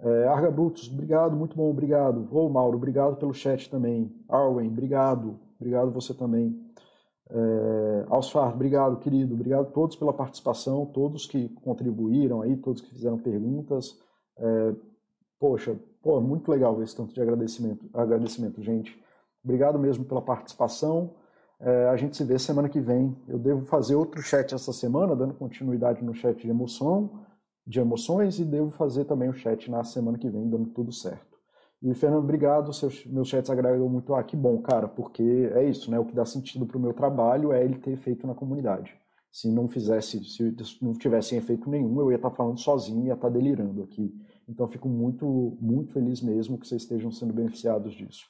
É, 0.00 0.28
Arga 0.28 0.50
Brutus, 0.50 0.88
obrigado, 0.92 1.36
muito 1.36 1.56
bom, 1.56 1.70
obrigado. 1.70 2.28
Ô, 2.30 2.48
Mauro, 2.48 2.76
obrigado 2.76 3.16
pelo 3.16 3.34
chat 3.34 3.68
também. 3.68 4.14
Arwen, 4.28 4.68
obrigado, 4.68 5.38
obrigado 5.58 5.90
você 5.90 6.14
também. 6.14 6.56
É, 7.30 8.06
Alsfar, 8.08 8.54
obrigado, 8.54 8.98
querido, 8.98 9.34
obrigado 9.34 9.66
a 9.66 9.70
todos 9.70 9.96
pela 9.96 10.12
participação, 10.12 10.86
todos 10.86 11.26
que 11.26 11.48
contribuíram 11.50 12.42
aí, 12.42 12.56
todos 12.56 12.80
que 12.80 12.90
fizeram 12.90 13.18
perguntas. 13.18 13.98
É, 14.38 14.74
poxa, 15.38 15.78
pô, 16.00 16.20
muito 16.20 16.50
legal 16.50 16.76
ver 16.76 16.84
esse 16.84 16.96
tanto 16.96 17.12
de 17.12 17.20
agradecimento, 17.20 17.88
agradecimento, 17.92 18.62
gente. 18.62 18.96
Obrigado 19.44 19.78
mesmo 19.78 20.04
pela 20.04 20.22
participação. 20.22 21.14
É, 21.60 21.88
a 21.88 21.96
gente 21.96 22.16
se 22.16 22.22
vê 22.24 22.38
semana 22.38 22.68
que 22.68 22.80
vem. 22.80 23.16
Eu 23.26 23.38
devo 23.38 23.64
fazer 23.66 23.96
outro 23.96 24.22
chat 24.22 24.54
essa 24.54 24.72
semana, 24.72 25.16
dando 25.16 25.34
continuidade 25.34 26.04
no 26.04 26.14
chat 26.14 26.40
de 26.40 26.48
emoção, 26.48 27.24
de 27.66 27.80
emoções, 27.80 28.38
e 28.38 28.44
devo 28.44 28.70
fazer 28.70 29.04
também 29.04 29.28
o 29.28 29.34
chat 29.34 29.70
na 29.70 29.82
semana 29.82 30.16
que 30.18 30.30
vem, 30.30 30.48
dando 30.48 30.70
tudo 30.70 30.92
certo. 30.92 31.36
E, 31.82 31.92
Fernando, 31.94 32.22
obrigado. 32.22 32.72
Seus, 32.72 33.04
meus 33.06 33.28
chats 33.28 33.50
agradam 33.50 33.88
muito. 33.88 34.14
Ah, 34.14 34.22
que 34.22 34.36
bom, 34.36 34.60
cara, 34.62 34.86
porque 34.88 35.50
é 35.54 35.64
isso, 35.64 35.90
né? 35.90 35.98
O 35.98 36.04
que 36.04 36.14
dá 36.14 36.24
sentido 36.24 36.66
para 36.66 36.76
o 36.76 36.80
meu 36.80 36.92
trabalho 36.92 37.52
é 37.52 37.64
ele 37.64 37.78
ter 37.78 37.92
efeito 37.92 38.26
na 38.26 38.34
comunidade. 38.34 38.94
Se 39.30 39.50
não 39.50 39.68
fizesse, 39.68 40.24
se 40.24 40.56
não 40.80 40.94
tivesse 40.94 41.36
efeito 41.36 41.68
nenhum, 41.68 42.00
eu 42.00 42.10
ia 42.10 42.16
estar 42.16 42.30
falando 42.30 42.58
sozinho, 42.58 43.06
ia 43.06 43.14
estar 43.14 43.28
delirando 43.28 43.82
aqui. 43.82 44.12
Então, 44.48 44.66
fico 44.66 44.88
muito, 44.88 45.56
muito 45.60 45.92
feliz 45.92 46.22
mesmo 46.22 46.58
que 46.58 46.66
vocês 46.66 46.82
estejam 46.82 47.10
sendo 47.10 47.34
beneficiados 47.34 47.92
disso. 47.92 48.24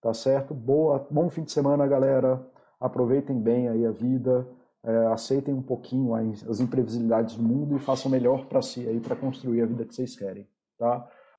Tá 0.00 0.14
certo? 0.14 0.54
Boa, 0.54 1.06
bom 1.10 1.28
fim 1.28 1.42
de 1.42 1.50
semana, 1.50 1.86
galera 1.86 2.46
aproveitem 2.80 3.38
bem 3.40 3.68
aí 3.68 3.84
a 3.84 3.90
vida, 3.90 4.46
é, 4.84 5.06
aceitem 5.06 5.54
um 5.54 5.62
pouquinho 5.62 6.14
as 6.14 6.60
imprevisibilidades 6.60 7.36
do 7.36 7.42
mundo 7.42 7.76
e 7.76 7.80
façam 7.80 8.10
melhor 8.10 8.46
para 8.46 8.62
si 8.62 8.86
aí 8.88 9.00
para 9.00 9.16
construir 9.16 9.62
a 9.62 9.66
vida 9.66 9.84
que 9.84 9.94
vocês 9.94 10.16
querem, 10.16 10.46
tá? 10.78 11.08